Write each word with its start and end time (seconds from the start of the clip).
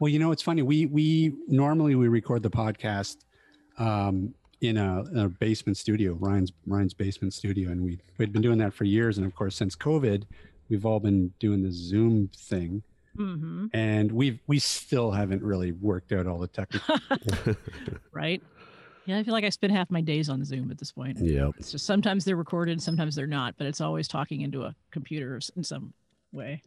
Well, 0.00 0.08
you 0.10 0.18
know, 0.18 0.32
it's 0.32 0.42
funny. 0.42 0.62
We 0.62 0.86
we 0.86 1.34
normally 1.48 1.94
we 1.94 2.08
record 2.08 2.42
the 2.42 2.50
podcast 2.50 3.18
um, 3.78 4.34
in 4.60 4.76
a, 4.76 5.04
a 5.16 5.28
basement 5.28 5.76
studio, 5.76 6.14
Ryan's 6.14 6.52
Ryan's 6.66 6.94
basement 6.94 7.32
studio, 7.34 7.70
and 7.70 7.82
we 7.84 7.98
we'd 8.18 8.32
been 8.32 8.42
doing 8.42 8.58
that 8.58 8.74
for 8.74 8.84
years. 8.84 9.18
And 9.18 9.26
of 9.26 9.34
course, 9.34 9.54
since 9.56 9.76
COVID, 9.76 10.24
we've 10.68 10.84
all 10.84 11.00
been 11.00 11.32
doing 11.38 11.62
the 11.62 11.70
Zoom 11.72 12.28
thing, 12.36 12.82
Mm-hmm. 13.16 13.66
and 13.72 14.10
we've 14.10 14.40
we 14.48 14.58
still 14.58 15.12
haven't 15.12 15.40
really 15.42 15.70
worked 15.70 16.10
out 16.10 16.26
all 16.26 16.38
the 16.38 16.48
technical. 16.48 16.98
Right. 18.12 18.42
Yeah, 19.06 19.18
I 19.18 19.22
feel 19.22 19.34
like 19.34 19.44
I 19.44 19.50
spend 19.50 19.72
half 19.72 19.88
my 19.90 20.00
days 20.00 20.28
on 20.30 20.42
Zoom 20.44 20.70
at 20.72 20.78
this 20.78 20.90
point. 20.90 21.18
Yeah, 21.20 21.50
It's 21.58 21.70
just 21.70 21.84
sometimes 21.86 22.24
they're 22.24 22.34
recorded, 22.36 22.80
sometimes 22.82 23.14
they're 23.14 23.26
not, 23.26 23.54
but 23.58 23.66
it's 23.68 23.80
always 23.82 24.08
talking 24.08 24.40
into 24.40 24.62
a 24.62 24.74
computer 24.90 25.38
in 25.54 25.62
some 25.62 25.92
way. 26.32 26.62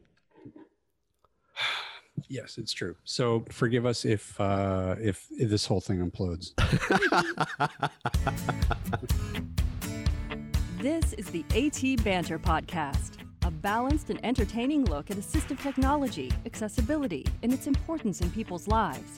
Yes, 2.28 2.58
it's 2.58 2.74
true. 2.74 2.96
So 3.04 3.46
forgive 3.50 3.86
us 3.86 4.06
if 4.06 4.40
uh, 4.40 4.96
if, 5.00 5.28
if 5.32 5.50
this 5.50 5.66
whole 5.66 5.82
thing 5.82 6.00
implodes. 6.00 6.54
This 10.80 11.14
is 11.14 11.26
the 11.32 11.44
AT 11.56 12.04
Banter 12.04 12.38
Podcast, 12.38 13.14
a 13.44 13.50
balanced 13.50 14.12
and 14.12 14.24
entertaining 14.24 14.86
look 14.86 15.10
at 15.10 15.18
assistive 15.18 15.60
technology, 15.60 16.32
accessibility, 16.46 17.26
and 17.42 17.52
its 17.52 17.66
importance 17.66 18.22
in 18.22 18.30
people's 18.30 18.68
lives. 18.68 19.18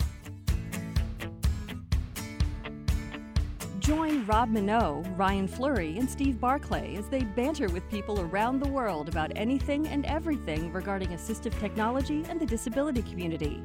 Join 3.89 4.23
Rob 4.27 4.51
Mineault, 4.51 5.17
Ryan 5.17 5.47
Fleury, 5.47 5.97
and 5.97 6.07
Steve 6.07 6.39
Barclay 6.39 6.95
as 6.95 7.07
they 7.07 7.23
banter 7.23 7.67
with 7.69 7.89
people 7.89 8.21
around 8.21 8.59
the 8.59 8.69
world 8.69 9.09
about 9.09 9.31
anything 9.35 9.87
and 9.87 10.05
everything 10.05 10.71
regarding 10.71 11.07
assistive 11.07 11.59
technology 11.59 12.23
and 12.29 12.39
the 12.39 12.45
disability 12.45 13.01
community. 13.01 13.63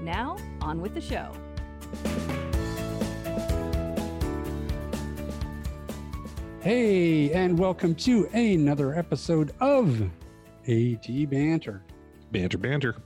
Now, 0.00 0.36
on 0.60 0.80
with 0.80 0.94
the 0.94 1.00
show. 1.00 1.30
Hey, 6.60 7.30
and 7.30 7.56
welcome 7.56 7.94
to 7.94 8.28
another 8.32 8.98
episode 8.98 9.52
of 9.60 10.10
AT 10.66 11.30
Banter. 11.30 11.84
Banter, 12.32 12.58
banter. 12.58 12.96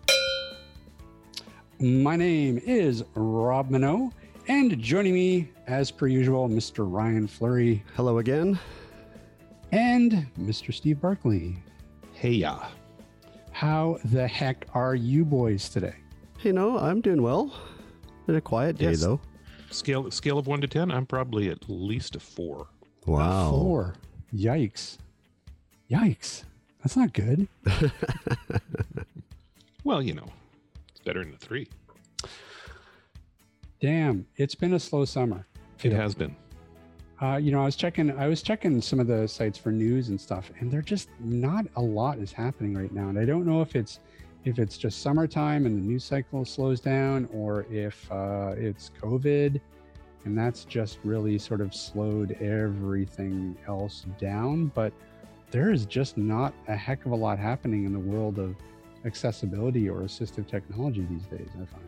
My 1.80 2.16
name 2.16 2.60
is 2.64 3.04
Rob 3.14 3.70
Mineault, 3.70 4.12
and 4.48 4.78
joining 4.80 5.14
me, 5.14 5.48
as 5.66 5.90
per 5.90 6.06
usual, 6.08 6.48
Mr. 6.48 6.84
Ryan 6.90 7.26
Fleury 7.28 7.84
Hello 7.94 8.18
again. 8.18 8.58
and 9.70 10.26
Mr. 10.40 10.72
Steve 10.74 11.00
Barclay. 11.00 11.56
Hey, 12.14 12.32
ya. 12.32 12.66
How 13.52 13.98
the 14.06 14.26
heck 14.26 14.66
are 14.74 14.94
you 14.94 15.24
boys 15.24 15.68
today? 15.68 15.94
You 16.42 16.52
know, 16.52 16.78
I'm 16.78 17.00
doing 17.00 17.22
well. 17.22 17.52
Been 18.26 18.36
a 18.36 18.40
quiet 18.40 18.76
day 18.78 18.90
Yes. 18.90 19.00
though. 19.00 19.20
Scale 19.70 20.10
scale 20.10 20.38
of 20.38 20.46
one 20.46 20.60
to 20.62 20.66
ten. 20.66 20.90
I'm 20.90 21.04
probably 21.06 21.48
at 21.50 21.68
least 21.68 22.16
a 22.16 22.20
four. 22.20 22.68
Wow. 23.06 23.50
Four. 23.50 23.94
Yikes. 24.34 24.98
Yikes. 25.90 26.44
That's 26.82 26.96
not 26.96 27.12
good. 27.12 27.46
Well, 29.84 30.02
you 30.02 30.12
know, 30.12 30.26
it's 30.26 30.34
better 31.08 31.24
than 31.24 31.32
a 31.32 31.38
three. 31.38 31.66
Damn, 33.80 34.26
it's 34.36 34.54
been 34.54 34.74
a 34.74 34.78
slow 34.78 35.06
summer. 35.06 35.46
It 35.82 35.92
has 35.92 36.14
been. 36.14 36.36
Uh, 37.22 37.36
you 37.36 37.50
know, 37.50 37.62
I 37.62 37.64
was 37.64 37.76
checking. 37.76 38.10
I 38.18 38.28
was 38.28 38.42
checking 38.42 38.78
some 38.82 39.00
of 39.00 39.06
the 39.06 39.26
sites 39.26 39.56
for 39.56 39.72
news 39.72 40.10
and 40.10 40.20
stuff, 40.20 40.52
and 40.60 40.70
they're 40.70 40.82
just 40.82 41.08
not 41.18 41.64
a 41.76 41.80
lot 41.80 42.18
is 42.18 42.30
happening 42.30 42.74
right 42.74 42.92
now. 42.92 43.08
And 43.08 43.18
I 43.18 43.24
don't 43.24 43.46
know 43.46 43.62
if 43.62 43.74
it's 43.74 44.00
if 44.44 44.58
it's 44.58 44.76
just 44.76 45.00
summertime 45.00 45.64
and 45.64 45.78
the 45.78 45.86
news 45.88 46.04
cycle 46.04 46.44
slows 46.44 46.78
down, 46.78 47.26
or 47.32 47.64
if 47.70 48.06
uh, 48.12 48.52
it's 48.58 48.90
COVID, 49.00 49.58
and 50.26 50.36
that's 50.36 50.66
just 50.66 50.98
really 51.04 51.38
sort 51.38 51.62
of 51.62 51.74
slowed 51.74 52.32
everything 52.32 53.56
else 53.66 54.04
down. 54.20 54.66
But 54.74 54.92
there 55.50 55.72
is 55.72 55.86
just 55.86 56.18
not 56.18 56.52
a 56.68 56.76
heck 56.76 57.06
of 57.06 57.12
a 57.12 57.16
lot 57.16 57.38
happening 57.38 57.86
in 57.86 57.94
the 57.94 57.98
world 57.98 58.38
of 58.38 58.54
accessibility 59.08 59.88
or 59.88 60.02
assistive 60.02 60.46
technology 60.46 61.04
these 61.10 61.26
days. 61.26 61.48
I 61.60 61.64
find. 61.64 61.84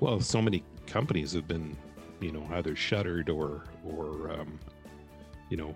Well, 0.00 0.20
so 0.20 0.40
many 0.40 0.62
companies 0.86 1.32
have 1.32 1.46
been, 1.48 1.76
you 2.20 2.32
know, 2.32 2.46
either 2.52 2.74
shuttered 2.74 3.28
or 3.28 3.64
or 3.84 4.30
um, 4.30 4.58
you 5.50 5.56
know, 5.56 5.74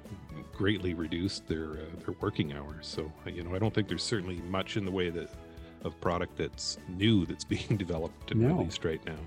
greatly 0.52 0.94
reduced 0.94 1.46
their 1.46 1.72
uh, 1.72 1.76
their 2.04 2.14
working 2.20 2.52
hours. 2.54 2.86
So, 2.86 3.12
uh, 3.26 3.30
you 3.30 3.42
know, 3.42 3.54
I 3.54 3.58
don't 3.58 3.74
think 3.74 3.88
there's 3.88 4.02
certainly 4.02 4.36
much 4.48 4.76
in 4.76 4.84
the 4.84 4.90
way 4.90 5.10
that 5.10 5.28
of 5.84 5.98
product 6.00 6.36
that's 6.36 6.78
new 6.88 7.26
that's 7.26 7.44
being 7.56 7.76
developed 7.76 8.30
and 8.30 8.40
No. 8.40 8.48
released 8.56 8.84
right 8.84 9.04
now. 9.06 9.18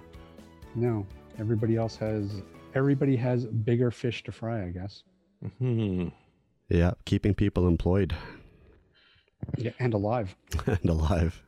No, 0.76 1.06
everybody 1.40 1.76
else 1.76 1.96
has. 1.98 2.42
Everybody 2.76 3.16
has 3.18 3.46
bigger 3.46 3.92
fish 3.92 4.24
to 4.24 4.32
fry, 4.32 4.64
I 4.66 4.70
guess. 4.70 5.04
Hmm. 5.60 6.08
Yeah, 6.70 6.92
keeping 7.06 7.36
people 7.36 7.68
employed 7.68 8.16
Yeah, 9.58 9.72
and 9.80 9.94
alive. 9.94 10.36
and 10.66 10.90
alive. 10.90 11.42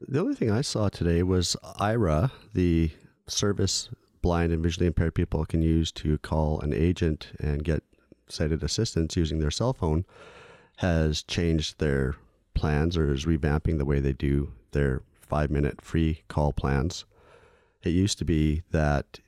the 0.00 0.20
only 0.20 0.34
thing 0.34 0.50
I 0.50 0.60
saw 0.60 0.88
today 0.88 1.22
was 1.22 1.56
Aira, 1.80 2.30
the 2.54 2.90
service 3.26 3.88
blind 4.20 4.52
and 4.52 4.62
visually 4.62 4.86
impaired 4.86 5.14
people 5.14 5.44
can 5.44 5.62
use 5.62 5.90
to 5.92 6.18
call 6.18 6.60
an 6.60 6.72
agent 6.72 7.32
and 7.40 7.64
get 7.64 7.82
sighted 8.28 8.62
assistance 8.62 9.16
using 9.16 9.38
their 9.38 9.50
cell 9.50 9.72
phone, 9.72 10.04
has 10.76 11.22
changed 11.22 11.78
their 11.78 12.14
plans 12.54 12.96
or 12.96 13.12
is 13.12 13.26
revamping 13.26 13.78
the 13.78 13.84
way 13.84 14.00
they 14.00 14.12
do 14.12 14.52
their 14.72 15.02
five 15.20 15.50
minute 15.50 15.80
free 15.80 16.22
call 16.28 16.52
plans. 16.52 17.04
It 17.82 17.90
used 17.90 18.18
to 18.18 18.24
be 18.24 18.62
that 18.70 19.18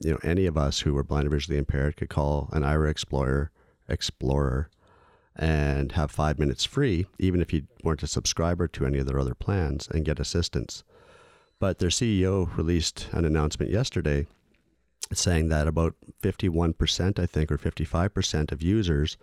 you 0.00 0.12
know 0.12 0.18
any 0.22 0.46
of 0.46 0.56
us 0.56 0.80
who 0.80 0.94
were 0.94 1.02
blind 1.02 1.26
or 1.26 1.30
visually 1.30 1.58
impaired 1.58 1.96
could 1.96 2.08
call 2.08 2.48
an 2.52 2.62
Aira 2.62 2.90
Explorer 2.90 3.50
Explorer 3.88 4.70
and 5.36 5.92
have 5.92 6.10
five 6.10 6.38
minutes 6.38 6.64
free, 6.64 7.06
even 7.18 7.40
if 7.40 7.52
you 7.52 7.66
weren't 7.82 8.02
a 8.02 8.06
subscriber 8.06 8.68
to 8.68 8.86
any 8.86 8.98
of 8.98 9.06
their 9.06 9.18
other 9.18 9.34
plans, 9.34 9.88
and 9.88 10.04
get 10.04 10.20
assistance. 10.20 10.84
But 11.58 11.78
their 11.78 11.88
CEO 11.88 12.56
released 12.56 13.08
an 13.12 13.24
announcement 13.24 13.70
yesterday 13.70 14.26
saying 15.12 15.48
that 15.48 15.68
about 15.68 15.94
51%, 16.22 17.18
I 17.18 17.26
think, 17.26 17.52
or 17.52 17.58
55% 17.58 18.52
of 18.52 18.62
users 18.62 19.16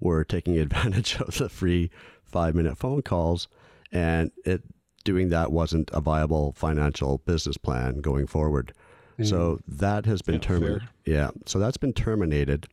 were 0.00 0.24
taking 0.24 0.58
advantage 0.58 1.16
of 1.20 1.38
the 1.38 1.48
free 1.48 1.90
five 2.24 2.54
minute 2.54 2.76
phone 2.76 3.02
calls, 3.02 3.48
and 3.92 4.30
it 4.44 4.62
doing 5.04 5.28
that 5.28 5.52
wasn't 5.52 5.88
a 5.92 6.00
viable 6.00 6.52
financial 6.52 7.18
business 7.18 7.56
plan 7.56 8.00
going 8.00 8.26
forward. 8.26 8.72
Hmm. 9.16 9.24
So 9.24 9.60
that 9.68 10.04
has 10.04 10.20
been 10.20 10.40
terminated. 10.40 10.88
Yeah, 11.04 11.30
so 11.46 11.58
that's 11.58 11.76
been 11.76 11.92
terminated. 11.92 12.66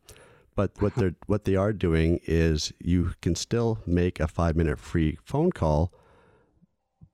But 0.55 0.71
what 0.79 0.95
they're 0.95 1.15
what 1.27 1.45
they 1.45 1.55
are 1.55 1.73
doing 1.73 2.19
is 2.25 2.73
you 2.79 3.13
can 3.21 3.35
still 3.35 3.79
make 3.85 4.19
a 4.19 4.27
five 4.27 4.55
minute 4.55 4.79
free 4.79 5.17
phone 5.23 5.51
call, 5.51 5.91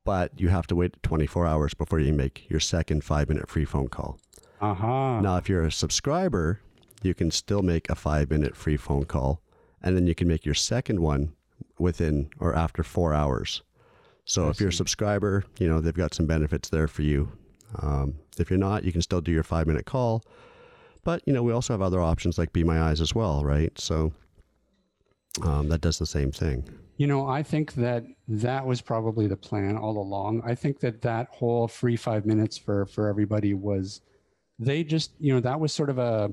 but 0.04 0.40
you 0.40 0.50
have 0.50 0.68
to 0.68 0.76
wait 0.76 1.02
24 1.04 1.48
hours 1.48 1.74
before 1.74 2.00
you 2.00 2.14
make 2.14 2.50
your 2.50 2.60
second 2.60 3.04
five 3.04 3.30
minute 3.30 3.50
free 3.50 3.66
phone 3.66 3.88
call. 3.88 4.20
Aha. 4.62 5.22
Now, 5.22 5.38
if 5.38 5.48
you're 5.48 5.64
a 5.64 5.72
subscriber, 5.72 6.60
you 7.02 7.14
can 7.14 7.32
still 7.32 7.62
make 7.62 7.90
a 7.90 7.96
five 7.96 8.30
minute 8.30 8.58
free 8.58 8.78
phone 8.78 9.06
call, 9.06 9.42
and 9.82 9.96
then 9.96 10.06
you 10.06 10.16
can 10.16 10.28
make 10.28 10.46
your 10.46 10.56
second 10.56 11.00
one 11.00 11.34
within 11.78 12.30
or 12.40 12.54
after 12.56 12.84
four 12.84 13.14
hours. 13.14 13.62
So 14.26 14.48
I 14.48 14.50
if 14.50 14.60
you're 14.60 14.70
a 14.70 14.74
subscriber, 14.74 15.46
you 15.60 15.70
know 15.70 15.80
they've 15.80 15.94
got 15.94 16.14
some 16.14 16.26
benefits 16.26 16.70
there 16.70 16.88
for 16.88 17.04
you. 17.04 17.32
Um, 17.82 18.16
if 18.38 18.50
you're 18.50 18.60
not, 18.60 18.84
you 18.84 18.92
can 18.92 19.02
still 19.02 19.22
do 19.22 19.32
your 19.32 19.44
five 19.44 19.66
minute 19.66 19.86
call. 19.86 20.24
But 21.10 21.24
you 21.26 21.34
know 21.34 21.42
we 21.42 21.54
also 21.54 21.74
have 21.74 21.82
other 21.82 22.02
options 22.02 22.38
like 22.38 22.54
Be 22.54 22.64
My 22.64 22.84
Eyes 22.84 23.02
as 23.02 23.16
well, 23.16 23.44
right? 23.44 23.76
So 23.80 24.14
um, 25.42 25.68
that 25.70 25.82
does 25.82 25.98
the 25.98 26.06
same 26.06 26.32
thing. 26.32 26.64
You 26.98 27.08
know, 27.08 27.28
I 27.28 27.42
think 27.42 27.74
that 27.86 28.04
that 28.28 28.64
was 28.64 28.80
probably 28.80 29.26
the 29.26 29.36
plan 29.36 29.76
all 29.76 29.98
along. 29.98 30.44
I 30.46 30.54
think 30.54 30.80
that 30.82 31.02
that 31.02 31.30
whole 31.32 31.68
free 31.68 31.96
five 31.96 32.28
minutes 32.28 32.60
for 32.60 32.86
for 32.86 33.08
everybody 33.08 33.56
was, 33.56 34.02
they 34.60 34.84
just 34.84 35.14
you 35.20 35.34
know 35.34 35.40
that 35.40 35.60
was 35.60 35.74
sort 35.74 35.90
of 35.90 35.98
a 35.98 36.32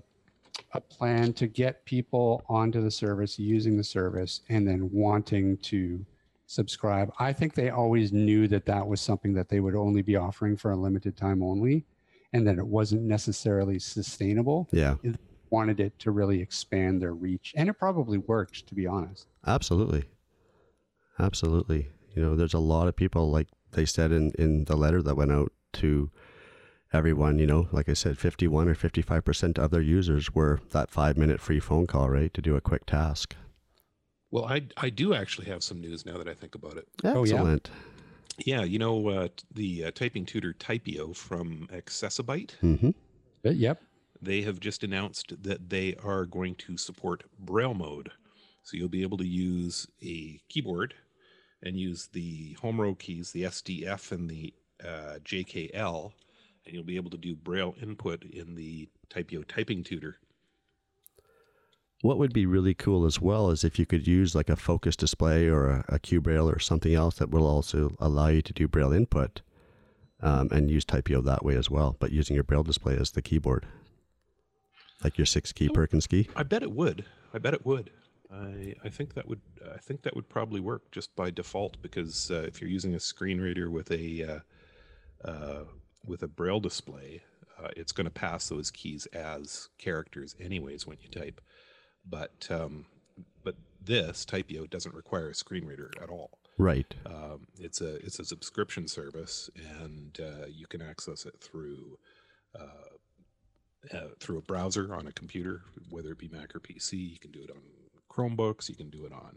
a 0.73 0.81
plan 0.83 1.33
to 1.33 1.47
get 1.47 1.83
people 1.87 2.45
onto 2.47 2.83
the 2.83 2.91
service, 2.91 3.39
using 3.39 3.79
the 3.79 3.85
service, 3.99 4.43
and 4.50 4.69
then 4.69 4.91
wanting 4.93 5.56
to 5.73 6.05
subscribe. 6.49 7.11
I 7.19 7.33
think 7.33 7.55
they 7.55 7.71
always 7.71 8.12
knew 8.12 8.47
that 8.49 8.67
that 8.67 8.87
was 8.87 9.00
something 9.00 9.33
that 9.37 9.49
they 9.49 9.61
would 9.61 9.75
only 9.75 10.03
be 10.03 10.17
offering 10.17 10.55
for 10.55 10.73
a 10.73 10.77
limited 10.77 11.17
time 11.17 11.43
only, 11.43 11.87
and 12.32 12.46
that 12.46 12.58
it 12.58 12.67
wasn't 12.67 13.02
necessarily 13.02 13.78
sustainable. 13.78 14.69
Yeah, 14.73 14.96
Wanted 15.50 15.78
it 15.81 15.99
to 16.00 16.11
really 16.11 16.40
expand 16.43 17.00
their 17.00 17.14
reach, 17.14 17.55
and 17.56 17.69
it 17.69 17.75
probably 17.75 18.19
worked, 18.19 18.67
to 18.67 18.75
be 18.75 18.87
honest. 18.87 19.26
absolutely, 19.46 20.05
absolutely. 21.19 21.88
You 22.14 22.23
know, 22.23 22.34
there's 22.37 22.55
a 22.55 22.58
lot 22.58 22.88
of 22.88 22.96
people 22.96 23.31
like 23.31 23.49
they 23.73 23.84
said 23.84 24.11
in 24.12 24.32
in 24.38 24.64
the 24.64 24.76
letter 24.76 25.02
that 25.02 25.14
went 25.17 25.32
out 25.32 25.52
to 25.75 26.11
everyone, 26.93 27.38
you 27.38 27.46
know, 27.46 27.69
like 27.73 27.88
I 27.88 27.93
said, 27.93 28.17
51 28.17 28.69
or 28.69 28.75
55% 28.75 29.58
of 29.58 29.70
their 29.70 29.82
users 29.82 30.34
were 30.34 30.61
that 30.70 30.90
five 30.90 31.17
minute 31.19 31.40
free 31.40 31.61
phone 31.61 31.87
call, 31.87 32.08
right, 32.08 32.32
to 32.32 32.40
do 32.40 32.56
a 32.56 32.61
quick 32.61 32.87
task. 32.87 33.37
Well, 34.31 34.46
I 34.46 34.62
I 34.76 34.90
do 34.90 35.14
actually 35.14 35.46
have 35.46 35.62
some 35.62 35.81
news 35.81 36.05
now 36.05 36.19
that 36.19 36.28
I 36.28 36.34
think 36.34 36.55
about 36.55 36.76
it. 36.76 36.88
Oh, 37.05 37.25
yeah? 37.25 37.56
Yeah, 38.44 38.65
you 38.65 38.79
know 38.79 39.09
uh, 39.09 39.29
the 39.55 39.87
uh, 39.87 39.91
typing 39.93 40.27
tutor 40.27 40.53
Typio 40.53 41.15
from 41.15 41.69
Accessibyte. 41.73 42.53
hmm 42.61 42.91
Uh, 43.44 43.50
Yep. 43.50 43.83
They 44.23 44.43
have 44.43 44.61
just 44.61 44.83
announced 44.83 45.43
that 45.43 45.69
they 45.69 45.94
are 46.03 46.25
going 46.25 46.55
to 46.56 46.77
support 46.77 47.25
Braille 47.38 47.75
mode, 47.75 48.11
so 48.62 48.77
you'll 48.77 48.88
be 48.88 49.03
able 49.03 49.19
to 49.19 49.27
use 49.27 49.87
a 50.03 50.41
keyboard 50.49 50.94
and 51.62 51.77
use 51.77 52.09
the 52.12 52.56
home 52.61 52.81
row 52.81 52.94
keys, 52.94 53.33
the 53.33 53.43
SDF 53.43 54.12
and 54.12 54.29
the 54.29 54.55
uh, 54.83 55.19
JKL, 55.25 56.12
and 56.65 56.75
you'll 56.75 56.83
be 56.83 56.97
able 56.97 57.11
to 57.11 57.17
do 57.19 57.37
Braille 57.37 57.75
input 57.81 58.25
in 58.25 58.55
the 58.55 58.88
Typio 59.11 59.47
typing 59.47 59.85
tutor. 59.85 60.17
What 62.03 62.19
would 62.19 62.33
be 62.33 62.47
really 62.47 62.75
cool 62.75 63.07
as 63.07 63.21
well 63.21 63.51
is 63.51 63.65
if 63.65 63.79
you 63.79 63.87
could 63.87 64.07
use 64.07 64.35
like 64.35 64.49
a 64.51 64.57
focus 64.57 64.97
display 64.97 65.47
or 65.49 65.69
a, 65.71 65.85
a 65.89 65.99
Q 65.99 66.21
Braille 66.21 66.49
or 66.49 66.59
something 66.59 66.95
else 66.95 67.17
that 67.17 67.31
will 67.31 67.47
also 67.47 67.97
allow 67.99 68.29
you 68.29 68.43
to 68.43 68.53
do 68.53 68.69
Braille 68.69 68.93
input 68.93 69.41
um, 70.21 70.49
and 70.53 70.71
use 70.71 70.85
Typio 70.85 71.25
that 71.25 71.45
way 71.45 71.57
as 71.57 71.71
well, 71.71 71.97
but 71.99 72.13
using 72.13 72.35
your 72.35 72.45
Braille 72.45 72.63
display 72.63 72.97
as 72.97 73.11
the 73.13 73.23
keyboard. 73.23 73.67
Like 75.03 75.19
your 75.19 75.27
six 75.27 75.53
key 75.53 75.69
Oh. 75.71 75.75
Perkins 75.75 76.07
key. 76.07 76.29
I 76.37 76.43
bet 76.43 76.63
it 76.63 76.73
would. 76.73 77.05
I 77.35 77.39
bet 77.39 77.55
it 77.55 77.65
would. 77.67 77.91
I 78.33 78.75
I 78.85 78.89
think 78.89 79.15
that 79.15 79.29
would 79.29 79.41
I 79.75 79.79
think 79.79 80.03
that 80.03 80.17
would 80.17 80.29
probably 80.29 80.61
work 80.61 80.91
just 80.91 81.15
by 81.17 81.31
default 81.31 81.81
because 81.81 82.31
uh, 82.31 82.43
if 82.47 82.61
you're 82.61 82.71
using 82.71 82.95
a 82.95 83.01
screen 83.01 83.41
reader 83.41 83.71
with 83.71 83.91
a 83.91 84.43
uh, 85.25 85.29
uh, 85.29 85.65
with 86.05 86.23
a 86.23 86.29
braille 86.29 86.61
display, 86.61 87.23
uh, 87.63 87.69
it's 87.77 87.93
going 87.93 88.05
to 88.07 88.11
pass 88.11 88.49
those 88.49 88.71
keys 88.71 89.07
as 89.07 89.69
characters 89.79 90.35
anyways 90.41 90.87
when 90.87 90.99
you 91.01 91.09
type. 91.09 91.41
But 92.08 92.49
um, 92.50 92.87
but 93.43 93.56
this 93.85 94.25
Typio 94.25 94.69
doesn't 94.69 94.94
require 94.94 95.31
a 95.31 95.35
screen 95.35 95.67
reader 95.67 95.91
at 96.03 96.08
all. 96.08 96.31
Right. 96.58 96.94
Um, 97.05 97.47
it's 97.58 97.81
a 97.81 97.97
it's 97.97 98.19
a 98.19 98.25
subscription 98.25 98.88
service, 98.88 99.50
and 99.81 100.19
uh, 100.20 100.47
you 100.47 100.67
can 100.67 100.81
access 100.81 101.26
it 101.26 101.35
through 101.41 101.99
uh, 102.58 103.97
uh, 103.97 104.08
through 104.20 104.38
a 104.38 104.43
browser 104.43 104.94
on 104.94 105.06
a 105.06 105.12
computer, 105.12 105.62
whether 105.91 106.11
it 106.12 106.19
be 106.19 106.29
Mac 106.29 106.55
or 106.55 106.61
PC. 106.61 107.12
You 107.12 107.19
can 107.19 107.31
do 107.31 107.43
it 107.43 107.50
on 107.50 107.62
Chromebooks. 108.11 108.69
You 108.69 108.75
can 108.75 108.91
do 108.91 109.05
it 109.05 109.12
on 109.12 109.37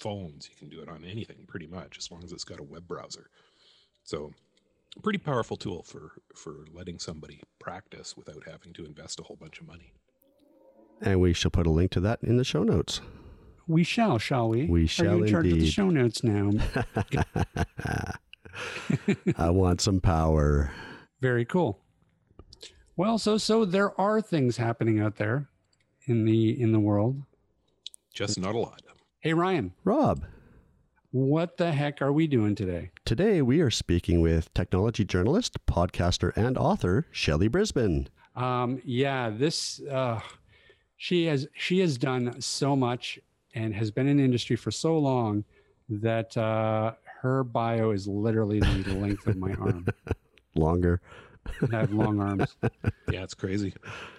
phones. 0.00 0.48
You 0.48 0.56
can 0.56 0.68
do 0.68 0.82
it 0.82 0.88
on 0.88 1.04
anything, 1.04 1.44
pretty 1.46 1.66
much, 1.66 1.98
as 1.98 2.10
long 2.10 2.24
as 2.24 2.32
it's 2.32 2.44
got 2.44 2.60
a 2.60 2.64
web 2.64 2.86
browser. 2.86 3.28
So, 4.04 4.32
pretty 5.02 5.18
powerful 5.18 5.56
tool 5.56 5.82
for 5.82 6.12
for 6.34 6.64
letting 6.72 6.98
somebody 6.98 7.42
practice 7.58 8.16
without 8.16 8.44
having 8.50 8.72
to 8.74 8.84
invest 8.84 9.20
a 9.20 9.24
whole 9.24 9.36
bunch 9.36 9.60
of 9.60 9.66
money. 9.66 9.92
And 11.00 11.20
we 11.20 11.32
shall 11.32 11.50
put 11.50 11.66
a 11.66 11.70
link 11.70 11.90
to 11.92 12.00
that 12.00 12.18
in 12.22 12.36
the 12.36 12.44
show 12.44 12.62
notes. 12.62 13.00
We 13.66 13.84
shall, 13.84 14.18
shall 14.18 14.48
we? 14.48 14.64
We 14.66 14.84
Are 14.84 14.88
shall 14.88 15.16
you 15.18 15.24
in 15.24 15.30
charge 15.30 15.46
of 15.46 15.52
the 15.52 15.58
indeed. 15.58 15.72
show 15.72 15.90
notes 15.90 16.24
now? 16.24 16.50
I 19.36 19.50
want 19.50 19.80
some 19.80 20.00
power. 20.00 20.72
Very 21.20 21.44
cool. 21.44 21.80
Well, 22.96 23.18
so 23.18 23.38
so 23.38 23.64
there 23.64 23.98
are 24.00 24.20
things 24.20 24.56
happening 24.56 24.98
out 25.00 25.16
there 25.16 25.48
in 26.06 26.24
the 26.24 26.60
in 26.60 26.72
the 26.72 26.80
world. 26.80 27.22
Just 28.12 28.40
not 28.40 28.54
a 28.54 28.58
lot. 28.58 28.82
Hey 29.20 29.34
Ryan, 29.34 29.72
Rob, 29.84 30.24
what 31.10 31.56
the 31.58 31.72
heck 31.72 32.00
are 32.02 32.12
we 32.12 32.26
doing 32.26 32.54
today? 32.54 32.90
today 33.04 33.40
we 33.42 33.60
are 33.60 33.70
speaking 33.70 34.20
with 34.20 34.52
technology 34.54 35.04
journalist, 35.04 35.64
podcaster, 35.66 36.32
and 36.36 36.56
author 36.58 37.06
Shelly 37.10 37.48
Brisbane. 37.48 38.08
Um, 38.34 38.80
yeah, 38.84 39.30
this 39.30 39.80
uh, 39.90 40.20
she 40.98 41.26
has 41.26 41.46
she 41.54 41.78
has 41.78 41.96
done 41.96 42.40
so 42.40 42.76
much 42.76 43.18
and 43.54 43.74
has 43.74 43.90
been 43.90 44.06
in 44.06 44.20
industry 44.20 44.56
for 44.56 44.70
so 44.70 44.98
long 44.98 45.44
that 45.88 46.36
uh, 46.36 46.92
her 47.22 47.42
bio 47.44 47.92
is 47.92 48.06
literally 48.06 48.60
the 48.60 48.94
length 49.00 49.26
of 49.26 49.36
my 49.36 49.52
arm. 49.54 49.86
Longer. 50.54 51.00
I 51.72 51.76
have 51.76 51.92
long 51.92 52.20
arms. 52.20 52.56
Yeah, 53.10 53.22
it's 53.22 53.32
crazy. 53.32 53.72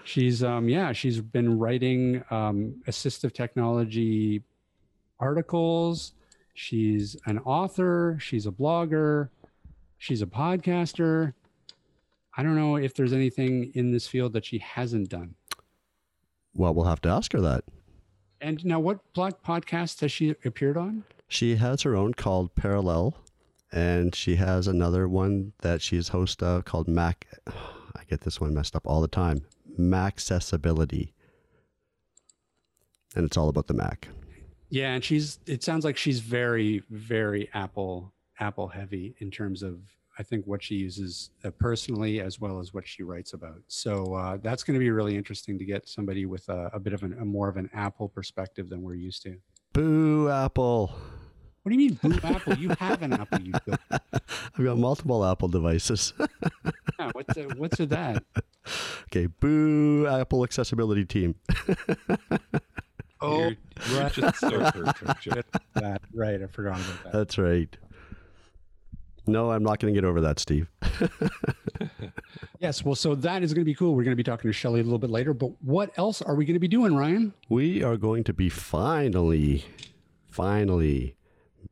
She's 0.03 0.41
um 0.41 0.67
yeah, 0.67 0.93
she's 0.93 1.21
been 1.21 1.59
writing 1.59 2.23
um 2.31 2.81
assistive 2.87 3.33
technology 3.33 4.41
articles. 5.19 6.13
She's 6.55 7.15
an 7.27 7.37
author, 7.39 8.17
she's 8.19 8.47
a 8.47 8.51
blogger, 8.51 9.29
she's 9.99 10.23
a 10.23 10.25
podcaster. 10.25 11.33
I 12.35 12.41
don't 12.41 12.55
know 12.55 12.77
if 12.77 12.95
there's 12.95 13.13
anything 13.13 13.71
in 13.75 13.91
this 13.91 14.07
field 14.07 14.33
that 14.33 14.45
she 14.45 14.57
hasn't 14.57 15.09
done. 15.09 15.35
Well, 16.53 16.73
we'll 16.73 16.85
have 16.85 17.01
to 17.01 17.09
ask 17.09 17.33
her 17.33 17.41
that. 17.41 17.63
And 18.41 18.63
now 18.65 18.79
what 18.79 19.13
blog 19.13 19.33
podcast 19.45 19.99
has 20.01 20.11
she 20.11 20.35
appeared 20.45 20.77
on? 20.77 21.03
She 21.27 21.57
has 21.57 21.81
her 21.83 21.95
own 21.95 22.13
called 22.13 22.55
Parallel, 22.55 23.15
and 23.71 24.15
she 24.15 24.35
has 24.37 24.67
another 24.67 25.07
one 25.07 25.53
that 25.61 25.81
she's 25.81 26.09
host 26.09 26.41
of 26.41 26.65
called 26.65 26.87
Mac. 26.87 27.27
I 27.47 28.03
get 28.09 28.21
this 28.21 28.39
one 28.41 28.53
messed 28.53 28.75
up 28.75 28.87
all 28.87 29.01
the 29.01 29.07
time. 29.07 29.45
Maccessibility, 29.77 31.13
and 33.15 33.25
it's 33.25 33.37
all 33.37 33.49
about 33.49 33.67
the 33.67 33.73
Mac. 33.73 34.07
Yeah, 34.69 34.93
and 34.93 35.03
she's 35.03 35.39
it 35.45 35.63
sounds 35.63 35.83
like 35.85 35.97
she's 35.97 36.19
very 36.19 36.83
very 36.89 37.49
Apple 37.53 38.13
Apple 38.39 38.69
heavy 38.69 39.15
in 39.19 39.31
terms 39.31 39.63
of 39.63 39.79
I 40.19 40.23
think 40.23 40.45
what 40.45 40.61
she 40.61 40.75
uses 40.75 41.31
uh, 41.45 41.51
personally 41.51 42.19
as 42.19 42.41
well 42.41 42.59
as 42.59 42.73
what 42.73 42.85
she 42.85 43.03
writes 43.03 43.31
about. 43.31 43.61
So 43.67 44.15
uh, 44.15 44.37
that's 44.37 44.63
going 44.63 44.75
to 44.75 44.79
be 44.79 44.91
really 44.91 45.15
interesting 45.15 45.57
to 45.57 45.63
get 45.63 45.87
somebody 45.87 46.25
with 46.25 46.47
a, 46.49 46.69
a 46.73 46.79
bit 46.79 46.91
of 46.91 47.03
an, 47.03 47.17
a 47.21 47.25
more 47.25 47.47
of 47.47 47.55
an 47.55 47.69
Apple 47.73 48.09
perspective 48.09 48.69
than 48.69 48.81
we're 48.81 48.95
used 48.95 49.23
to. 49.23 49.37
Boo, 49.71 50.29
Apple! 50.29 50.93
What 51.63 51.71
do 51.71 51.81
you 51.81 51.89
mean, 51.89 51.99
boo 52.01 52.19
Apple? 52.23 52.55
You 52.55 52.69
have 52.79 53.01
an 53.01 53.13
Apple. 53.13 53.39
You 53.41 53.53
go. 53.65 53.75
I've 53.91 54.65
got 54.65 54.77
multiple 54.77 55.25
Apple 55.25 55.47
devices. 55.47 56.13
Yeah, 56.99 57.11
what's 57.13 57.37
uh, 57.37 57.43
what's 57.55 57.79
with 57.79 57.91
that? 57.91 58.25
okay, 59.05 59.27
boo, 59.27 60.05
Apple 60.05 60.43
accessibility 60.43 61.05
team. 61.05 61.35
Oh, 63.21 63.37
you're, 63.39 63.55
you're 63.87 63.99
right. 64.01 64.11
just 64.11 64.39
so 64.39 64.59
hurt, 64.59 65.45
that 65.75 66.01
right. 66.13 66.43
I 66.43 66.47
forgot 66.47 66.81
about 66.81 67.03
that. 67.03 67.13
That's 67.13 67.37
right. 67.37 67.73
No, 69.31 69.51
I'm 69.51 69.63
not 69.63 69.79
going 69.79 69.93
to 69.93 69.97
get 69.97 70.05
over 70.07 70.21
that, 70.21 70.39
Steve. 70.39 70.67
Yes, 72.59 72.83
well, 72.83 72.95
so 72.95 73.15
that 73.15 73.41
is 73.41 73.53
going 73.53 73.61
to 73.61 73.65
be 73.65 73.73
cool. 73.73 73.95
We're 73.95 74.03
going 74.03 74.11
to 74.11 74.17
be 74.17 74.23
talking 74.23 74.49
to 74.49 74.53
Shelly 74.53 74.81
a 74.81 74.83
little 74.83 74.99
bit 74.99 75.09
later. 75.09 75.33
But 75.33 75.51
what 75.63 75.97
else 75.97 76.21
are 76.21 76.35
we 76.35 76.43
going 76.45 76.55
to 76.55 76.59
be 76.59 76.67
doing, 76.67 76.93
Ryan? 76.95 77.33
We 77.47 77.81
are 77.83 77.95
going 77.95 78.25
to 78.25 78.33
be 78.33 78.49
finally, 78.49 79.63
finally 80.27 81.15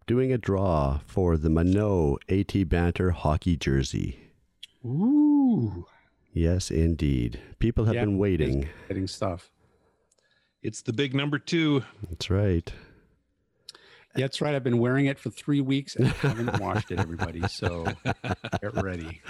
doing 0.06 0.32
a 0.32 0.38
draw 0.38 1.00
for 1.06 1.36
the 1.36 1.50
Mineault 1.50 2.18
AT 2.30 2.70
Banter 2.70 3.12
hockey 3.12 3.58
jersey. 3.58 4.18
Ooh, 4.86 5.86
Yes, 6.32 6.70
indeed. 6.72 7.40
People 7.60 7.86
have 7.86 7.96
Yeah, 7.96 8.06
been 8.06 8.18
waiting. 8.18 8.70
getting 8.88 9.08
stuff. 9.08 9.52
It's 10.62 10.82
the 10.82 10.94
big 10.94 11.14
number 11.14 11.38
two. 11.40 11.84
That's 12.10 12.30
right. 12.30 12.72
Yeah, 14.16 14.24
that's 14.24 14.42
right. 14.42 14.56
I've 14.56 14.64
been 14.64 14.80
wearing 14.80 15.06
it 15.06 15.20
for 15.20 15.30
three 15.30 15.62
weeks 15.62 15.96
and 15.96 16.08
I 16.08 16.10
haven't 16.10 16.60
washed 16.60 16.92
it, 16.92 17.00
everybody. 17.00 17.48
So 17.48 17.86
get 18.62 18.74
ready. 18.82 19.22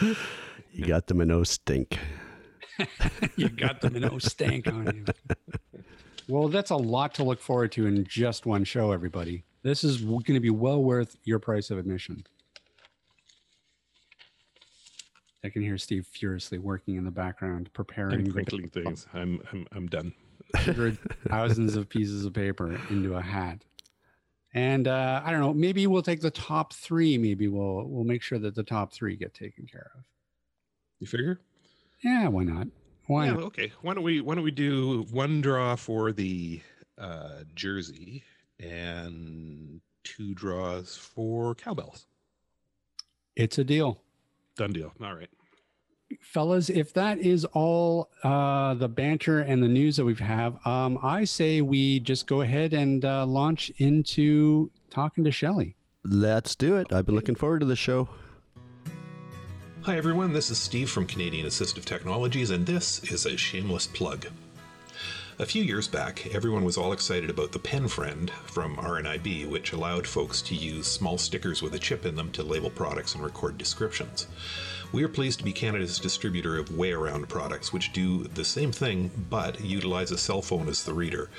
You 0.72 0.86
got 0.86 1.08
the 1.08 1.14
Mineault 1.14 1.48
stink. 1.48 1.98
You 3.36 3.50
got 3.50 3.82
the 3.82 3.90
minnow 3.90 4.20
stank 4.20 4.68
on 4.68 4.86
you. 4.96 5.82
Well, 6.28 6.48
that's 6.48 6.70
a 6.72 6.76
lot 6.76 7.14
to 7.16 7.24
look 7.24 7.40
forward 7.40 7.72
to 7.74 7.88
in 7.88 8.04
just 8.06 8.46
one 8.46 8.64
show, 8.64 8.92
everybody. 8.92 9.44
This 9.64 9.84
is 9.84 10.02
going 10.02 10.24
to 10.34 10.40
be 10.40 10.50
well 10.50 10.84
worth 10.84 11.16
your 11.24 11.40
price 11.40 11.72
of 11.72 11.78
admission. 11.78 12.26
I 15.44 15.50
can 15.50 15.62
hear 15.62 15.78
Steve 15.78 16.06
furiously 16.06 16.58
working 16.58 16.96
in 16.96 17.06
the 17.06 17.12
background, 17.12 17.72
preparing 17.74 18.14
I'm 18.16 18.26
the 18.26 18.32
crinkling 18.32 18.70
things. 18.70 19.08
I'm 19.14 19.42
I'm 19.52 19.68
I'm 19.72 19.88
done. 19.88 20.14
hundred 20.56 20.98
thousands 21.30 21.76
of 21.76 21.88
pieces 21.88 22.26
of 22.26 22.34
paper 22.34 22.80
into 22.90 23.16
a 23.16 23.22
hat. 23.22 23.64
And 24.54 24.88
uh, 24.88 25.22
I 25.24 25.32
don't 25.32 25.42
know. 25.42 25.54
Maybe 25.54 25.86
we'll 25.88 26.02
take 26.02 26.22
the 26.22 26.32
top 26.32 26.74
three. 26.74 27.18
Maybe 27.18 27.48
we'll 27.48 27.86
we'll 27.86 28.06
make 28.06 28.22
sure 28.22 28.40
that 28.40 28.56
the 28.56 28.64
top 28.64 28.94
three 28.94 29.16
get 29.16 29.34
taken 29.34 29.66
care 29.66 29.92
of. 29.96 30.04
You 31.00 31.08
figure? 31.08 31.40
Yeah, 32.04 32.28
why 32.28 32.44
not? 32.44 32.68
Why 33.08 33.26
yeah, 33.26 33.34
not? 33.34 33.44
okay. 33.44 33.72
Why 33.82 33.94
don't 33.94 34.04
we 34.04 34.22
why 34.22 34.36
don't 34.36 34.44
we 34.44 34.52
do 34.52 35.06
one 35.12 35.42
draw 35.42 35.76
for 35.76 36.12
the 36.12 36.62
uh, 36.98 37.44
jersey 37.56 38.24
and 38.60 39.82
two 40.04 40.34
draws 40.34 40.96
for 40.96 41.56
cowbells? 41.56 42.08
It's 43.36 43.58
a 43.58 43.64
deal. 43.64 44.02
Done 44.56 44.74
deal. 44.74 44.94
All 45.02 45.14
right. 45.14 45.30
Fellas 46.22 46.70
if 46.70 46.94
that 46.94 47.20
is 47.20 47.44
all 47.46 48.10
uh 48.24 48.74
the 48.76 48.88
banter 48.88 49.40
and 49.40 49.62
the 49.62 49.68
news 49.68 49.98
that 49.98 50.06
we 50.06 50.16
have 50.16 50.56
um 50.66 50.98
i 51.04 51.24
say 51.24 51.62
we 51.62 52.00
just 52.00 52.28
go 52.28 52.42
ahead 52.42 52.74
and 52.74 53.04
uh, 53.04 53.26
launch 53.26 53.72
into 53.78 54.72
talking 54.90 55.24
to 55.24 55.32
shelly 55.32 55.78
Let's 56.10 56.56
do 56.56 56.78
it. 56.78 56.94
I've 56.94 57.06
been 57.06 57.16
looking 57.16 57.36
forward 57.36 57.60
to 57.60 57.66
the 57.66 57.76
show. 57.76 58.08
Hi 59.82 59.98
everyone, 59.98 60.32
this 60.32 60.50
is 60.50 60.58
Steve 60.58 60.90
from 60.90 61.06
Canadian 61.06 61.46
Assistive 61.46 61.84
Technologies, 61.84 62.50
and 62.50 62.66
this 62.66 63.04
is 63.12 63.26
a 63.26 63.36
shameless 63.36 63.88
plug. 63.88 64.28
A 65.40 65.46
few 65.46 65.62
years 65.62 65.88
back, 65.88 66.34
everyone 66.34 66.64
was 66.64 66.78
all 66.78 66.94
excited 66.94 67.30
about 67.30 67.52
the 67.52 67.60
Pen 67.60 67.90
Friend 67.90 68.32
from 68.46 68.78
RNIB, 68.78 69.50
which 69.50 69.74
allowed 69.74 70.08
folks 70.08 70.42
to 70.44 70.56
use 70.56 70.88
small 70.88 71.18
stickers 71.18 71.62
with 71.62 71.74
a 71.76 71.80
chip 71.80 72.06
in 72.06 72.16
them 72.16 72.32
to 72.32 72.42
label 72.44 72.70
products 72.70 73.14
and 73.14 73.24
record 73.24 73.58
descriptions. 73.58 74.28
We 74.94 75.04
are 75.04 75.10
pleased 75.10 75.40
to 75.40 75.46
be 75.46 75.52
Canada's 75.52 76.00
distributor 76.00 76.58
of 76.58 76.78
Way 76.78 76.94
Around 76.94 77.28
products, 77.28 77.74
which 77.74 77.92
do 77.92 78.24
the 78.24 78.46
same 78.46 78.72
thing 78.72 79.12
but 79.30 79.60
utilize 79.60 80.12
a 80.12 80.18
cell 80.18 80.42
phone 80.42 80.70
as 80.70 80.86
the 80.86 80.94
reader. 80.94 81.30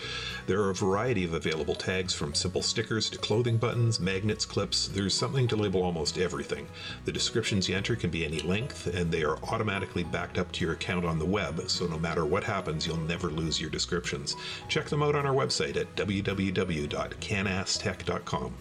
There 0.46 0.60
are 0.60 0.68
a 0.68 0.74
variety 0.74 1.24
of 1.24 1.32
available 1.32 1.74
tags 1.74 2.12
from 2.12 2.34
simple 2.34 2.60
stickers 2.60 3.08
to 3.08 3.16
clothing 3.16 3.56
buttons, 3.56 4.00
magnets, 4.00 4.44
clips. 4.44 4.88
There's 4.88 5.14
something 5.14 5.48
to 5.48 5.56
label 5.56 5.82
almost 5.82 6.18
everything. 6.18 6.68
The 7.06 7.12
descriptions 7.12 7.70
you 7.70 7.76
enter 7.76 7.96
can 7.96 8.10
be 8.10 8.26
any 8.26 8.40
length, 8.40 8.86
and 8.86 9.10
they 9.10 9.22
are 9.22 9.38
automatically 9.44 10.04
backed 10.04 10.36
up 10.36 10.52
to 10.52 10.66
your 10.66 10.74
account 10.74 11.06
on 11.06 11.18
the 11.18 11.24
web, 11.24 11.70
so 11.70 11.86
no 11.86 11.98
matter 11.98 12.26
what 12.26 12.44
happens, 12.44 12.86
you'll 12.86 12.98
never 12.98 13.30
lose 13.30 13.58
your 13.58 13.70
descriptions. 13.70 14.36
Check 14.68 14.90
them 14.90 15.02
out 15.02 15.14
on 15.14 15.24
our 15.24 15.34
website 15.34 15.76
at 15.76 15.96
www.canastech.com. 15.96 18.54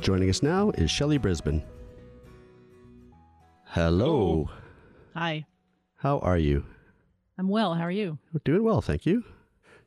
Joining 0.00 0.30
us 0.30 0.42
now 0.42 0.70
is 0.70 0.90
Shelly 0.90 1.18
Brisbane. 1.18 1.62
Hello. 3.64 4.48
Hi, 5.14 5.44
How 5.96 6.18
are 6.20 6.38
you? 6.38 6.64
I'm 7.36 7.48
well. 7.48 7.74
How 7.74 7.82
are 7.84 7.90
you? 7.90 8.18
Doing 8.44 8.64
well, 8.64 8.80
thank 8.80 9.04
you. 9.04 9.24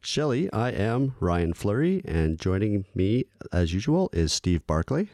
Shelly, 0.02 0.52
I 0.52 0.72
am 0.72 1.16
Ryan 1.20 1.54
Fleury, 1.54 2.02
and 2.06 2.40
joining 2.40 2.86
me, 2.96 3.26
as 3.52 3.74
usual, 3.74 4.10
is 4.14 4.34
Steve 4.34 4.66
Barclay 4.68 5.10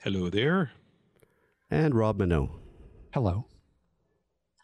Hello 0.00 0.28
there. 0.28 0.72
and 1.70 1.94
Rob 1.94 2.18
Mineault. 2.18 2.50
Hello. 3.12 3.46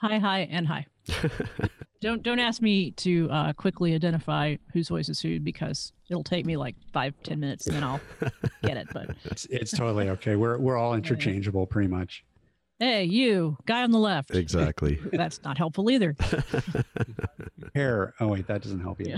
Hi, 0.00 0.18
hi, 0.18 0.40
and 0.50 0.66
hi. 0.66 0.86
don't 2.00 2.22
don't 2.22 2.38
ask 2.38 2.60
me 2.62 2.90
to 2.92 3.28
uh, 3.30 3.52
quickly 3.54 3.94
identify 3.94 4.56
whose 4.72 4.88
voice 4.88 5.08
is 5.08 5.20
who 5.20 5.40
because 5.40 5.92
it'll 6.10 6.22
take 6.24 6.44
me 6.46 6.56
like 6.56 6.76
five 6.92 7.14
ten 7.22 7.40
minutes 7.40 7.66
and 7.66 7.76
then 7.76 7.84
I'll 7.84 8.00
get 8.62 8.76
it. 8.76 8.88
But 8.92 9.10
It's 9.24 9.46
it's 9.46 9.70
totally 9.70 10.08
okay. 10.10 10.36
We're 10.36 10.58
we're 10.58 10.76
all 10.76 10.94
interchangeable 10.94 11.66
pretty 11.66 11.88
much. 11.88 12.24
hey, 12.78 13.04
you 13.04 13.56
guy 13.66 13.82
on 13.82 13.90
the 13.90 13.98
left. 13.98 14.34
Exactly. 14.34 15.00
That's 15.12 15.42
not 15.42 15.56
helpful 15.58 15.90
either. 15.90 16.14
Hair. 17.74 18.14
Oh 18.20 18.28
wait, 18.28 18.46
that 18.46 18.62
doesn't 18.62 18.80
help 18.80 19.00
you. 19.00 19.16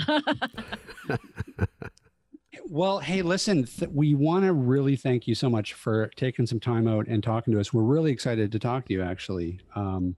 Well, 2.70 2.99
hey, 2.99 3.23
listen, 3.23 3.64
th- 3.64 3.90
we 3.94 4.14
want 4.14 4.44
to 4.44 4.52
really 4.52 4.94
thank 4.97 5.26
you 5.26 5.35
so 5.35 5.49
much 5.49 5.73
for 5.73 6.08
taking 6.16 6.47
some 6.47 6.61
time 6.61 6.87
out 6.87 7.06
and 7.06 7.23
talking 7.23 7.54
to 7.54 7.61
us. 7.61 7.73
We're 7.73 7.82
really 7.82 8.11
excited 8.12 8.52
to 8.52 8.58
talk 8.58 8.87
to 8.88 8.92
you, 8.92 9.02
actually. 9.02 9.61
Um, 9.75 10.16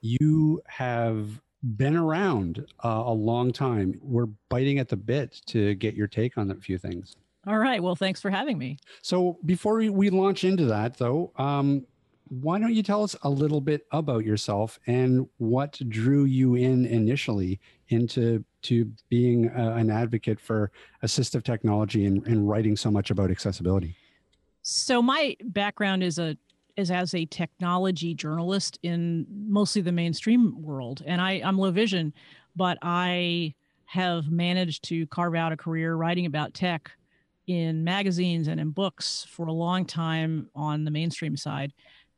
you 0.00 0.62
have 0.66 1.40
been 1.76 1.96
around 1.96 2.64
uh, 2.84 3.02
a 3.06 3.12
long 3.12 3.52
time. 3.52 3.98
We're 4.02 4.28
biting 4.48 4.78
at 4.78 4.88
the 4.88 4.96
bit 4.96 5.40
to 5.46 5.74
get 5.74 5.94
your 5.94 6.06
take 6.06 6.38
on 6.38 6.50
a 6.50 6.54
few 6.54 6.78
things. 6.78 7.16
All 7.46 7.58
right. 7.58 7.82
Well, 7.82 7.96
thanks 7.96 8.20
for 8.20 8.30
having 8.30 8.58
me. 8.58 8.78
So, 9.02 9.38
before 9.44 9.76
we, 9.76 9.88
we 9.88 10.10
launch 10.10 10.44
into 10.44 10.66
that, 10.66 10.98
though, 10.98 11.32
um, 11.36 11.86
why 12.28 12.58
don't 12.58 12.74
you 12.74 12.82
tell 12.82 13.02
us 13.02 13.16
a 13.22 13.30
little 13.30 13.60
bit 13.60 13.86
about 13.90 14.24
yourself 14.24 14.78
and 14.86 15.26
what 15.38 15.80
drew 15.88 16.24
you 16.24 16.54
in 16.54 16.86
initially 16.86 17.58
into 17.88 18.44
to 18.62 18.92
being 19.08 19.48
a, 19.48 19.72
an 19.72 19.90
advocate 19.90 20.38
for 20.38 20.70
assistive 21.02 21.42
technology 21.42 22.06
and, 22.06 22.24
and 22.26 22.48
writing 22.48 22.76
so 22.76 22.90
much 22.90 23.10
about 23.10 23.30
accessibility? 23.30 23.96
So 24.62 25.02
my 25.02 25.36
background 25.42 26.02
is 26.04 26.18
a 26.18 26.36
is 26.76 26.90
as 26.90 27.14
a 27.14 27.26
technology 27.26 28.14
journalist 28.14 28.78
in 28.82 29.26
mostly 29.30 29.82
the 29.82 29.92
mainstream 29.92 30.62
world, 30.62 31.02
and 31.06 31.20
I, 31.20 31.40
I'm 31.44 31.58
low 31.58 31.70
vision, 31.70 32.12
but 32.56 32.78
I 32.82 33.54
have 33.86 34.30
managed 34.30 34.84
to 34.84 35.06
carve 35.08 35.34
out 35.34 35.52
a 35.52 35.56
career 35.56 35.94
writing 35.96 36.26
about 36.26 36.54
tech 36.54 36.90
in 37.46 37.82
magazines 37.82 38.48
and 38.48 38.60
in 38.60 38.70
books 38.70 39.26
for 39.28 39.46
a 39.46 39.52
long 39.52 39.84
time 39.84 40.48
on 40.54 40.84
the 40.84 40.90
mainstream 40.90 41.36
side, 41.36 41.72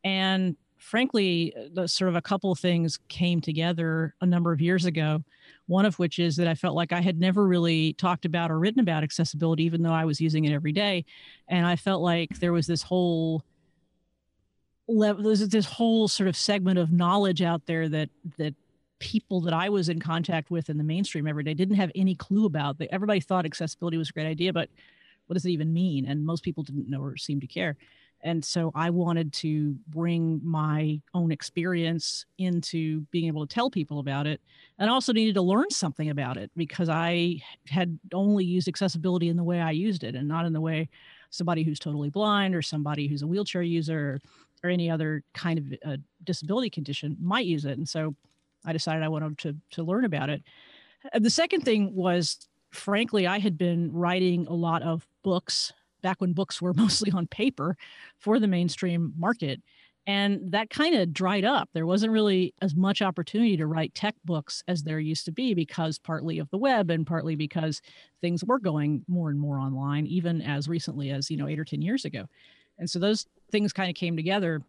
and 0.05 0.57
frankly, 0.83 1.55
uh, 1.57 1.69
the 1.73 1.89
sort 1.89 2.09
of 2.09 2.17
a 2.17 2.23
couple 2.23 2.51
of 2.51 2.59
things 2.59 2.99
came 3.09 3.41
together 3.41 4.15
a 4.21 4.27
number 4.27 4.53
of 4.53 4.61
years 4.61 4.85
ago. 4.85 5.23
One 5.67 5.87
of 5.87 5.99
which 5.99 6.19
is 6.19 6.37
that 6.37 6.49
I 6.49 6.55
felt 6.55 6.75
like 6.75 6.93
I 6.93 7.01
had 7.01 7.21
never 7.21 7.47
really 7.47 7.93
talked 7.95 8.25
about 8.25 8.51
or 8.51 8.59
written 8.59 8.81
about 8.81 9.05
accessibility, 9.05 9.63
even 9.65 9.83
though 9.83 9.93
I 9.93 10.05
was 10.05 10.21
using 10.21 10.45
it 10.45 10.53
every 10.53 10.73
day. 10.73 11.05
And 11.49 11.65
I 11.65 11.77
felt 11.77 12.03
like 12.03 12.41
there 12.41 12.53
was 12.53 12.67
this 12.67 12.83
whole 12.83 13.45
level, 14.89 15.25
there's 15.25 15.47
this 15.49 15.67
whole 15.67 16.09
sort 16.09 16.29
of 16.29 16.37
segment 16.37 16.79
of 16.79 16.93
knowledge 16.93 17.43
out 17.43 17.67
there 17.67 17.89
that 17.89 18.11
that 18.39 18.55
people 18.99 19.41
that 19.41 19.53
I 19.53 19.69
was 19.69 19.89
in 19.89 19.99
contact 19.99 20.51
with 20.51 20.71
in 20.71 20.79
the 20.79 20.85
mainstream 20.85 21.27
every 21.27 21.43
day 21.43 21.55
didn't 21.55 21.75
have 21.75 21.91
any 21.95 22.15
clue 22.15 22.47
about. 22.47 22.81
Everybody 22.91 23.21
thought 23.21 23.45
accessibility 23.45 23.97
was 23.97 24.11
a 24.11 24.13
great 24.13 24.27
idea, 24.27 24.53
but 24.53 24.69
what 25.27 25.35
does 25.35 25.45
it 25.45 25.51
even 25.51 25.73
mean? 25.73 26.07
And 26.07 26.25
most 26.25 26.45
people 26.45 26.63
didn't 26.63 26.89
know 26.89 27.03
or 27.03 27.17
seem 27.17 27.41
to 27.41 27.47
care. 27.49 27.77
And 28.25 28.45
so 28.45 28.71
I 28.75 28.91
wanted 28.91 29.33
to 29.35 29.75
bring 29.89 30.41
my 30.45 31.01
own 31.13 31.33
experience 31.33 32.25
into 32.39 33.01
being 33.11 33.27
able 33.27 33.45
to 33.45 33.53
tell 33.53 33.69
people 33.69 33.99
about 33.99 34.29
it 34.29 34.41
and 34.79 34.89
also 34.89 35.13
needed 35.13 35.35
to 35.35 35.43
learn 35.43 35.71
something 35.71 36.09
about 36.09 36.37
it 36.37 36.51
because 36.57 36.89
I 36.89 37.43
had 37.67 37.99
only 38.15 38.45
used 38.45 38.69
accessibility 38.69 39.29
in 39.29 39.37
the 39.37 39.43
way 39.43 39.61
I 39.61 39.73
used 39.73 40.05
it 40.05 40.15
and 40.15 40.29
not 40.29 40.47
in 40.47 40.53
the 40.53 40.61
way 40.61 40.89
somebody 41.31 41.65
who's 41.65 41.81
totally 41.81 42.11
blind 42.11 42.55
or 42.55 42.63
somebody 42.63 43.09
who's 43.09 43.23
a 43.23 43.27
wheelchair 43.27 43.63
user 43.63 44.21
or 44.63 44.71
any 44.71 44.91
other 44.91 45.23
kind 45.35 45.59
of 45.59 45.75
uh, 45.85 45.97
disability 46.25 46.71
condition 46.71 47.17
might 47.21 47.47
use 47.47 47.65
it. 47.65 47.79
And 47.79 47.89
so 47.89 48.15
I 48.65 48.73
decided 48.73 49.03
I 49.03 49.09
wanted 49.09 49.39
to, 49.39 49.57
to 49.73 49.83
learn 49.83 50.05
about 50.05 50.31
it. 50.31 50.43
Uh, 51.13 51.19
The 51.19 51.31
second 51.31 51.63
thing 51.63 51.95
was, 51.95 52.39
frankly, 52.71 53.27
I 53.27 53.39
had 53.39 53.59
been 53.59 53.93
writing 53.93 54.47
a 54.47 54.55
lot 54.55 54.83
of 54.83 55.07
books 55.23 55.73
back 56.03 56.21
when 56.21 56.33
books 56.33 56.61
were 56.61 56.75
mostly 56.77 57.11
on 57.13 57.27
paper 57.27 57.77
for 58.19 58.39
the 58.39 58.49
mainstream 58.49 59.13
market. 59.17 59.61
And 60.05 60.51
that 60.51 60.69
kind 60.69 60.97
of 60.97 61.13
dried 61.13 61.45
up. 61.45 61.69
There 61.73 61.87
wasn't 61.87 62.13
really 62.13 62.55
as 62.61 62.75
much 62.75 63.01
opportunity 63.01 63.57
to 63.57 63.69
write 63.69 63.95
tech 63.95 64.17
books 64.25 64.65
as 64.67 64.83
there 64.83 64.99
used 64.99 65.25
to 65.27 65.33
be 65.33 65.55
because 65.55 65.97
partly 65.97 66.41
of 66.41 66.51
the 66.51 66.59
web 66.59 66.91
and 66.91 67.07
partly 67.07 67.37
because 67.37 67.81
things 68.21 68.43
were 68.43 68.59
going 68.59 69.05
more 69.07 69.31
and 69.31 69.39
more 69.39 69.59
online, 69.61 70.07
even 70.09 70.43
as 70.43 70.67
recently 70.69 71.11
as, 71.11 71.31
you 71.31 71.37
know, 71.37 71.47
eight 71.47 71.61
or 71.61 71.65
10 71.65 71.83
years 71.83 72.05
ago. 72.05 72.27
And 72.83 72.91
so 72.91 72.99
those 72.99 73.27
things 73.53 73.73
kind 73.73 73.89
of 73.89 73.95
came 73.95 74.17
together. 74.17 74.61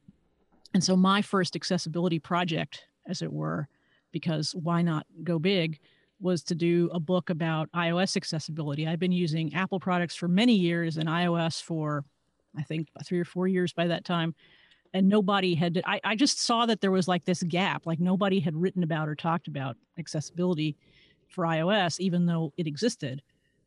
And 0.75 0.83
so 0.83 0.95
my 0.95 1.23
first 1.23 1.55
accessibility 1.55 2.19
project, 2.19 2.83
as 3.07 3.23
it 3.23 3.33
were, 3.33 3.67
because 4.11 4.53
why 4.53 4.83
not 4.83 5.07
go 5.23 5.39
big, 5.39 5.79
was 6.19 6.43
to 6.43 6.53
do 6.53 6.91
a 6.93 6.99
book 6.99 7.31
about 7.31 7.71
iOS 7.71 8.15
accessibility. 8.15 8.87
I've 8.87 8.99
been 8.99 9.11
using 9.11 9.55
Apple 9.55 9.79
products 9.79 10.13
for 10.13 10.27
many 10.27 10.53
years 10.53 10.97
and 10.97 11.09
iOS 11.09 11.59
for, 11.59 12.05
I 12.55 12.61
think, 12.61 12.89
three 13.03 13.19
or 13.19 13.25
four 13.25 13.47
years 13.47 13.73
by 13.73 13.87
that 13.87 14.05
time. 14.05 14.35
And 14.93 15.09
nobody 15.09 15.55
had, 15.55 15.81
I, 15.83 15.99
I 16.03 16.15
just 16.15 16.39
saw 16.39 16.67
that 16.67 16.81
there 16.81 16.91
was 16.91 17.07
like 17.07 17.25
this 17.25 17.41
gap, 17.41 17.87
like 17.87 17.99
nobody 17.99 18.39
had 18.39 18.55
written 18.55 18.83
about 18.83 19.09
or 19.09 19.15
talked 19.15 19.47
about 19.47 19.75
accessibility 19.97 20.77
for 21.29 21.45
iOS, 21.45 21.99
even 21.99 22.27
though 22.27 22.53
it 22.57 22.67
existed. 22.67 23.23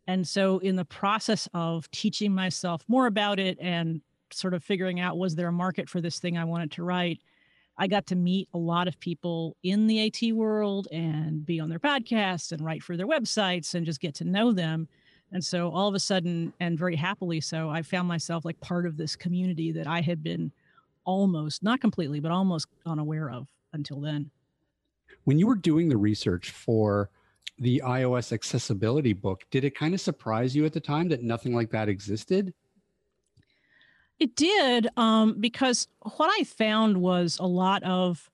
And 0.06 0.24
so, 0.24 0.60
in 0.60 0.76
the 0.76 0.84
process 0.84 1.48
of 1.52 1.90
teaching 1.90 2.32
myself 2.32 2.84
more 2.86 3.08
about 3.08 3.40
it 3.40 3.58
and 3.60 4.02
sort 4.32 4.54
of 4.54 4.64
figuring 4.64 5.00
out 5.00 5.18
was 5.18 5.34
there 5.34 5.48
a 5.48 5.52
market 5.52 5.88
for 5.88 6.00
this 6.00 6.18
thing 6.18 6.36
I 6.36 6.44
wanted 6.44 6.72
to 6.72 6.82
write, 6.82 7.20
I 7.78 7.86
got 7.86 8.06
to 8.06 8.16
meet 8.16 8.48
a 8.54 8.58
lot 8.58 8.88
of 8.88 8.98
people 9.00 9.56
in 9.62 9.86
the 9.86 10.06
AT 10.06 10.32
world 10.34 10.88
and 10.90 11.44
be 11.44 11.60
on 11.60 11.68
their 11.68 11.78
podcasts 11.78 12.52
and 12.52 12.64
write 12.64 12.82
for 12.82 12.96
their 12.96 13.06
websites 13.06 13.74
and 13.74 13.84
just 13.84 14.00
get 14.00 14.14
to 14.16 14.24
know 14.24 14.52
them. 14.52 14.88
And 15.32 15.44
so 15.44 15.70
all 15.70 15.88
of 15.88 15.94
a 15.94 16.00
sudden, 16.00 16.52
and 16.60 16.78
very 16.78 16.96
happily 16.96 17.40
so, 17.40 17.68
I 17.68 17.82
found 17.82 18.08
myself 18.08 18.44
like 18.44 18.58
part 18.60 18.86
of 18.86 18.96
this 18.96 19.16
community 19.16 19.72
that 19.72 19.86
I 19.86 20.00
had 20.00 20.22
been 20.22 20.52
almost, 21.04 21.62
not 21.62 21.80
completely, 21.80 22.20
but 22.20 22.30
almost 22.30 22.68
unaware 22.86 23.30
of 23.30 23.48
until 23.72 24.00
then. 24.00 24.30
When 25.24 25.38
you 25.38 25.46
were 25.46 25.56
doing 25.56 25.88
the 25.88 25.96
research 25.96 26.50
for 26.50 27.10
the 27.58 27.82
iOS 27.84 28.32
accessibility 28.32 29.12
book, 29.12 29.44
did 29.50 29.64
it 29.64 29.76
kind 29.76 29.94
of 29.94 30.00
surprise 30.00 30.54
you 30.54 30.64
at 30.64 30.72
the 30.72 30.80
time 30.80 31.08
that 31.08 31.22
nothing 31.22 31.54
like 31.54 31.70
that 31.70 31.88
existed? 31.88 32.54
It 34.18 34.34
did, 34.34 34.88
um, 34.96 35.36
because 35.38 35.88
what 36.16 36.30
I 36.40 36.44
found 36.44 36.98
was 36.98 37.38
a 37.38 37.46
lot 37.46 37.82
of 37.82 38.30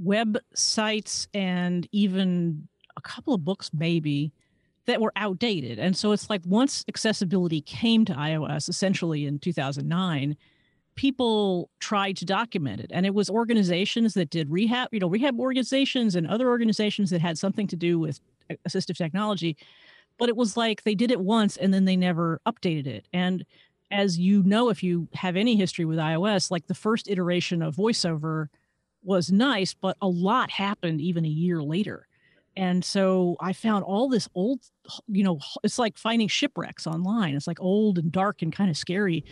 websites 0.00 1.28
and 1.32 1.86
even 1.92 2.66
a 2.96 3.00
couple 3.00 3.34
of 3.34 3.44
books, 3.44 3.70
maybe, 3.72 4.32
that 4.86 5.00
were 5.00 5.12
outdated. 5.14 5.78
And 5.78 5.96
so 5.96 6.12
it's 6.12 6.28
like 6.28 6.42
once 6.44 6.84
accessibility 6.88 7.60
came 7.60 8.04
to 8.06 8.14
iOS, 8.14 8.68
essentially 8.68 9.26
in 9.26 9.38
2009, 9.38 10.36
people 10.96 11.70
tried 11.78 12.16
to 12.18 12.24
document 12.24 12.80
it. 12.80 12.90
And 12.92 13.06
it 13.06 13.14
was 13.14 13.30
organizations 13.30 14.14
that 14.14 14.30
did 14.30 14.50
rehab, 14.50 14.88
you 14.92 14.98
know, 14.98 15.06
rehab 15.08 15.38
organizations 15.38 16.16
and 16.16 16.26
other 16.26 16.48
organizations 16.48 17.10
that 17.10 17.20
had 17.20 17.38
something 17.38 17.66
to 17.68 17.76
do 17.76 17.98
with 17.98 18.20
assistive 18.68 18.96
technology. 18.96 19.56
But 20.18 20.28
it 20.28 20.36
was 20.36 20.56
like 20.56 20.82
they 20.82 20.94
did 20.94 21.10
it 21.10 21.20
once 21.20 21.56
and 21.56 21.72
then 21.72 21.84
they 21.84 21.96
never 21.96 22.40
updated 22.46 22.86
it. 22.86 23.06
And 23.12 23.44
as 23.92 24.18
you 24.18 24.42
know, 24.42 24.70
if 24.70 24.82
you 24.82 25.06
have 25.12 25.36
any 25.36 25.54
history 25.54 25.84
with 25.84 25.98
iOS, 25.98 26.50
like 26.50 26.66
the 26.66 26.74
first 26.74 27.08
iteration 27.08 27.62
of 27.62 27.76
VoiceOver 27.76 28.48
was 29.04 29.30
nice, 29.30 29.74
but 29.74 29.96
a 30.00 30.08
lot 30.08 30.50
happened 30.50 31.00
even 31.00 31.24
a 31.24 31.28
year 31.28 31.62
later. 31.62 32.08
And 32.56 32.84
so 32.84 33.36
I 33.40 33.52
found 33.52 33.84
all 33.84 34.08
this 34.08 34.28
old, 34.34 34.60
you 35.06 35.22
know, 35.24 35.40
it's 35.62 35.78
like 35.78 35.96
finding 35.96 36.28
shipwrecks 36.28 36.86
online. 36.86 37.34
It's 37.34 37.46
like 37.46 37.60
old 37.60 37.98
and 37.98 38.10
dark 38.10 38.42
and 38.42 38.52
kind 38.52 38.70
of 38.70 38.76
scary. 38.76 39.24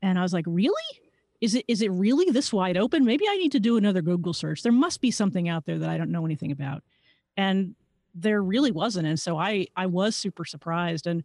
And 0.00 0.18
I 0.18 0.22
was 0.22 0.32
like, 0.32 0.44
really? 0.46 0.72
Is 1.40 1.54
it 1.54 1.64
is 1.68 1.82
it 1.82 1.90
really 1.90 2.30
this 2.30 2.52
wide 2.52 2.76
open? 2.76 3.04
Maybe 3.04 3.26
I 3.28 3.36
need 3.36 3.52
to 3.52 3.60
do 3.60 3.76
another 3.76 4.00
Google 4.00 4.32
search. 4.32 4.62
There 4.62 4.72
must 4.72 5.00
be 5.00 5.10
something 5.10 5.48
out 5.48 5.66
there 5.66 5.78
that 5.78 5.90
I 5.90 5.98
don't 5.98 6.10
know 6.10 6.24
anything 6.24 6.52
about. 6.52 6.82
And 7.36 7.74
there 8.14 8.42
really 8.42 8.70
wasn't. 8.70 9.06
And 9.06 9.20
so 9.20 9.36
I 9.36 9.66
I 9.76 9.86
was 9.86 10.16
super 10.16 10.44
surprised. 10.44 11.06
And 11.06 11.24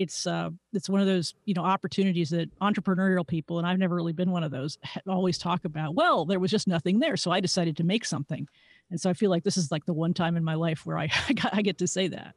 it's 0.00 0.26
uh 0.26 0.48
it's 0.72 0.88
one 0.88 1.02
of 1.02 1.06
those 1.06 1.34
you 1.44 1.52
know 1.52 1.62
opportunities 1.62 2.30
that 2.30 2.48
entrepreneurial 2.60 3.24
people 3.24 3.58
and 3.58 3.66
I've 3.66 3.78
never 3.78 3.94
really 3.94 4.14
been 4.14 4.30
one 4.30 4.42
of 4.42 4.50
those 4.50 4.78
always 5.06 5.36
talk 5.36 5.64
about. 5.66 5.94
Well, 5.94 6.24
there 6.24 6.40
was 6.40 6.50
just 6.50 6.66
nothing 6.66 6.98
there, 6.98 7.16
so 7.16 7.30
I 7.30 7.38
decided 7.38 7.76
to 7.76 7.84
make 7.84 8.04
something. 8.04 8.48
And 8.90 9.00
so 9.00 9.10
I 9.10 9.12
feel 9.12 9.30
like 9.30 9.44
this 9.44 9.58
is 9.58 9.70
like 9.70 9.84
the 9.84 9.92
one 9.92 10.14
time 10.14 10.36
in 10.36 10.42
my 10.42 10.54
life 10.54 10.84
where 10.84 10.98
I, 10.98 11.08
I 11.52 11.62
get 11.62 11.78
to 11.78 11.86
say 11.86 12.08
that. 12.08 12.34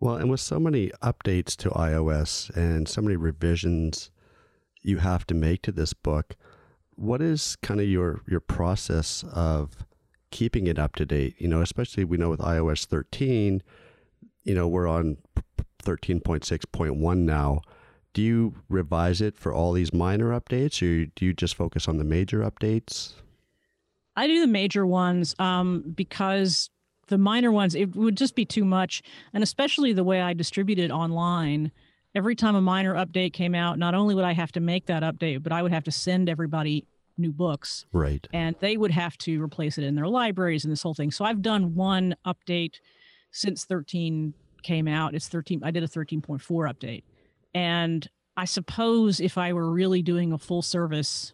Well, 0.00 0.16
and 0.16 0.30
with 0.30 0.40
so 0.40 0.58
many 0.58 0.90
updates 1.02 1.56
to 1.56 1.70
iOS 1.70 2.54
and 2.56 2.88
so 2.88 3.02
many 3.02 3.16
revisions 3.16 4.10
you 4.80 4.98
have 4.98 5.26
to 5.26 5.34
make 5.34 5.62
to 5.62 5.72
this 5.72 5.92
book, 5.92 6.36
what 6.94 7.20
is 7.20 7.56
kind 7.56 7.80
of 7.80 7.88
your 7.88 8.22
your 8.28 8.40
process 8.40 9.24
of 9.32 9.84
keeping 10.30 10.68
it 10.68 10.78
up 10.78 10.94
to 10.96 11.04
date? 11.04 11.34
You 11.38 11.48
know, 11.48 11.62
especially 11.62 12.04
we 12.04 12.16
know 12.16 12.30
with 12.30 12.40
iOS 12.40 12.86
13, 12.86 13.60
you 14.44 14.54
know, 14.54 14.68
we're 14.68 14.86
on 14.86 15.16
13.6.1 15.84 17.18
now. 17.18 17.60
Do 18.12 18.22
you 18.22 18.54
revise 18.68 19.20
it 19.20 19.36
for 19.36 19.52
all 19.52 19.72
these 19.72 19.92
minor 19.92 20.38
updates 20.38 20.80
or 20.82 21.10
do 21.14 21.26
you 21.26 21.32
just 21.32 21.54
focus 21.54 21.88
on 21.88 21.98
the 21.98 22.04
major 22.04 22.40
updates? 22.40 23.14
I 24.16 24.26
do 24.26 24.40
the 24.40 24.46
major 24.46 24.86
ones 24.86 25.34
um, 25.38 25.92
because 25.94 26.70
the 27.08 27.18
minor 27.18 27.52
ones 27.52 27.74
it 27.74 27.96
would 27.96 28.16
just 28.16 28.34
be 28.34 28.44
too 28.44 28.64
much, 28.64 29.02
and 29.32 29.42
especially 29.42 29.92
the 29.92 30.04
way 30.04 30.20
I 30.22 30.32
distribute 30.32 30.78
it 30.78 30.90
online. 30.90 31.72
Every 32.14 32.36
time 32.36 32.54
a 32.54 32.60
minor 32.60 32.94
update 32.94 33.32
came 33.32 33.54
out, 33.56 33.78
not 33.78 33.94
only 33.94 34.14
would 34.14 34.24
I 34.24 34.32
have 34.32 34.52
to 34.52 34.60
make 34.60 34.86
that 34.86 35.02
update, 35.02 35.42
but 35.42 35.52
I 35.52 35.62
would 35.62 35.72
have 35.72 35.84
to 35.84 35.90
send 35.90 36.28
everybody 36.28 36.86
new 37.18 37.32
books. 37.32 37.86
Right. 37.92 38.26
And 38.32 38.54
they 38.60 38.76
would 38.76 38.92
have 38.92 39.18
to 39.18 39.42
replace 39.42 39.78
it 39.78 39.84
in 39.84 39.96
their 39.96 40.06
libraries 40.06 40.64
and 40.64 40.70
this 40.70 40.82
whole 40.82 40.94
thing. 40.94 41.10
So 41.10 41.24
I've 41.24 41.42
done 41.42 41.74
one 41.74 42.14
update 42.24 42.80
since 43.32 43.64
13 43.64 44.34
came 44.64 44.88
out. 44.88 45.14
It's 45.14 45.28
13. 45.28 45.62
I 45.62 45.70
did 45.70 45.84
a 45.84 45.88
13.4 45.88 46.40
update. 46.40 47.04
And 47.54 48.08
I 48.36 48.46
suppose 48.46 49.20
if 49.20 49.38
I 49.38 49.52
were 49.52 49.70
really 49.70 50.02
doing 50.02 50.32
a 50.32 50.38
full 50.38 50.62
service 50.62 51.32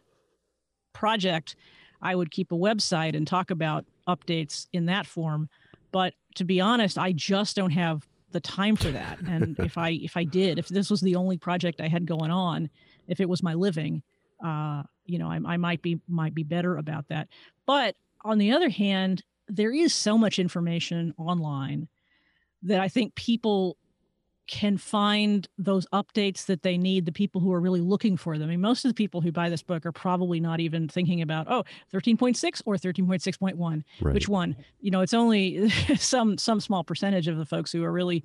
project, 0.92 1.56
I 2.02 2.14
would 2.14 2.30
keep 2.30 2.52
a 2.52 2.56
website 2.56 3.16
and 3.16 3.26
talk 3.26 3.50
about 3.50 3.86
updates 4.06 4.66
in 4.72 4.86
that 4.86 5.06
form. 5.06 5.48
But 5.92 6.14
to 6.34 6.44
be 6.44 6.60
honest, 6.60 6.98
I 6.98 7.12
just 7.12 7.56
don't 7.56 7.70
have 7.70 8.06
the 8.32 8.40
time 8.40 8.76
for 8.76 8.90
that. 8.90 9.18
And 9.26 9.58
if 9.60 9.78
I 9.78 9.90
if 9.90 10.16
I 10.16 10.24
did, 10.24 10.58
if 10.58 10.68
this 10.68 10.90
was 10.90 11.00
the 11.00 11.16
only 11.16 11.38
project 11.38 11.80
I 11.80 11.88
had 11.88 12.06
going 12.06 12.30
on, 12.30 12.68
if 13.08 13.20
it 13.20 13.28
was 13.28 13.42
my 13.42 13.54
living, 13.54 14.02
uh, 14.44 14.82
you 15.06 15.18
know, 15.18 15.30
I, 15.30 15.40
I 15.44 15.56
might 15.56 15.82
be 15.82 16.00
might 16.06 16.34
be 16.34 16.42
better 16.42 16.76
about 16.76 17.08
that. 17.08 17.28
But 17.66 17.96
on 18.24 18.38
the 18.38 18.52
other 18.52 18.68
hand, 18.68 19.22
there 19.48 19.72
is 19.72 19.94
so 19.94 20.18
much 20.18 20.38
information 20.38 21.14
online 21.18 21.88
that 22.62 22.80
I 22.80 22.88
think 22.88 23.14
people 23.14 23.76
can 24.50 24.76
find 24.76 25.48
those 25.58 25.86
updates 25.92 26.46
that 26.46 26.62
they 26.62 26.76
need, 26.76 27.06
the 27.06 27.12
people 27.12 27.40
who 27.40 27.52
are 27.52 27.60
really 27.60 27.80
looking 27.80 28.16
for 28.16 28.36
them. 28.36 28.48
I 28.48 28.50
mean, 28.50 28.60
most 28.60 28.84
of 28.84 28.90
the 28.90 28.94
people 28.94 29.20
who 29.20 29.30
buy 29.30 29.48
this 29.48 29.62
book 29.62 29.86
are 29.86 29.92
probably 29.92 30.40
not 30.40 30.58
even 30.58 30.88
thinking 30.88 31.22
about, 31.22 31.46
oh, 31.48 31.62
13.6 31.94 32.62
or 32.66 32.74
13.6.1. 32.74 33.84
Right. 34.00 34.12
Which 34.12 34.28
one? 34.28 34.56
You 34.80 34.90
know, 34.90 35.02
it's 35.02 35.14
only 35.14 35.70
some 35.96 36.36
some 36.36 36.60
small 36.60 36.82
percentage 36.82 37.28
of 37.28 37.38
the 37.38 37.46
folks 37.46 37.70
who 37.70 37.84
are 37.84 37.92
really 37.92 38.24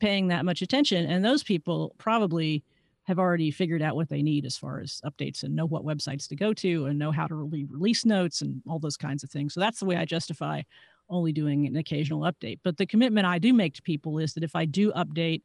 paying 0.00 0.28
that 0.28 0.44
much 0.44 0.62
attention. 0.62 1.06
And 1.06 1.24
those 1.24 1.44
people 1.44 1.94
probably 1.96 2.64
have 3.04 3.20
already 3.20 3.52
figured 3.52 3.82
out 3.82 3.94
what 3.94 4.08
they 4.08 4.22
need 4.22 4.44
as 4.44 4.56
far 4.56 4.80
as 4.80 5.00
updates 5.04 5.44
and 5.44 5.54
know 5.54 5.64
what 5.64 5.84
websites 5.84 6.26
to 6.28 6.34
go 6.34 6.52
to 6.54 6.86
and 6.86 6.98
know 6.98 7.12
how 7.12 7.28
to 7.28 7.36
really 7.36 7.64
release 7.66 8.04
notes 8.04 8.42
and 8.42 8.60
all 8.68 8.80
those 8.80 8.96
kinds 8.96 9.22
of 9.22 9.30
things. 9.30 9.54
So 9.54 9.60
that's 9.60 9.78
the 9.78 9.84
way 9.84 9.96
I 9.96 10.04
justify 10.04 10.62
only 11.08 11.32
doing 11.32 11.66
an 11.66 11.76
occasional 11.76 12.20
update. 12.20 12.60
But 12.62 12.76
the 12.76 12.86
commitment 12.86 13.26
I 13.26 13.38
do 13.38 13.52
make 13.52 13.74
to 13.74 13.82
people 13.82 14.18
is 14.18 14.34
that 14.34 14.44
if 14.44 14.56
I 14.56 14.64
do 14.64 14.92
update 14.92 15.42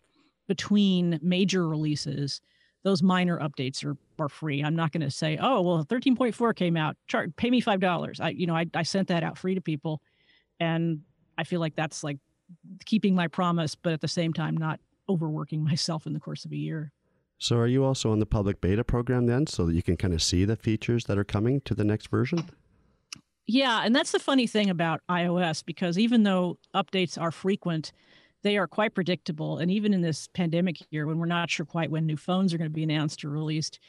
between 0.48 1.20
major 1.22 1.68
releases, 1.68 2.42
those 2.84 3.04
minor 3.04 3.40
updates 3.40 3.86
are, 3.86 3.96
are 4.20 4.30
free. 4.30 4.64
I'm 4.64 4.76
not 4.76 4.92
going 4.92 5.02
to 5.02 5.12
say, 5.12 5.38
oh, 5.42 5.62
well, 5.62 5.86
13.4 5.86 6.56
came 6.56 6.76
out, 6.76 6.98
chart, 7.08 7.36
pay 7.36 7.50
me 7.50 7.62
$5. 7.62 8.20
I, 8.20 8.30
you 8.30 8.48
know, 8.48 8.56
I, 8.56 8.66
I 8.74 8.84
sent 8.84 9.08
that 9.10 9.24
out 9.24 9.38
free 9.38 9.56
to 9.56 9.62
people. 9.62 10.02
And 10.60 11.02
I 11.38 11.44
feel 11.44 11.60
like 11.60 11.76
that's 11.76 12.04
like 12.04 12.18
keeping 12.86 13.16
my 13.16 13.28
promise, 13.28 13.76
but 13.76 13.94
at 13.94 14.02
the 14.02 14.08
same 14.08 14.34
time, 14.34 14.58
not 14.58 14.80
overworking 15.08 15.64
myself 15.72 16.06
in 16.08 16.14
the 16.14 16.20
course 16.20 16.46
of 16.46 16.52
a 16.52 16.58
year. 16.58 16.92
So, 17.38 17.58
are 17.58 17.66
you 17.66 17.84
also 17.84 18.12
on 18.12 18.20
the 18.20 18.28
public 18.28 18.62
beta 18.62 18.84
program 18.84 19.26
then, 19.26 19.48
so 19.48 19.66
that 19.66 19.74
you 19.74 19.82
can 19.82 19.98
kind 19.98 20.14
of 20.14 20.22
see 20.22 20.46
the 20.46 20.56
features 20.56 21.06
that 21.06 21.18
are 21.18 21.24
coming 21.24 21.60
to 21.62 21.74
the 21.74 21.84
next 21.84 22.12
version? 22.12 22.48
Yeah, 23.48 23.82
and 23.84 23.96
that's 23.96 24.12
the 24.12 24.20
funny 24.20 24.48
thing 24.48 24.70
about 24.70 25.02
iOS 25.10 25.66
because 25.66 25.98
even 25.98 26.24
though 26.24 26.58
updates 26.76 27.20
are 27.20 27.32
frequent, 27.32 27.92
they 28.44 28.58
are 28.58 28.68
quite 28.68 28.94
predictable. 28.94 29.58
And 29.58 29.70
even 29.72 29.94
in 29.94 30.02
this 30.02 30.28
pandemic 30.34 30.78
year, 30.92 31.06
when 31.06 31.18
we're 31.18 31.26
not 31.26 31.50
sure 31.50 31.66
quite 31.66 31.92
when 31.92 32.06
new 32.06 32.18
phones 32.18 32.54
are 32.54 32.58
going 32.58 32.70
to 32.70 32.74
be 32.74 32.84
announced 32.84 33.24
or 33.24 33.30
released, 33.30 33.80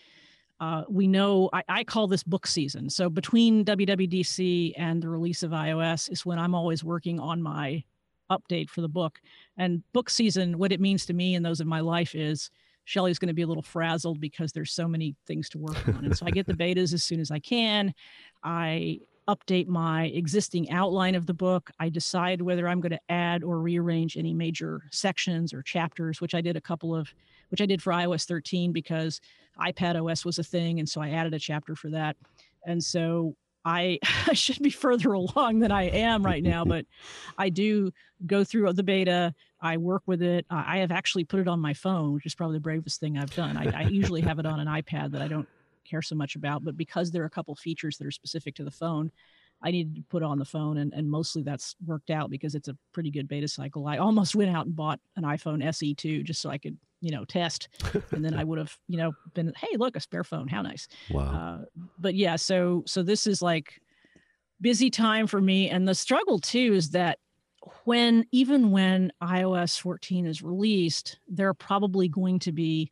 uh, 0.60 0.84
we 0.88 1.06
know 1.06 1.50
I, 1.52 1.62
I, 1.68 1.84
call 1.84 2.06
this 2.06 2.22
book 2.22 2.46
season. 2.46 2.88
So 2.88 3.10
between 3.10 3.64
WWDC 3.64 4.74
and 4.76 5.02
the 5.02 5.08
release 5.08 5.42
of 5.42 5.50
iOS 5.50 6.10
is 6.10 6.24
when 6.24 6.38
I'm 6.38 6.54
always 6.54 6.84
working 6.84 7.18
on 7.18 7.42
my 7.42 7.82
update 8.30 8.70
for 8.70 8.80
the 8.80 8.88
book. 8.88 9.18
And 9.56 9.82
book 9.92 10.08
season, 10.08 10.58
what 10.58 10.70
it 10.70 10.80
means 10.80 11.04
to 11.06 11.14
me 11.14 11.34
and 11.34 11.44
those 11.44 11.60
in 11.60 11.66
my 11.66 11.80
life 11.80 12.14
is 12.14 12.48
Shelly's 12.84 13.18
going 13.18 13.28
to 13.28 13.34
be 13.34 13.42
a 13.42 13.46
little 13.46 13.62
frazzled 13.62 14.20
because 14.20 14.52
there's 14.52 14.72
so 14.72 14.86
many 14.86 15.16
things 15.26 15.48
to 15.50 15.58
work 15.58 15.88
on. 15.88 16.04
And 16.04 16.16
so 16.16 16.26
I 16.26 16.30
get 16.30 16.46
the 16.46 16.52
betas 16.54 16.92
as 16.94 17.02
soon 17.02 17.20
as 17.20 17.30
I 17.30 17.38
can. 17.38 17.92
I 18.44 19.00
update 19.28 19.68
my 19.68 20.06
existing 20.06 20.70
outline 20.70 21.14
of 21.14 21.26
the 21.26 21.34
book. 21.34 21.70
I 21.78 21.88
decide 21.88 22.42
whether 22.42 22.68
I'm 22.68 22.80
going 22.80 22.92
to 22.92 23.00
add 23.08 23.44
or 23.44 23.60
rearrange 23.60 24.16
any 24.16 24.34
major 24.34 24.82
sections 24.90 25.54
or 25.54 25.62
chapters, 25.62 26.20
which 26.20 26.34
I 26.34 26.40
did 26.40 26.56
a 26.56 26.60
couple 26.60 26.94
of, 26.94 27.12
which 27.50 27.60
I 27.60 27.66
did 27.66 27.82
for 27.82 27.92
iOS 27.92 28.26
13 28.26 28.72
because 28.72 29.20
iPad 29.60 30.02
OS 30.02 30.24
was 30.24 30.38
a 30.38 30.44
thing. 30.44 30.78
And 30.78 30.88
so 30.88 31.00
I 31.00 31.10
added 31.10 31.34
a 31.34 31.38
chapter 31.38 31.76
for 31.76 31.90
that. 31.90 32.16
And 32.66 32.82
so 32.82 33.36
I, 33.64 33.98
I 34.26 34.32
should 34.32 34.60
be 34.60 34.70
further 34.70 35.12
along 35.12 35.60
than 35.60 35.70
I 35.70 35.84
am 35.84 36.24
right 36.24 36.42
now, 36.54 36.64
but 36.64 36.86
I 37.38 37.48
do 37.48 37.92
go 38.26 38.44
through 38.44 38.72
the 38.72 38.82
beta. 38.82 39.34
I 39.60 39.76
work 39.76 40.02
with 40.06 40.22
it. 40.22 40.44
I 40.50 40.78
have 40.78 40.90
actually 40.90 41.24
put 41.24 41.38
it 41.38 41.46
on 41.46 41.60
my 41.60 41.74
phone, 41.74 42.14
which 42.14 42.26
is 42.26 42.34
probably 42.34 42.56
the 42.56 42.62
bravest 42.62 42.98
thing 42.98 43.16
I've 43.16 43.34
done. 43.34 43.56
I, 43.56 43.82
I 43.82 43.88
usually 43.88 44.20
have 44.22 44.40
it 44.40 44.46
on 44.46 44.58
an 44.58 44.66
iPad 44.66 45.12
that 45.12 45.22
I 45.22 45.28
don't 45.28 45.48
care 45.84 46.02
so 46.02 46.14
much 46.14 46.36
about. 46.36 46.64
But 46.64 46.76
because 46.76 47.10
there 47.10 47.22
are 47.22 47.26
a 47.26 47.30
couple 47.30 47.54
features 47.54 47.98
that 47.98 48.06
are 48.06 48.12
specific 48.12 48.54
to 48.56 48.64
the 48.64 48.70
phone, 48.70 49.10
I 49.62 49.70
needed 49.70 49.96
to 49.96 50.02
put 50.02 50.22
on 50.22 50.38
the 50.38 50.44
phone, 50.44 50.78
and, 50.78 50.92
and 50.92 51.08
mostly 51.08 51.42
that's 51.42 51.76
worked 51.86 52.10
out 52.10 52.30
because 52.30 52.54
it's 52.54 52.68
a 52.68 52.76
pretty 52.92 53.10
good 53.10 53.28
beta 53.28 53.46
cycle. 53.46 53.86
I 53.86 53.98
almost 53.98 54.34
went 54.36 54.54
out 54.54 54.66
and 54.66 54.74
bought 54.76 55.00
an 55.16 55.22
iPhone 55.24 55.64
SE 55.64 55.94
2, 55.94 56.22
just 56.22 56.40
so 56.40 56.50
I 56.50 56.58
could, 56.58 56.76
you 57.00 57.12
know, 57.12 57.24
test, 57.24 57.68
and 58.10 58.24
then 58.24 58.34
I 58.34 58.44
would 58.44 58.58
have, 58.58 58.76
you 58.88 58.98
know, 58.98 59.12
been, 59.34 59.52
hey, 59.56 59.76
look, 59.76 59.96
a 59.96 60.00
spare 60.00 60.24
phone, 60.24 60.48
how 60.48 60.62
nice. 60.62 60.88
Wow. 61.10 61.22
Uh, 61.62 61.80
but 61.98 62.14
yeah, 62.14 62.36
so 62.36 62.82
so 62.86 63.02
this 63.02 63.26
is 63.26 63.40
like 63.40 63.80
busy 64.60 64.90
time 64.90 65.26
for 65.26 65.40
me, 65.40 65.70
and 65.70 65.86
the 65.86 65.94
struggle 65.94 66.38
too 66.38 66.74
is 66.74 66.90
that 66.90 67.18
when 67.84 68.24
even 68.32 68.70
when 68.70 69.12
iOS 69.22 69.80
14 69.80 70.26
is 70.26 70.42
released, 70.42 71.18
there 71.28 71.48
are 71.48 71.54
probably 71.54 72.08
going 72.08 72.40
to 72.40 72.52
be 72.52 72.90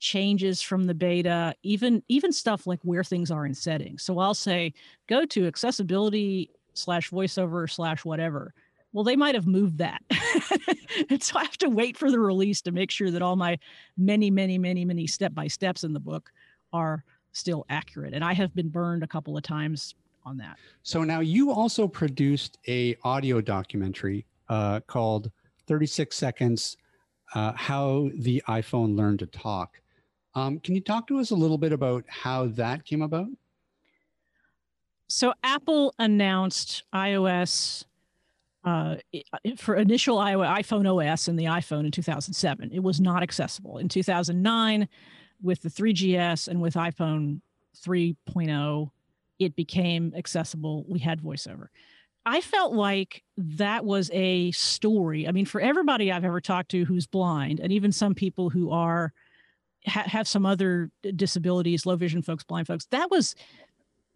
changes 0.00 0.60
from 0.60 0.84
the 0.84 0.94
beta, 0.94 1.54
even 1.62 2.02
even 2.08 2.32
stuff 2.32 2.66
like 2.66 2.80
where 2.82 3.04
things 3.04 3.30
are 3.30 3.46
in 3.46 3.54
settings. 3.54 4.02
So 4.02 4.18
I'll 4.18 4.34
say 4.34 4.72
go 5.06 5.24
to 5.26 5.46
accessibility 5.46 6.50
slash 6.74 7.10
voiceover 7.10 7.70
slash 7.70 8.04
whatever. 8.04 8.54
Well, 8.92 9.04
they 9.04 9.14
might 9.14 9.36
have 9.36 9.46
moved 9.46 9.78
that. 9.78 10.02
and 11.10 11.22
so 11.22 11.38
I 11.38 11.44
have 11.44 11.58
to 11.58 11.70
wait 11.70 11.96
for 11.96 12.10
the 12.10 12.18
release 12.18 12.60
to 12.62 12.72
make 12.72 12.90
sure 12.90 13.10
that 13.12 13.22
all 13.22 13.36
my 13.36 13.58
many, 13.96 14.30
many, 14.30 14.58
many, 14.58 14.84
many 14.84 15.06
step 15.06 15.32
by 15.32 15.46
steps 15.46 15.84
in 15.84 15.92
the 15.92 16.00
book 16.00 16.32
are 16.72 17.04
still 17.32 17.64
accurate. 17.68 18.14
And 18.14 18.24
I 18.24 18.32
have 18.32 18.52
been 18.54 18.68
burned 18.68 19.04
a 19.04 19.06
couple 19.06 19.36
of 19.36 19.44
times 19.44 19.94
on 20.24 20.36
that. 20.38 20.56
So 20.82 21.04
now 21.04 21.20
you 21.20 21.52
also 21.52 21.86
produced 21.86 22.58
a 22.66 22.96
audio 23.04 23.40
documentary 23.40 24.26
uh, 24.48 24.80
called 24.80 25.30
36 25.68 26.16
Seconds 26.16 26.76
uh, 27.34 27.52
How 27.52 28.10
the 28.16 28.42
iPhone 28.48 28.96
Learned 28.96 29.20
to 29.20 29.26
Talk. 29.26 29.80
Um, 30.34 30.60
can 30.60 30.74
you 30.74 30.80
talk 30.80 31.06
to 31.08 31.18
us 31.18 31.30
a 31.30 31.36
little 31.36 31.58
bit 31.58 31.72
about 31.72 32.04
how 32.08 32.46
that 32.48 32.84
came 32.84 33.02
about? 33.02 33.28
So 35.08 35.34
Apple 35.42 35.94
announced 35.98 36.84
iOS 36.94 37.84
uh, 38.64 38.96
for 39.56 39.74
initial 39.74 40.18
iPhone 40.18 40.86
OS 40.86 41.28
and 41.28 41.38
the 41.38 41.46
iPhone 41.46 41.84
in 41.84 41.90
2007. 41.90 42.70
It 42.72 42.82
was 42.82 43.00
not 43.00 43.22
accessible. 43.22 43.78
In 43.78 43.88
2009, 43.88 44.88
with 45.42 45.62
the 45.62 45.68
3GS 45.68 46.46
and 46.48 46.60
with 46.60 46.74
iPhone 46.74 47.40
3.0, 47.84 48.90
it 49.38 49.56
became 49.56 50.12
accessible. 50.16 50.84
We 50.88 50.98
had 50.98 51.20
voiceover. 51.20 51.68
I 52.26 52.42
felt 52.42 52.74
like 52.74 53.24
that 53.38 53.84
was 53.84 54.10
a 54.12 54.50
story. 54.52 55.26
I 55.26 55.32
mean, 55.32 55.46
for 55.46 55.60
everybody 55.60 56.12
I've 56.12 56.24
ever 56.24 56.40
talked 56.40 56.70
to 56.72 56.84
who's 56.84 57.06
blind, 57.06 57.60
and 57.60 57.72
even 57.72 57.92
some 57.92 58.14
people 58.14 58.50
who 58.50 58.70
are 58.70 59.12
ha- 59.86 60.04
have 60.06 60.28
some 60.28 60.46
other 60.46 60.90
disabilities, 61.16 61.86
low 61.86 61.96
vision 61.96 62.22
folks, 62.22 62.44
blind 62.44 62.66
folks, 62.66 62.86
that 62.86 63.10
was 63.10 63.34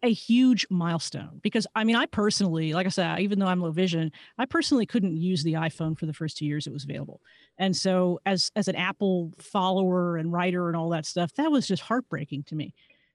a 0.03 0.13
huge 0.13 0.67
milestone 0.69 1.39
because 1.41 1.65
I 1.73 1.83
mean, 1.83 1.95
I 1.95 2.05
personally, 2.05 2.73
like 2.73 2.85
I 2.85 2.89
said, 2.89 3.19
even 3.19 3.39
though 3.39 3.47
I'm 3.47 3.61
low 3.61 3.71
vision, 3.71 4.11
I 4.37 4.45
personally 4.45 4.85
couldn't 4.85 5.17
use 5.17 5.43
the 5.43 5.53
iPhone 5.53 5.97
for 5.97 6.05
the 6.05 6.13
first 6.13 6.37
two 6.37 6.45
years 6.45 6.67
it 6.67 6.73
was 6.73 6.83
available. 6.83 7.21
And 7.57 7.75
so 7.75 8.19
as 8.25 8.51
as 8.55 8.67
an 8.67 8.75
Apple 8.75 9.33
follower 9.39 10.17
and 10.17 10.31
writer 10.31 10.67
and 10.67 10.77
all 10.77 10.89
that 10.89 11.05
stuff, 11.05 11.33
that 11.35 11.51
was 11.51 11.67
just 11.67 11.81
heartbreaking 11.81 12.43
to 12.43 12.55
me. 12.55 12.73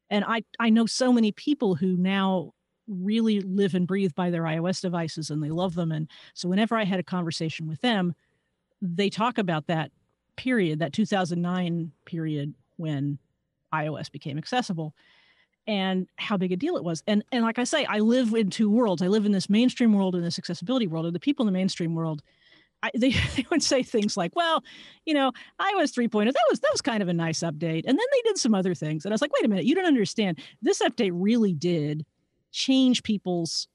And 0.08 0.24
I 0.26 0.42
I 0.58 0.70
know 0.70 0.86
so 0.86 1.12
many 1.12 1.32
people 1.32 1.76
who 1.76 1.96
now 1.96 2.52
really 2.88 3.40
live 3.40 3.74
and 3.74 3.86
breathe 3.86 4.14
by 4.16 4.30
their 4.30 4.42
iOS 4.42 4.80
devices 4.80 5.30
and 5.30 5.42
they 5.42 5.50
love 5.50 5.74
them. 5.74 5.92
And 5.92 6.08
so 6.34 6.48
whenever 6.48 6.76
I 6.76 6.84
had 6.84 6.98
a 6.98 7.04
conversation 7.04 7.68
with 7.68 7.80
them, 7.82 8.14
they 8.82 9.10
talk 9.10 9.38
about 9.38 9.68
that 9.68 9.92
period, 10.40 10.78
that 10.78 10.94
2009 10.94 11.92
period 12.06 12.54
when 12.78 13.18
iOS 13.74 14.10
became 14.10 14.38
accessible 14.38 14.94
and 15.66 16.08
how 16.16 16.38
big 16.38 16.50
a 16.50 16.56
deal 16.56 16.78
it 16.78 16.82
was. 16.82 17.02
And 17.06 17.22
and 17.30 17.44
like 17.44 17.58
I 17.58 17.64
say, 17.64 17.84
I 17.84 17.98
live 17.98 18.32
in 18.32 18.48
two 18.48 18.70
worlds. 18.70 19.02
I 19.02 19.08
live 19.08 19.26
in 19.26 19.32
this 19.32 19.50
mainstream 19.50 19.92
world 19.92 20.14
and 20.14 20.24
this 20.24 20.38
accessibility 20.38 20.86
world. 20.86 21.04
And 21.04 21.14
the 21.14 21.20
people 21.20 21.46
in 21.46 21.52
the 21.52 21.58
mainstream 21.58 21.94
world, 21.94 22.22
I, 22.82 22.90
they, 22.96 23.10
they 23.10 23.46
would 23.50 23.62
say 23.62 23.82
things 23.82 24.16
like, 24.16 24.34
"Well, 24.34 24.64
you 25.04 25.12
know, 25.12 25.30
iOS 25.60 25.92
3.0 25.92 26.24
that 26.24 26.46
was 26.48 26.60
that 26.60 26.72
was 26.72 26.80
kind 26.80 27.02
of 27.02 27.08
a 27.08 27.12
nice 27.12 27.40
update." 27.40 27.84
And 27.86 27.98
then 27.98 28.06
they 28.12 28.22
did 28.24 28.38
some 28.38 28.54
other 28.54 28.74
things, 28.74 29.04
and 29.04 29.12
I 29.12 29.14
was 29.14 29.20
like, 29.20 29.32
"Wait 29.34 29.44
a 29.44 29.48
minute, 29.48 29.66
you 29.66 29.74
don't 29.74 29.84
understand. 29.84 30.40
This 30.62 30.80
update 30.80 31.12
really 31.12 31.52
did 31.52 32.06
change 32.50 33.02
people's 33.02 33.68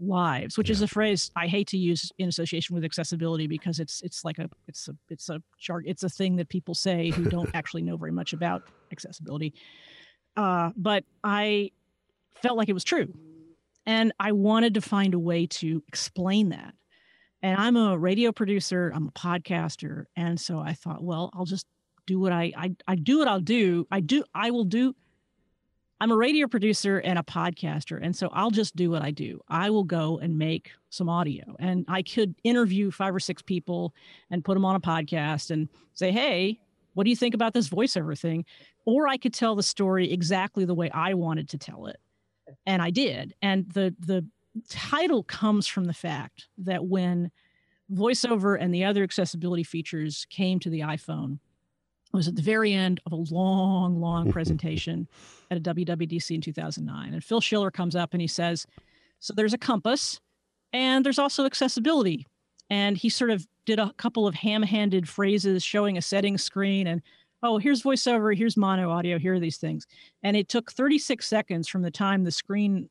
lives 0.00 0.56
which 0.56 0.68
yeah. 0.68 0.72
is 0.72 0.82
a 0.82 0.88
phrase 0.88 1.30
i 1.36 1.46
hate 1.46 1.68
to 1.68 1.76
use 1.76 2.10
in 2.18 2.28
association 2.28 2.74
with 2.74 2.84
accessibility 2.84 3.46
because 3.46 3.78
it's 3.78 4.00
it's 4.02 4.24
like 4.24 4.38
a 4.38 4.48
it's 4.66 4.88
a 4.88 4.96
it's 5.08 5.28
a 5.28 5.42
chart 5.58 5.84
it's 5.86 6.02
a 6.02 6.08
thing 6.08 6.36
that 6.36 6.48
people 6.48 6.74
say 6.74 7.10
who 7.10 7.24
don't 7.24 7.50
actually 7.54 7.82
know 7.82 7.96
very 7.96 8.12
much 8.12 8.32
about 8.32 8.62
accessibility. 8.92 9.54
Uh, 10.36 10.70
but 10.76 11.04
i 11.24 11.70
felt 12.42 12.56
like 12.56 12.68
it 12.68 12.72
was 12.72 12.84
true. 12.84 13.12
And 13.86 14.12
i 14.18 14.32
wanted 14.32 14.74
to 14.74 14.80
find 14.80 15.14
a 15.14 15.18
way 15.18 15.46
to 15.46 15.82
explain 15.88 16.50
that. 16.50 16.74
And 17.42 17.60
i'm 17.60 17.76
a 17.76 17.98
radio 17.98 18.32
producer 18.32 18.92
i'm 18.94 19.08
a 19.08 19.12
podcaster 19.12 20.04
and 20.16 20.40
so 20.40 20.58
i 20.58 20.72
thought 20.72 21.02
well 21.02 21.30
i'll 21.34 21.46
just 21.46 21.66
do 22.06 22.18
what 22.18 22.32
i 22.32 22.52
i, 22.56 22.74
I 22.86 22.94
do 22.94 23.18
what 23.18 23.28
i'll 23.28 23.40
do. 23.40 23.86
I 23.90 24.00
do 24.00 24.24
i 24.34 24.50
will 24.50 24.64
do 24.64 24.94
I'm 26.00 26.10
a 26.10 26.16
radio 26.16 26.48
producer 26.48 26.98
and 26.98 27.18
a 27.18 27.22
podcaster. 27.22 27.98
And 28.00 28.16
so 28.16 28.30
I'll 28.32 28.50
just 28.50 28.74
do 28.74 28.90
what 28.90 29.02
I 29.02 29.10
do. 29.10 29.40
I 29.48 29.68
will 29.68 29.84
go 29.84 30.18
and 30.18 30.38
make 30.38 30.70
some 30.88 31.10
audio. 31.10 31.56
And 31.58 31.84
I 31.88 32.02
could 32.02 32.34
interview 32.42 32.90
five 32.90 33.14
or 33.14 33.20
six 33.20 33.42
people 33.42 33.94
and 34.30 34.42
put 34.44 34.54
them 34.54 34.64
on 34.64 34.76
a 34.76 34.80
podcast 34.80 35.50
and 35.50 35.68
say, 35.92 36.10
hey, 36.10 36.58
what 36.94 37.04
do 37.04 37.10
you 37.10 37.16
think 37.16 37.34
about 37.34 37.52
this 37.52 37.68
voiceover 37.68 38.18
thing? 38.18 38.46
Or 38.86 39.08
I 39.08 39.18
could 39.18 39.34
tell 39.34 39.54
the 39.54 39.62
story 39.62 40.10
exactly 40.10 40.64
the 40.64 40.74
way 40.74 40.90
I 40.90 41.14
wanted 41.14 41.50
to 41.50 41.58
tell 41.58 41.86
it. 41.86 42.00
And 42.66 42.80
I 42.80 42.90
did. 42.90 43.34
And 43.42 43.70
the 43.70 43.94
the 44.00 44.26
title 44.68 45.22
comes 45.22 45.66
from 45.66 45.84
the 45.84 45.92
fact 45.92 46.48
that 46.58 46.84
when 46.84 47.30
voiceover 47.92 48.56
and 48.58 48.74
the 48.74 48.84
other 48.84 49.02
accessibility 49.02 49.62
features 49.62 50.26
came 50.30 50.58
to 50.60 50.70
the 50.70 50.80
iPhone, 50.80 51.38
was 52.12 52.28
at 52.28 52.36
the 52.36 52.42
very 52.42 52.72
end 52.72 53.00
of 53.06 53.12
a 53.12 53.16
long, 53.16 54.00
long 54.00 54.32
presentation 54.32 55.08
at 55.50 55.58
a 55.58 55.60
WWDC 55.60 56.34
in 56.34 56.40
2009. 56.40 57.14
And 57.14 57.24
Phil 57.24 57.40
Schiller 57.40 57.70
comes 57.70 57.96
up 57.96 58.12
and 58.12 58.20
he 58.20 58.26
says, 58.26 58.66
So 59.20 59.34
there's 59.34 59.54
a 59.54 59.58
compass 59.58 60.20
and 60.72 61.04
there's 61.04 61.18
also 61.18 61.44
accessibility. 61.44 62.26
And 62.68 62.96
he 62.96 63.08
sort 63.08 63.30
of 63.30 63.46
did 63.66 63.78
a 63.78 63.92
couple 63.96 64.26
of 64.26 64.34
ham 64.34 64.62
handed 64.62 65.08
phrases 65.08 65.62
showing 65.62 65.98
a 65.98 66.02
settings 66.02 66.42
screen 66.42 66.86
and, 66.86 67.02
oh, 67.42 67.58
here's 67.58 67.82
voiceover, 67.82 68.36
here's 68.36 68.56
mono 68.56 68.90
audio, 68.90 69.18
here 69.18 69.34
are 69.34 69.40
these 69.40 69.56
things. 69.56 69.86
And 70.22 70.36
it 70.36 70.48
took 70.48 70.70
36 70.72 71.26
seconds 71.26 71.68
from 71.68 71.82
the 71.82 71.90
time 71.90 72.24
the 72.24 72.30
screen 72.30 72.88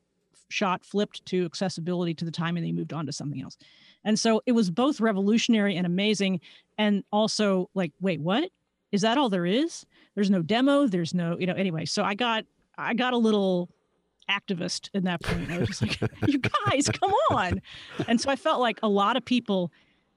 shot 0.50 0.84
flipped 0.84 1.26
to 1.28 1.46
accessibility 1.46 2.14
to 2.16 2.26
the 2.26 2.32
time 2.32 2.58
and 2.58 2.66
they 2.66 2.72
moved 2.72 2.94
on 2.94 3.06
to 3.06 3.12
something 3.12 3.42
else. 3.42 3.58
And 4.04 4.18
so 4.20 4.42
it 4.46 4.54
was 4.54 4.72
both 4.72 5.00
revolutionary 5.00 5.76
and 5.76 5.86
amazing. 5.86 6.42
And 6.78 7.04
also 7.12 7.70
like, 7.74 7.92
wait, 8.00 8.22
what? 8.22 8.50
Is 8.92 9.02
that 9.02 9.18
all 9.18 9.30
there 9.30 9.46
is? 9.46 9.86
There's 10.16 10.30
no 10.30 10.42
demo 10.42 10.88
there's 10.88 11.14
no 11.14 11.38
you 11.40 11.48
know 11.48 11.54
anyway 11.54 11.86
so 11.86 12.04
i 12.04 12.14
got 12.14 12.44
i 12.78 12.94
got 12.94 13.14
a 13.14 13.18
little 13.18 13.70
activist 14.30 14.90
in 14.94 15.06
that 15.06 15.22
point 15.22 15.50
i 15.50 15.58
was 15.58 15.70
just 15.70 15.82
like 15.82 16.00
you 16.28 16.40
guys 16.40 16.90
come 16.90 17.14
on. 17.32 17.62
And 18.08 18.20
so 18.20 18.30
i 18.30 18.36
felt 18.36 18.60
like 18.60 18.80
a 18.84 18.90
lot 18.90 19.16
of 19.16 19.24
people 19.24 19.72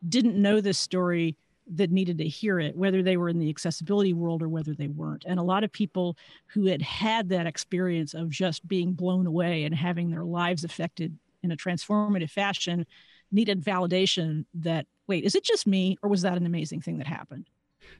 didn't 0.09 0.41
know 0.41 0.61
this 0.61 0.79
story 0.79 1.37
that 1.75 1.93
needed 1.93 2.19
to 2.19 2.27
hear 2.27 2.59
it 2.59 2.77
whether 2.77 3.03
they 3.03 3.17
were 3.17 3.29
in 3.29 3.39
the 3.39 3.49
accessibility 3.49 4.13
world 4.13 4.43
or 4.43 4.49
whether 4.49 4.75
they 4.75 4.89
weren't. 4.89 5.25
And 5.27 5.39
a 5.39 5.45
lot 5.45 5.63
of 5.63 5.71
people 5.71 6.17
who 6.47 6.67
had 6.67 6.83
had 6.83 7.29
that 7.29 7.47
experience 7.47 8.15
of 8.15 8.29
just 8.29 8.67
being 8.67 8.93
blown 8.93 9.27
away 9.27 9.65
and 9.65 9.75
having 9.75 10.11
their 10.11 10.25
lives 10.25 10.65
affected 10.65 11.17
in 11.43 11.53
a 11.53 11.57
transformative 11.57 12.31
fashion 12.31 12.85
needed 13.31 13.63
validation 13.63 14.45
that 14.55 14.87
wait 15.07 15.25
is 15.25 15.35
it 15.35 15.45
just 15.45 15.67
me 15.67 15.97
or 16.03 16.09
was 16.11 16.23
that 16.23 16.37
an 16.37 16.45
amazing 16.45 16.81
thing 16.81 16.99
that 16.99 17.07
happened 17.07 17.47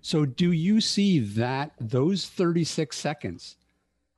so, 0.01 0.25
do 0.25 0.53
you 0.53 0.81
see 0.81 1.21
that 1.21 1.73
those 1.81 2.27
36 2.27 2.97
seconds 2.97 3.57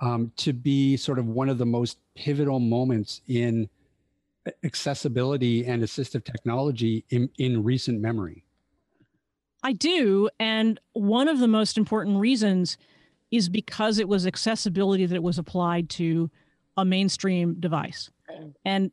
um, 0.01 0.33
to 0.37 0.53
be 0.53 0.97
sort 0.97 1.19
of 1.19 1.27
one 1.27 1.49
of 1.49 1.59
the 1.59 1.67
most 1.67 1.99
pivotal 2.15 2.61
moments 2.61 3.21
in 3.29 3.69
accessibility 4.63 5.67
and 5.67 5.83
assistive 5.83 6.25
technology 6.25 7.05
in, 7.11 7.29
in 7.39 7.63
recent 7.63 8.01
memory? 8.01 8.45
I 9.63 9.73
do. 9.73 10.29
And 10.39 10.79
one 10.93 11.29
of 11.29 11.39
the 11.39 11.49
most 11.49 11.79
important 11.79 12.19
reasons 12.19 12.77
is 13.31 13.49
because 13.49 13.99
it 13.99 14.09
was 14.09 14.27
accessibility 14.27 15.07
that 15.07 15.23
was 15.23 15.39
applied 15.39 15.89
to 15.91 16.31
a 16.77 16.85
mainstream 16.85 17.55
device. 17.59 18.11
And 18.65 18.91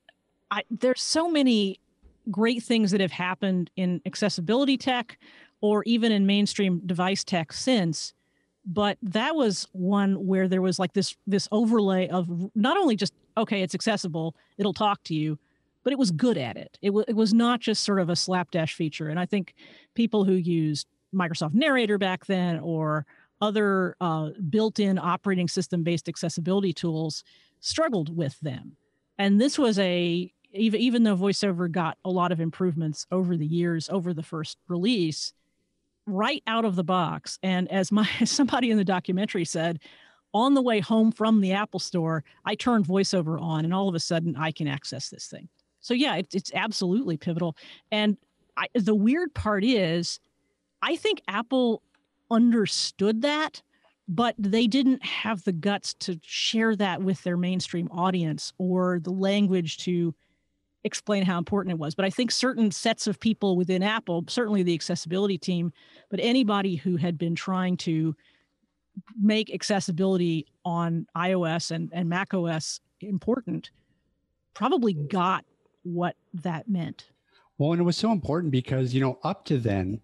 I, 0.49 0.63
there's 0.69 1.01
so 1.01 1.29
many 1.29 1.79
great 2.29 2.63
things 2.63 2.91
that 2.91 3.01
have 3.01 3.12
happened 3.12 3.69
in 3.75 4.01
accessibility 4.05 4.77
tech 4.77 5.17
or 5.62 5.84
even 5.86 6.12
in 6.12 6.26
mainstream 6.26 6.82
device 6.86 7.24
tech 7.24 7.54
since 7.54 8.13
but 8.63 8.97
that 9.02 9.36
was 9.36 9.67
one 9.71 10.28
where 10.28 10.47
there 10.47 10.62
was 10.62 10.78
like 10.78 10.93
this 10.93 11.15
this 11.26 11.47
overlay 11.52 12.08
of 12.10 12.28
not 12.56 12.78
only 12.78 12.95
just 12.95 13.13
okay 13.38 13.62
it's 13.62 13.76
accessible 13.76 14.36
it'll 14.58 14.74
talk 14.74 15.04
to 15.04 15.15
you 15.15 15.38
but 15.84 15.93
it 15.93 16.00
was 16.00 16.12
good 16.12 16.38
at 16.38 16.58
it. 16.58 16.78
It, 16.82 16.89
w- 16.89 17.06
it 17.08 17.15
was 17.15 17.34
not 17.34 17.60
just 17.60 17.84
sort 17.84 18.00
of 18.00 18.10
a 18.10 18.15
slapdash 18.15 18.76
feature. 18.76 19.10
And 19.10 19.19
i 19.19 19.26
think 19.26 19.54
people 19.95 20.24
who 20.24 20.34
used 20.34 20.88
microsoft 21.13 21.54
narrator 21.54 21.97
back 21.97 22.26
then 22.26 22.60
or 22.60 23.06
other 23.41 23.95
uh, 24.00 24.30
built-in 24.50 25.00
operating 25.00 25.47
system 25.47 25.84
based 25.84 26.08
accessibility 26.08 26.71
tools 26.71 27.24
struggled 27.60 28.15
with 28.15 28.39
them. 28.39 28.78
And 29.17 29.41
this 29.41 29.58
was 29.58 29.80
a 29.80 30.32
even 30.54 30.80
even 30.80 31.04
though 31.04 31.15
voiceover 31.15 31.71
got 31.71 31.97
a 32.06 32.10
lot 32.10 32.32
of 32.32 32.39
improvements 32.39 33.08
over 33.12 33.38
the 33.38 33.45
years 33.45 33.89
over 33.89 34.13
the 34.13 34.24
first 34.24 34.58
release 34.67 35.34
right 36.07 36.43
out 36.47 36.65
of 36.65 36.75
the 36.75 36.83
box. 36.83 37.39
And 37.43 37.71
as 37.71 37.91
my 37.91 38.07
somebody 38.25 38.71
in 38.71 38.77
the 38.77 38.85
documentary 38.85 39.45
said, 39.45 39.79
on 40.33 40.53
the 40.53 40.61
way 40.61 40.79
home 40.79 41.11
from 41.11 41.41
the 41.41 41.51
Apple 41.51 41.79
store, 41.79 42.23
I 42.45 42.55
turned 42.55 42.85
voiceover 42.85 43.39
on 43.41 43.65
and 43.65 43.73
all 43.73 43.89
of 43.89 43.95
a 43.95 43.99
sudden 43.99 44.35
I 44.37 44.51
can 44.51 44.67
access 44.67 45.09
this 45.09 45.27
thing. 45.27 45.49
So 45.81 45.93
yeah, 45.93 46.15
it, 46.15 46.27
it's 46.33 46.51
absolutely 46.53 47.17
pivotal. 47.17 47.57
And 47.91 48.17
I, 48.55 48.67
the 48.73 48.95
weird 48.95 49.33
part 49.33 49.63
is, 49.63 50.19
I 50.81 50.95
think 50.95 51.21
Apple 51.27 51.81
understood 52.29 53.23
that, 53.23 53.61
but 54.07 54.35
they 54.37 54.67
didn't 54.67 55.03
have 55.03 55.43
the 55.43 55.51
guts 55.51 55.93
to 55.95 56.19
share 56.23 56.75
that 56.75 57.01
with 57.01 57.21
their 57.23 57.37
mainstream 57.37 57.89
audience 57.91 58.53
or 58.57 58.99
the 59.01 59.11
language 59.11 59.77
to 59.79 60.13
explain 60.83 61.23
how 61.23 61.37
important 61.37 61.71
it 61.71 61.79
was. 61.79 61.95
But 61.95 62.05
I 62.05 62.09
think 62.09 62.31
certain 62.31 62.71
sets 62.71 63.07
of 63.07 63.19
people 63.19 63.55
within 63.55 63.83
Apple, 63.83 64.23
certainly 64.27 64.63
the 64.63 64.73
accessibility 64.73 65.37
team, 65.37 65.71
but 66.09 66.19
anybody 66.21 66.75
who 66.75 66.97
had 66.97 67.17
been 67.17 67.35
trying 67.35 67.77
to 67.77 68.15
make 69.19 69.53
accessibility 69.53 70.45
on 70.65 71.07
iOS 71.15 71.71
and, 71.71 71.89
and 71.93 72.09
Mac 72.09 72.33
OS 72.33 72.79
important, 72.99 73.71
probably 74.53 74.93
got 74.93 75.45
what 75.83 76.15
that 76.33 76.69
meant. 76.69 77.05
Well, 77.57 77.73
and 77.73 77.81
it 77.81 77.83
was 77.83 77.97
so 77.97 78.11
important 78.11 78.51
because, 78.51 78.91
you 78.91 79.01
know, 79.01 79.19
up 79.23 79.45
to 79.45 79.59
then, 79.59 80.01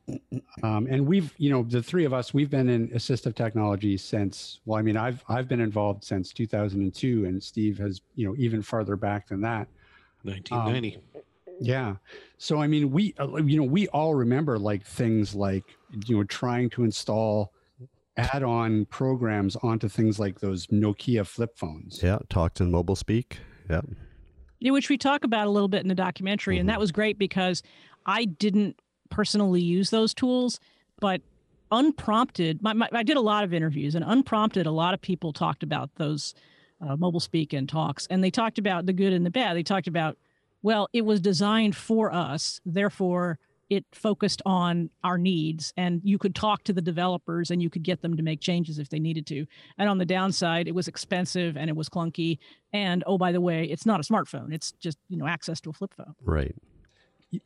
um, 0.61 0.85
and 0.91 1.07
we've, 1.07 1.33
you 1.39 1.49
know, 1.49 1.63
the 1.63 1.81
three 1.81 2.05
of 2.05 2.13
us, 2.13 2.31
we've 2.31 2.51
been 2.51 2.69
in 2.69 2.89
assistive 2.89 3.33
technology 3.33 3.97
since, 3.97 4.59
well, 4.65 4.77
I 4.77 4.83
mean, 4.83 4.95
I've, 4.95 5.23
I've 5.27 5.47
been 5.47 5.61
involved 5.61 6.03
since 6.03 6.31
2002 6.33 7.25
and 7.25 7.41
Steve 7.41 7.79
has, 7.79 8.01
you 8.13 8.27
know, 8.27 8.35
even 8.37 8.61
farther 8.61 8.95
back 8.95 9.27
than 9.29 9.41
that. 9.41 9.67
1990. 10.23 10.95
Um, 10.95 11.21
yeah. 11.59 11.95
So 12.37 12.61
I 12.61 12.67
mean, 12.67 12.91
we 12.91 13.13
uh, 13.19 13.37
you 13.37 13.57
know 13.57 13.63
we 13.63 13.87
all 13.89 14.15
remember 14.15 14.59
like 14.59 14.85
things 14.85 15.33
like 15.33 15.63
you 16.05 16.17
know 16.17 16.23
trying 16.23 16.69
to 16.71 16.83
install 16.83 17.51
add-on 18.17 18.85
programs 18.85 19.55
onto 19.57 19.87
things 19.87 20.19
like 20.19 20.39
those 20.39 20.67
Nokia 20.67 21.25
flip 21.25 21.57
phones. 21.57 22.01
Yeah, 22.01 22.19
talked 22.29 22.59
in 22.59 22.71
mobile 22.71 22.95
speak. 22.95 23.39
Yeah. 23.69 23.81
Yeah, 24.59 24.71
which 24.71 24.89
we 24.89 24.97
talk 24.97 25.23
about 25.23 25.45
a 25.45 25.51
little 25.51 25.67
bit 25.67 25.83
in 25.83 25.87
the 25.87 25.95
documentary, 25.95 26.55
mm-hmm. 26.55 26.61
and 26.61 26.69
that 26.69 26.79
was 26.79 26.91
great 26.91 27.19
because 27.19 27.61
I 28.07 28.25
didn't 28.25 28.79
personally 29.09 29.61
use 29.61 29.91
those 29.91 30.15
tools, 30.15 30.59
but 30.99 31.21
unprompted, 31.71 32.63
my, 32.63 32.73
my, 32.73 32.89
I 32.91 33.03
did 33.03 33.17
a 33.17 33.21
lot 33.21 33.43
of 33.43 33.53
interviews, 33.53 33.93
and 33.93 34.03
unprompted, 34.05 34.65
a 34.65 34.71
lot 34.71 34.93
of 34.95 35.01
people 35.01 35.31
talked 35.31 35.61
about 35.61 35.93
those 35.95 36.33
uh, 36.81 36.95
mobile 36.95 37.19
speak 37.19 37.53
and 37.53 37.67
talks, 37.67 38.07
and 38.07 38.23
they 38.23 38.31
talked 38.31 38.57
about 38.57 38.85
the 38.85 38.93
good 38.93 39.13
and 39.13 39.25
the 39.25 39.31
bad. 39.31 39.55
They 39.55 39.63
talked 39.63 39.87
about, 39.87 40.17
well, 40.61 40.87
it 40.93 41.05
was 41.05 41.19
designed 41.19 41.75
for 41.75 42.13
us, 42.13 42.59
therefore 42.65 43.39
it 43.69 43.85
focused 43.91 44.41
on 44.45 44.89
our 45.03 45.17
needs 45.17 45.73
and 45.75 46.01
you 46.03 46.17
could 46.17 46.33
talk 46.33 46.63
to 46.63 46.73
the 46.73 46.81
developers 46.81 47.51
and 47.51 47.61
you 47.61 47.69
could 47.69 47.83
get 47.83 48.01
them 48.01 48.15
to 48.15 48.23
make 48.23 48.39
changes 48.39 48.79
if 48.79 48.89
they 48.89 48.99
needed 48.99 49.25
to. 49.27 49.45
And 49.77 49.89
on 49.89 49.97
the 49.97 50.05
downside 50.05 50.67
it 50.67 50.75
was 50.75 50.87
expensive 50.87 51.57
and 51.57 51.69
it 51.69 51.75
was 51.75 51.89
clunky 51.89 52.39
and 52.71 53.03
oh 53.05 53.17
by 53.17 53.31
the 53.31 53.41
way 53.41 53.65
it's 53.65 53.85
not 53.85 53.99
a 53.99 54.03
smartphone. 54.03 54.53
It's 54.53 54.71
just 54.73 54.97
you 55.09 55.17
know 55.17 55.27
access 55.27 55.59
to 55.61 55.69
a 55.69 55.73
flip 55.73 55.93
phone. 55.95 56.15
Right. 56.23 56.55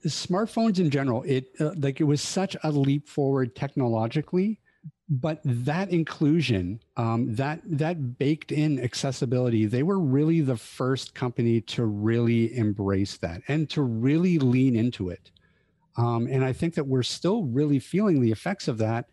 Smartphones 0.05 0.79
in 0.79 0.89
general 0.89 1.23
it 1.23 1.45
uh, 1.59 1.71
like 1.77 1.99
it 1.99 2.05
was 2.05 2.21
such 2.21 2.55
a 2.63 2.71
leap 2.71 3.07
forward 3.07 3.55
technologically 3.55 4.59
but 5.13 5.39
that 5.43 5.89
inclusion 5.91 6.79
um, 6.97 7.35
that 7.35 7.59
that 7.65 8.17
baked 8.17 8.51
in 8.51 8.79
accessibility 8.79 9.65
they 9.65 9.83
were 9.83 9.99
really 9.99 10.41
the 10.41 10.57
first 10.57 11.13
company 11.13 11.61
to 11.61 11.85
really 11.85 12.57
embrace 12.57 13.17
that 13.17 13.41
and 13.47 13.69
to 13.69 13.81
really 13.81 14.39
lean 14.39 14.75
into 14.75 15.09
it 15.09 15.29
um, 15.97 16.27
and 16.27 16.43
I 16.43 16.53
think 16.53 16.75
that 16.75 16.87
we're 16.87 17.03
still 17.03 17.43
really 17.43 17.79
feeling 17.79 18.21
the 18.21 18.31
effects 18.31 18.67
of 18.67 18.77
that 18.77 19.07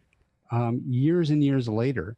um, 0.51 0.83
years 0.87 1.31
and 1.31 1.43
years 1.43 1.69
later. 1.69 2.17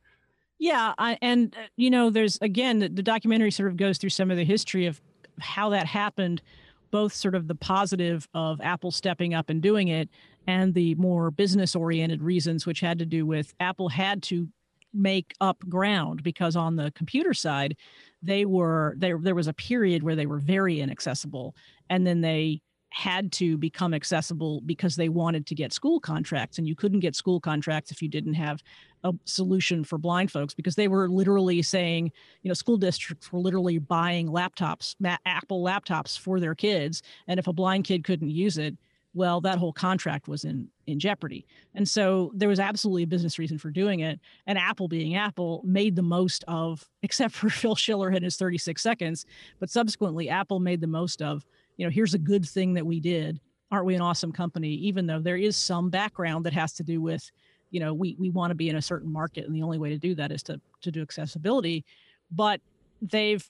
Yeah. 0.59 0.95
I, 0.99 1.19
and, 1.23 1.55
uh, 1.57 1.67
you 1.77 1.91
know, 1.91 2.11
there's 2.11 2.39
again, 2.43 2.81
the, 2.81 2.89
the 2.89 3.03
documentary 3.03 3.51
sort 3.51 3.71
of 3.71 3.77
goes 3.77 3.99
through 3.99 4.11
some 4.11 4.31
of 4.31 4.37
the 4.37 4.45
history 4.45 4.87
of 4.87 5.01
how 5.41 5.71
that 5.71 5.87
happened, 5.87 6.43
both 6.91 7.13
sort 7.13 7.35
of 7.35 7.49
the 7.49 7.55
positive 7.55 8.29
of 8.35 8.61
Apple 8.61 8.91
stepping 8.91 9.35
up 9.35 9.51
and 9.51 9.63
doing 9.63 9.89
it 9.89 10.09
and 10.47 10.75
the 10.75 10.95
more 10.97 11.31
business 11.31 11.77
oriented 11.77 12.23
reasons, 12.23 12.67
which 12.67 12.81
had 12.81 12.99
to 12.99 13.07
do 13.07 13.27
with 13.27 13.55
Apple 13.61 13.89
had 13.89 14.23
to 14.25 14.49
make 14.93 15.35
up 15.41 15.59
ground 15.69 16.23
because 16.23 16.57
on 16.57 16.77
the 16.77 16.91
computer 16.93 17.33
side, 17.35 17.77
they 18.23 18.45
were 18.45 18.95
there. 18.99 19.19
There 19.21 19.35
was 19.35 19.49
a 19.49 19.53
period 19.53 20.03
where 20.03 20.17
they 20.17 20.27
were 20.27 20.39
very 20.39 20.81
inaccessible, 20.81 21.55
and 21.89 22.07
then 22.07 22.21
they 22.21 22.61
had 22.91 23.31
to 23.33 23.57
become 23.57 23.95
accessible 23.95 24.61
because 24.67 24.97
they 24.97 25.09
wanted 25.09 25.47
to 25.47 25.55
get 25.55 25.73
school 25.73 26.01
contracts 26.01 26.59
and 26.59 26.67
you 26.67 26.75
couldn't 26.75 27.01
get 27.01 27.15
school 27.15 27.41
contracts 27.41 27.91
if 27.91 28.03
you 28.03 28.09
didn't 28.09 28.35
have 28.35 28.63
a 29.05 29.13
solution 29.25 29.85
for 29.85 29.97
blind 29.97 30.31
folks 30.31 30.55
because 30.55 30.75
they 30.75 30.89
were 30.89 31.09
literally 31.09 31.63
saying 31.63 32.11
you 32.43 32.49
know 32.49 32.55
school 32.55 32.77
districts 32.77 33.33
were 33.33 33.39
literally 33.39 33.79
buying 33.79 34.29
laptops 34.29 34.95
apple 35.25 35.63
laptops 35.63 36.19
for 36.19 36.41
their 36.41 36.55
kids 36.55 37.03
and 37.29 37.39
if 37.39 37.47
a 37.47 37.53
blind 37.53 37.85
kid 37.85 38.03
couldn't 38.03 38.31
use 38.31 38.59
it 38.59 38.77
well 39.15 39.41
that 39.41 39.59
whole 39.59 39.73
contract 39.73 40.29
was 40.29 40.45
in 40.45 40.69
in 40.91 40.99
jeopardy. 40.99 41.47
And 41.75 41.89
so 41.89 42.33
there 42.35 42.49
was 42.49 42.59
absolutely 42.59 43.05
a 43.05 43.07
business 43.07 43.39
reason 43.39 43.59
for 43.59 43.71
doing 43.71 44.01
it 44.01 44.19
and 44.47 44.59
apple 44.59 44.89
being 44.89 45.15
apple 45.15 45.63
made 45.65 45.97
the 45.97 46.03
most 46.03 46.45
of 46.49 46.89
except 47.03 47.35
for 47.35 47.49
phil 47.49 47.77
schiller 47.77 48.09
and 48.09 48.25
his 48.25 48.37
36 48.37 48.83
seconds 48.83 49.25
but 49.59 49.71
subsequently 49.71 50.29
apple 50.29 50.61
made 50.61 50.81
the 50.81 50.87
most 50.87 51.23
of 51.23 51.45
you 51.81 51.87
know, 51.87 51.91
here's 51.91 52.13
a 52.13 52.19
good 52.19 52.47
thing 52.47 52.75
that 52.75 52.85
we 52.85 53.01
did. 53.01 53.41
Aren't 53.71 53.87
we 53.87 53.95
an 53.95 54.03
awesome 54.03 54.33
company? 54.33 54.69
Even 54.69 55.07
though 55.07 55.19
there 55.19 55.39
is 55.39 55.57
some 55.57 55.89
background 55.89 56.45
that 56.45 56.53
has 56.53 56.75
to 56.75 56.83
do 56.83 57.01
with, 57.01 57.31
you 57.71 57.81
know, 57.81 57.95
we 57.95 58.17
we 58.19 58.29
want 58.29 58.51
to 58.51 58.55
be 58.55 58.69
in 58.69 58.77
a 58.77 58.83
certain 58.83 59.11
market, 59.11 59.47
and 59.47 59.55
the 59.55 59.63
only 59.63 59.79
way 59.79 59.89
to 59.89 59.97
do 59.97 60.15
that 60.17 60.31
is 60.31 60.43
to 60.43 60.61
to 60.83 60.91
do 60.91 61.01
accessibility. 61.01 61.87
But 62.31 62.61
they've, 63.01 63.43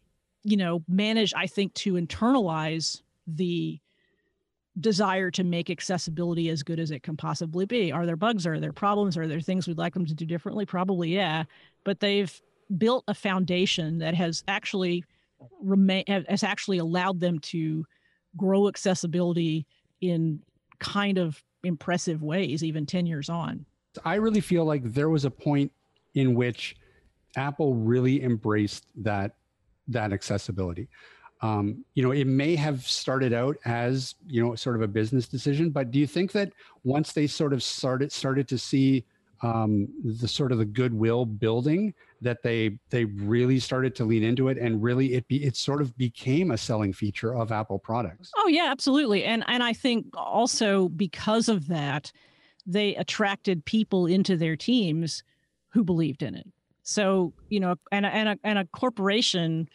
you 0.45 0.57
know, 0.57 0.85
managed, 0.87 1.35
I 1.37 1.49
think, 1.49 1.75
to 1.75 1.95
internalize 1.95 3.03
the 3.27 3.81
desire 4.79 5.33
to 5.33 5.43
make 5.43 5.69
accessibility 5.69 6.51
as 6.51 6.63
good 6.63 6.79
as 6.79 6.93
it 6.93 7.03
can 7.03 7.17
possibly 7.17 7.67
be. 7.67 7.91
Are 7.91 8.07
there 8.07 8.15
bugs? 8.15 8.47
Are 8.47 8.61
there 8.61 8.73
problems? 8.73 9.17
Are 9.17 9.27
there 9.27 9.41
things 9.41 9.67
we'd 9.67 9.77
like 9.77 9.95
them 9.95 10.07
to 10.07 10.15
do 10.15 10.25
differently? 10.25 10.65
Probably, 10.67 11.13
yeah. 11.13 11.43
But 11.83 11.99
they've 11.99 12.41
built 12.79 13.03
a 13.09 13.15
foundation 13.15 13.99
that 13.99 14.15
has 14.15 14.45
actually 14.47 15.05
remain 15.61 16.05
has 16.07 16.45
actually 16.45 16.79
allowed 16.79 17.19
them 17.19 17.41
to 17.41 17.85
grow 18.37 18.69
accessibility 18.69 19.67
in 20.01 20.41
kind 20.79 21.19
of 21.19 21.43
impressive 21.65 22.23
ways, 22.23 22.65
even 22.65 22.87
10 22.87 23.07
years 23.07 23.29
on. 23.29 23.65
I 24.05 24.15
really 24.17 24.41
feel 24.41 24.65
like 24.65 24.85
there 24.85 25.11
was 25.11 25.25
a 25.25 25.31
point 25.31 25.73
in 26.15 26.35
which 26.35 26.77
Apple 27.37 27.75
really 27.75 28.23
embraced 28.23 28.87
that 29.03 29.35
that 29.89 30.13
accessibility. 30.13 30.89
Um, 31.43 31.85
you 31.95 32.03
know, 32.03 32.13
it 32.13 32.27
may 32.27 32.55
have 32.55 32.87
started 32.87 33.33
out 33.33 33.57
as 33.65 34.15
you 34.27 34.43
know 34.43 34.55
sort 34.55 34.77
of 34.77 34.83
a 34.83 34.89
business 34.89 35.27
decision, 35.27 35.71
but 35.71 35.91
do 35.91 35.99
you 35.99 36.07
think 36.07 36.33
that 36.33 36.53
once 36.85 37.13
they 37.13 37.27
sort 37.27 37.53
of 37.53 37.63
started 37.63 38.13
started 38.13 38.47
to 38.49 38.59
see 38.59 39.05
um, 39.43 39.89
the 40.05 40.29
sort 40.29 40.53
of 40.53 40.59
the 40.59 40.65
goodwill 40.65 41.25
building 41.25 41.95
that 42.21 42.43
they 42.43 42.79
they 42.91 43.07
really 43.07 43.59
started 43.59 43.95
to 43.97 44.05
lean 44.05 44.23
into 44.23 44.49
it 44.49 44.59
and 44.59 44.83
really 44.83 45.15
it 45.15 45.27
be 45.29 45.45
it 45.45 45.57
sort 45.57 45.81
of 45.81 45.97
became 45.97 46.51
a 46.51 46.59
selling 46.59 46.93
feature 46.93 47.35
of 47.35 47.51
Apple 47.51 47.79
products. 47.79 48.31
Oh 48.37 48.49
yeah, 48.49 48.69
absolutely. 48.71 49.25
And 49.25 49.45
and 49.49 49.63
I 49.63 49.73
think 49.73 50.07
also 50.15 50.89
because 50.91 51.49
of 51.49 51.69
that 51.69 52.13
they 52.67 52.95
attracted 52.97 53.65
people 53.65 54.07
into 54.07 54.37
their 54.37 54.57
teams 54.57 55.23
who 55.71 55.85
believed 55.85 56.23
in 56.23 56.35
it. 56.35 56.47
So, 56.83 57.33
you 57.49 57.61
know, 57.61 57.77
and 57.93 58.05
and 58.05 58.31
a, 58.31 58.39
and 58.45 58.59
a 58.59 58.67
corporation 58.67 59.69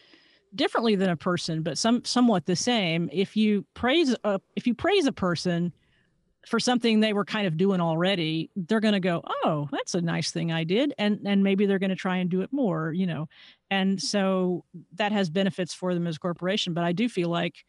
differently 0.54 0.96
than 0.96 1.10
a 1.10 1.18
person, 1.18 1.64
but 1.64 1.78
some 1.78 2.04
somewhat 2.06 2.46
the 2.46 2.56
same. 2.56 3.10
If 3.12 3.36
you 3.36 3.66
praise 3.74 4.16
a 4.24 4.40
if 4.56 4.68
you 4.68 4.74
praise 4.74 5.06
a 5.06 5.12
person, 5.12 5.74
for 6.46 6.60
something 6.60 7.00
they 7.00 7.14
were 7.14 7.26
kind 7.26 7.48
of 7.48 7.58
doing 7.58 7.82
already, 7.82 8.50
they're 8.56 8.80
going 8.80 8.94
to 8.94 9.00
go, 9.00 9.24
"Oh, 9.44 9.68
that's 9.72 9.96
a 9.96 10.02
nice 10.02 10.32
thing 10.32 10.52
I 10.52 10.64
did," 10.64 10.94
and 10.98 11.20
and 11.26 11.44
maybe 11.44 11.66
they're 11.66 11.80
going 11.80 11.90
to 11.90 11.96
try 11.96 12.18
and 12.18 12.30
do 12.30 12.42
it 12.42 12.54
more, 12.54 12.94
you 12.94 13.08
know. 13.08 13.28
And 13.72 14.02
so 14.02 14.64
that 14.94 15.12
has 15.12 15.30
benefits 15.30 15.74
for 15.74 15.94
them 15.94 16.08
as 16.08 16.18
a 16.18 16.20
corporation. 16.20 16.74
But 16.74 16.84
I 16.84 16.92
do 16.92 17.10
feel 17.10 17.30
like, 17.30 17.66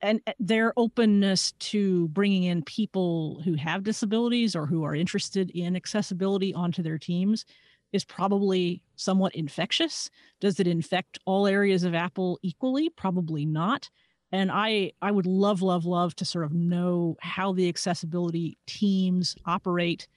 and 0.00 0.20
uh, 0.26 0.32
their 0.38 0.72
openness 0.76 1.52
to 1.52 2.08
bringing 2.08 2.44
in 2.44 2.62
people 2.62 3.40
who 3.44 3.54
have 3.54 3.84
disabilities 3.84 4.56
or 4.56 4.66
who 4.66 4.84
are 4.84 4.94
interested 4.94 5.50
in 5.50 5.76
accessibility 5.76 6.54
onto 6.54 6.82
their 6.82 6.98
teams 6.98 7.44
is 7.92 8.04
probably 8.04 8.82
somewhat 8.96 9.34
infectious. 9.36 10.10
Does 10.40 10.58
it 10.58 10.66
infect 10.66 11.18
all 11.26 11.46
areas 11.46 11.84
of 11.84 11.94
Apple 11.94 12.40
equally? 12.42 12.90
Probably 12.90 13.46
not 13.46 13.88
and 14.34 14.50
i 14.52 14.90
i 15.00 15.10
would 15.10 15.26
love 15.26 15.62
love 15.62 15.86
love 15.86 16.14
to 16.16 16.24
sort 16.24 16.44
of 16.44 16.52
know 16.52 17.16
how 17.20 17.52
the 17.52 17.68
accessibility 17.68 18.58
teams 18.66 19.36
operate 19.46 20.08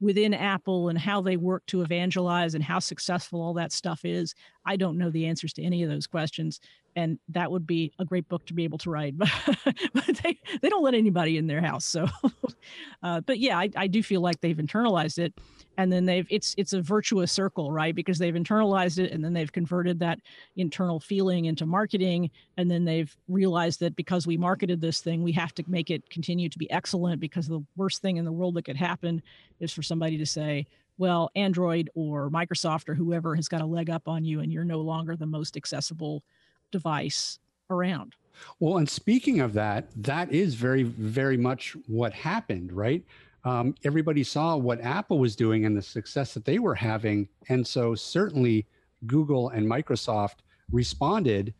within 0.00 0.34
apple 0.34 0.88
and 0.88 0.98
how 0.98 1.20
they 1.22 1.36
work 1.36 1.64
to 1.66 1.80
evangelize 1.80 2.54
and 2.54 2.62
how 2.62 2.78
successful 2.78 3.40
all 3.40 3.54
that 3.54 3.72
stuff 3.72 4.04
is 4.04 4.34
i 4.66 4.76
don't 4.76 4.98
know 4.98 5.10
the 5.10 5.26
answers 5.26 5.52
to 5.52 5.62
any 5.62 5.82
of 5.82 5.90
those 5.90 6.06
questions 6.06 6.60
and 6.94 7.18
that 7.28 7.50
would 7.50 7.66
be 7.66 7.92
a 7.98 8.04
great 8.04 8.28
book 8.28 8.44
to 8.46 8.54
be 8.54 8.64
able 8.64 8.78
to 8.78 8.90
write 8.90 9.16
but, 9.18 10.20
they, 10.22 10.38
they 10.60 10.68
don't 10.68 10.82
let 10.82 10.94
anybody 10.94 11.36
in 11.36 11.46
their 11.46 11.60
house 11.60 11.84
so 11.84 12.06
uh, 13.02 13.20
but 13.22 13.38
yeah 13.38 13.58
I, 13.58 13.70
I 13.76 13.86
do 13.86 14.02
feel 14.02 14.20
like 14.20 14.40
they've 14.40 14.56
internalized 14.56 15.18
it 15.18 15.32
and 15.78 15.92
then 15.92 16.04
they've 16.04 16.26
it's 16.30 16.54
it's 16.58 16.72
a 16.72 16.82
virtuous 16.82 17.32
circle 17.32 17.72
right 17.72 17.94
because 17.94 18.18
they've 18.18 18.34
internalized 18.34 18.98
it 18.98 19.12
and 19.12 19.24
then 19.24 19.32
they've 19.32 19.52
converted 19.52 19.98
that 20.00 20.18
internal 20.56 21.00
feeling 21.00 21.46
into 21.46 21.66
marketing 21.66 22.30
and 22.56 22.70
then 22.70 22.84
they've 22.84 23.16
realized 23.28 23.80
that 23.80 23.96
because 23.96 24.26
we 24.26 24.36
marketed 24.36 24.80
this 24.80 25.00
thing 25.00 25.22
we 25.22 25.32
have 25.32 25.54
to 25.54 25.64
make 25.66 25.90
it 25.90 26.08
continue 26.10 26.48
to 26.48 26.58
be 26.58 26.70
excellent 26.70 27.20
because 27.20 27.48
the 27.48 27.64
worst 27.76 28.02
thing 28.02 28.16
in 28.16 28.24
the 28.24 28.32
world 28.32 28.54
that 28.54 28.64
could 28.64 28.76
happen 28.76 29.22
is 29.60 29.72
for 29.72 29.82
somebody 29.82 30.18
to 30.18 30.26
say 30.26 30.66
well 30.98 31.30
android 31.34 31.90
or 31.94 32.30
microsoft 32.30 32.88
or 32.88 32.94
whoever 32.94 33.34
has 33.34 33.48
got 33.48 33.60
a 33.60 33.66
leg 33.66 33.90
up 33.90 34.08
on 34.08 34.24
you 34.24 34.40
and 34.40 34.52
you're 34.52 34.64
no 34.64 34.80
longer 34.80 35.16
the 35.16 35.26
most 35.26 35.56
accessible 35.56 36.22
device 36.70 37.38
around 37.70 38.14
well 38.60 38.78
and 38.78 38.88
speaking 38.88 39.40
of 39.40 39.52
that 39.52 39.86
that 39.96 40.30
is 40.32 40.54
very 40.54 40.82
very 40.82 41.36
much 41.36 41.76
what 41.86 42.12
happened 42.12 42.72
right 42.72 43.04
um, 43.44 43.74
everybody 43.84 44.22
saw 44.22 44.56
what 44.56 44.80
Apple 44.80 45.18
was 45.18 45.34
doing 45.34 45.64
and 45.64 45.76
the 45.76 45.82
success 45.82 46.34
that 46.34 46.44
they 46.44 46.58
were 46.58 46.74
having. 46.74 47.28
And 47.48 47.66
so 47.66 47.94
certainly 47.94 48.66
Google 49.06 49.48
and 49.48 49.66
Microsoft 49.66 50.36
responded 50.70 51.52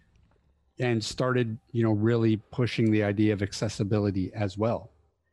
and 0.78 1.02
started, 1.02 1.58
you 1.72 1.82
know, 1.82 1.92
really 1.92 2.36
pushing 2.50 2.90
the 2.90 3.02
idea 3.02 3.32
of 3.32 3.42
accessibility 3.42 4.32
as 4.34 4.56
well. 4.56 4.90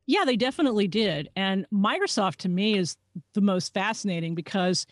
Yeah, 0.10 0.26
they 0.26 0.38
definitely 0.38 0.88
did. 0.88 1.30
And 1.36 1.68
Microsoft 1.72 2.38
to 2.38 2.50
me 2.50 2.76
is 2.76 2.98
the 3.36 3.42
most 3.42 3.76
fascinating 3.76 4.34
because 4.34 4.88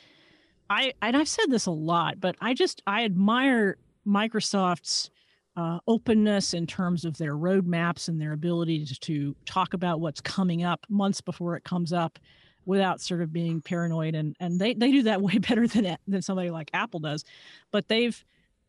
I 0.69 0.93
and 1.01 1.17
I've 1.17 1.27
said 1.27 1.49
this 1.49 1.65
a 1.65 1.71
lot, 1.71 2.19
but 2.19 2.35
I 2.39 2.53
just 2.53 2.83
I 2.85 3.03
admire 3.03 3.77
Microsoft's 4.05 5.09
uh, 5.55 5.79
openness 5.87 6.53
in 6.53 6.67
terms 6.67 7.03
of 7.03 7.17
their 7.17 7.35
roadmaps 7.35 8.09
and 8.09 8.21
their 8.21 8.33
ability 8.33 8.85
to, 8.85 8.99
to, 8.99 9.35
talk 9.47 9.73
about 9.73 9.99
what's 10.01 10.21
coming 10.21 10.63
up 10.63 10.85
months 10.87 11.19
before 11.19 11.55
it 11.55 11.63
comes 11.63 11.91
up 11.91 12.19
without 12.67 13.01
sort 13.01 13.23
of 13.23 13.33
being 13.33 13.59
paranoid 13.59 14.13
and 14.13 14.35
and 14.39 14.59
they, 14.59 14.75
they 14.75 14.91
do 14.91 15.01
that 15.01 15.19
way 15.23 15.39
better 15.39 15.67
than 15.67 15.97
than 16.07 16.21
somebody 16.21 16.51
like 16.51 16.69
apple 16.75 16.99
does 16.99 17.25
but 17.71 17.87
they've 17.87 18.23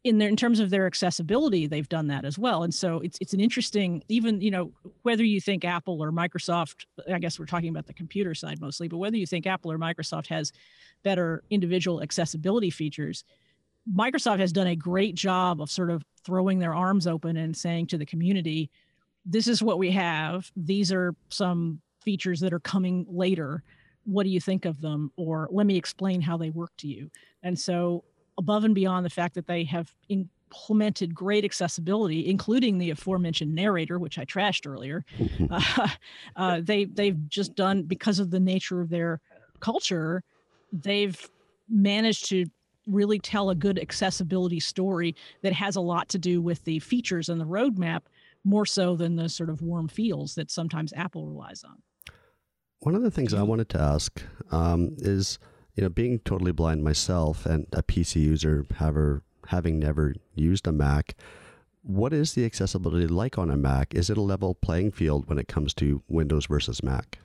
in 0.04 0.18
their 0.18 0.28
in 0.28 0.36
terms 0.36 0.60
of 0.60 0.70
their 0.70 0.86
accessibility 0.86 1.66
they've 1.66 1.88
done 1.88 2.06
that 2.06 2.24
as 2.24 2.38
well. 2.38 2.62
And 2.62 2.74
so 2.74 3.00
it's 3.00 3.18
it's 3.20 3.34
an 3.34 3.40
interesting 3.40 4.02
even 4.08 4.40
you 4.40 4.50
know 4.50 4.72
whether 5.02 5.24
you 5.24 5.40
think 5.40 5.64
apple 5.64 6.02
or 6.02 6.12
microsoft 6.12 6.86
i 7.12 7.18
guess 7.18 7.38
we're 7.38 7.46
talking 7.46 7.68
about 7.68 7.86
the 7.86 7.92
computer 7.92 8.34
side 8.34 8.60
mostly 8.60 8.88
but 8.88 8.98
whether 8.98 9.16
you 9.16 9.26
think 9.26 9.46
apple 9.46 9.72
or 9.72 9.78
microsoft 9.78 10.28
has 10.28 10.52
better 11.02 11.42
individual 11.50 12.02
accessibility 12.02 12.70
features 12.70 13.24
microsoft 13.92 14.38
has 14.38 14.52
done 14.52 14.68
a 14.68 14.76
great 14.76 15.14
job 15.14 15.60
of 15.60 15.70
sort 15.70 15.90
of 15.90 16.04
throwing 16.24 16.58
their 16.58 16.74
arms 16.74 17.06
open 17.06 17.36
and 17.36 17.56
saying 17.56 17.86
to 17.86 17.98
the 17.98 18.06
community 18.06 18.70
this 19.28 19.46
is 19.46 19.62
what 19.62 19.78
we 19.78 19.90
have. 19.90 20.50
These 20.56 20.90
are 20.90 21.14
some 21.28 21.80
features 22.02 22.40
that 22.40 22.52
are 22.52 22.60
coming 22.60 23.06
later. 23.08 23.62
What 24.04 24.22
do 24.22 24.30
you 24.30 24.40
think 24.40 24.64
of 24.64 24.80
them? 24.80 25.12
Or 25.16 25.48
let 25.52 25.66
me 25.66 25.76
explain 25.76 26.22
how 26.22 26.38
they 26.38 26.50
work 26.50 26.72
to 26.78 26.88
you. 26.88 27.10
And 27.42 27.58
so 27.58 28.04
above 28.38 28.64
and 28.64 28.74
beyond 28.74 29.04
the 29.04 29.10
fact 29.10 29.34
that 29.34 29.46
they 29.46 29.64
have 29.64 29.92
implemented 30.08 31.14
great 31.14 31.44
accessibility, 31.44 32.26
including 32.26 32.78
the 32.78 32.90
aforementioned 32.90 33.54
narrator, 33.54 33.98
which 33.98 34.18
I 34.18 34.24
trashed 34.24 34.66
earlier. 34.66 35.04
uh, 35.50 35.88
uh, 36.36 36.60
they 36.62 36.84
they've 36.84 37.28
just 37.28 37.54
done 37.54 37.82
because 37.82 38.18
of 38.18 38.30
the 38.30 38.40
nature 38.40 38.80
of 38.80 38.88
their 38.88 39.20
culture, 39.60 40.22
they've 40.72 41.28
managed 41.68 42.28
to 42.30 42.46
really 42.86 43.18
tell 43.18 43.50
a 43.50 43.54
good 43.54 43.78
accessibility 43.78 44.60
story 44.60 45.14
that 45.42 45.52
has 45.52 45.76
a 45.76 45.80
lot 45.80 46.08
to 46.08 46.18
do 46.18 46.40
with 46.40 46.64
the 46.64 46.78
features 46.78 47.28
and 47.28 47.38
the 47.38 47.44
roadmap 47.44 48.02
more 48.44 48.64
so 48.64 48.96
than 48.96 49.16
the 49.16 49.28
sort 49.28 49.50
of 49.50 49.60
warm 49.60 49.88
feels 49.88 50.34
that 50.36 50.50
sometimes 50.50 50.92
Apple 50.94 51.26
relies 51.26 51.64
on. 51.64 51.82
One 52.80 52.94
of 52.94 53.02
the 53.02 53.10
things 53.10 53.34
I 53.34 53.42
wanted 53.42 53.68
to 53.70 53.80
ask 53.80 54.22
um, 54.50 54.94
is 54.98 55.38
you 55.78 55.84
know, 55.84 55.88
being 55.88 56.18
totally 56.18 56.50
blind 56.50 56.82
myself 56.82 57.46
and 57.46 57.68
a 57.72 57.84
PC 57.84 58.16
user, 58.16 58.66
however, 58.74 59.22
having 59.46 59.78
never 59.78 60.12
used 60.34 60.66
a 60.66 60.72
Mac, 60.72 61.14
what 61.82 62.12
is 62.12 62.32
the 62.32 62.44
accessibility 62.44 63.06
like 63.06 63.38
on 63.38 63.48
a 63.48 63.56
Mac? 63.56 63.94
Is 63.94 64.10
it 64.10 64.18
a 64.18 64.20
level 64.20 64.56
playing 64.56 64.90
field 64.90 65.28
when 65.28 65.38
it 65.38 65.46
comes 65.46 65.72
to 65.74 66.02
Windows 66.08 66.46
versus 66.46 66.82
Mac? 66.82 67.20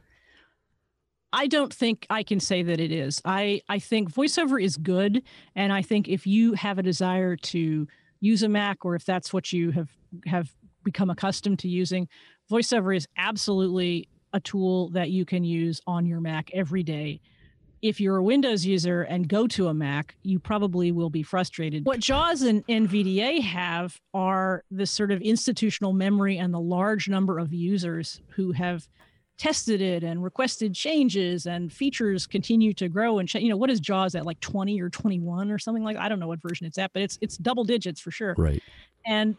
I 1.33 1.47
don't 1.47 1.73
think 1.73 2.05
I 2.11 2.21
can 2.21 2.39
say 2.39 2.61
that 2.61 2.79
it 2.79 2.91
is. 2.91 3.23
I, 3.25 3.61
I 3.69 3.79
think 3.79 4.13
voiceover 4.13 4.63
is 4.63 4.77
good. 4.77 5.23
And 5.55 5.73
I 5.73 5.81
think 5.81 6.07
if 6.07 6.27
you 6.27 6.53
have 6.53 6.77
a 6.77 6.83
desire 6.83 7.35
to 7.35 7.87
use 8.19 8.43
a 8.43 8.49
Mac 8.49 8.85
or 8.85 8.93
if 8.93 9.03
that's 9.03 9.33
what 9.33 9.51
you 9.51 9.71
have, 9.71 9.89
have 10.27 10.53
become 10.83 11.09
accustomed 11.09 11.57
to 11.59 11.67
using, 11.67 12.07
voiceover 12.51 12.95
is 12.95 13.07
absolutely 13.17 14.09
a 14.31 14.39
tool 14.39 14.89
that 14.89 15.09
you 15.09 15.25
can 15.25 15.43
use 15.43 15.81
on 15.87 16.05
your 16.05 16.21
Mac 16.21 16.51
every 16.53 16.83
day 16.83 17.19
if 17.83 17.99
you're 17.99 18.15
a 18.15 18.23
Windows 18.23 18.65
user 18.65 19.01
and 19.03 19.27
go 19.27 19.45
to 19.45 19.67
a 19.67 19.73
Mac, 19.73 20.15
you 20.23 20.39
probably 20.39 20.93
will 20.93 21.09
be 21.09 21.21
frustrated. 21.21 21.85
What 21.85 21.99
JAWS 21.99 22.41
and 22.43 22.65
NVDA 22.67 23.41
have 23.41 23.99
are 24.13 24.63
this 24.71 24.89
sort 24.89 25.11
of 25.11 25.21
institutional 25.21 25.91
memory 25.91 26.37
and 26.37 26.53
the 26.53 26.61
large 26.61 27.09
number 27.09 27.37
of 27.39 27.53
users 27.53 28.21
who 28.29 28.53
have 28.53 28.87
tested 29.37 29.81
it 29.81 30.01
and 30.01 30.23
requested 30.23 30.73
changes 30.73 31.45
and 31.45 31.73
features 31.73 32.25
continue 32.25 32.71
to 32.71 32.87
grow 32.87 33.17
and 33.17 33.33
you 33.33 33.49
know 33.49 33.57
what 33.57 33.69
is 33.71 33.79
jaws 33.79 34.13
at 34.13 34.27
like 34.27 34.39
20 34.41 34.79
or 34.79 34.91
21 34.91 35.49
or 35.49 35.57
something 35.57 35.83
like 35.83 35.95
that? 35.95 36.03
i 36.03 36.07
don't 36.07 36.19
know 36.19 36.27
what 36.27 36.39
version 36.39 36.67
it's 36.67 36.77
at 36.77 36.93
but 36.93 37.01
it's 37.01 37.17
it's 37.19 37.35
double 37.37 37.63
digits 37.63 37.99
for 37.99 38.11
sure 38.11 38.35
right 38.37 38.61
and 39.07 39.35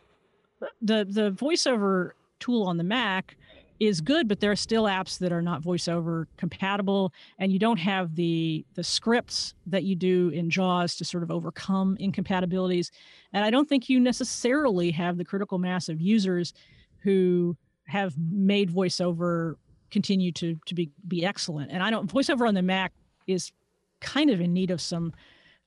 the 0.82 1.06
the 1.08 1.30
voiceover 1.30 2.10
tool 2.40 2.64
on 2.64 2.76
the 2.76 2.82
mac 2.82 3.36
is 3.80 4.00
good, 4.00 4.28
but 4.28 4.40
there 4.40 4.50
are 4.50 4.56
still 4.56 4.84
apps 4.84 5.18
that 5.18 5.32
are 5.32 5.42
not 5.42 5.62
voiceover 5.62 6.26
compatible, 6.36 7.12
and 7.38 7.52
you 7.52 7.58
don't 7.58 7.78
have 7.78 8.14
the 8.14 8.64
the 8.74 8.84
scripts 8.84 9.54
that 9.66 9.84
you 9.84 9.96
do 9.96 10.28
in 10.30 10.50
JAWS 10.50 10.96
to 10.96 11.04
sort 11.04 11.22
of 11.22 11.30
overcome 11.30 11.96
incompatibilities. 11.98 12.90
And 13.32 13.44
I 13.44 13.50
don't 13.50 13.68
think 13.68 13.88
you 13.88 14.00
necessarily 14.00 14.90
have 14.92 15.16
the 15.16 15.24
critical 15.24 15.58
mass 15.58 15.88
of 15.88 16.00
users 16.00 16.52
who 16.98 17.56
have 17.86 18.14
made 18.16 18.70
voiceover 18.70 19.54
continue 19.90 20.32
to 20.32 20.58
to 20.66 20.74
be 20.74 20.90
be 21.06 21.24
excellent. 21.24 21.70
And 21.70 21.82
I 21.82 21.90
don't 21.90 22.12
voiceover 22.12 22.46
on 22.48 22.54
the 22.54 22.62
Mac 22.62 22.92
is 23.26 23.52
kind 24.00 24.30
of 24.30 24.40
in 24.40 24.52
need 24.52 24.70
of 24.70 24.80
some 24.80 25.12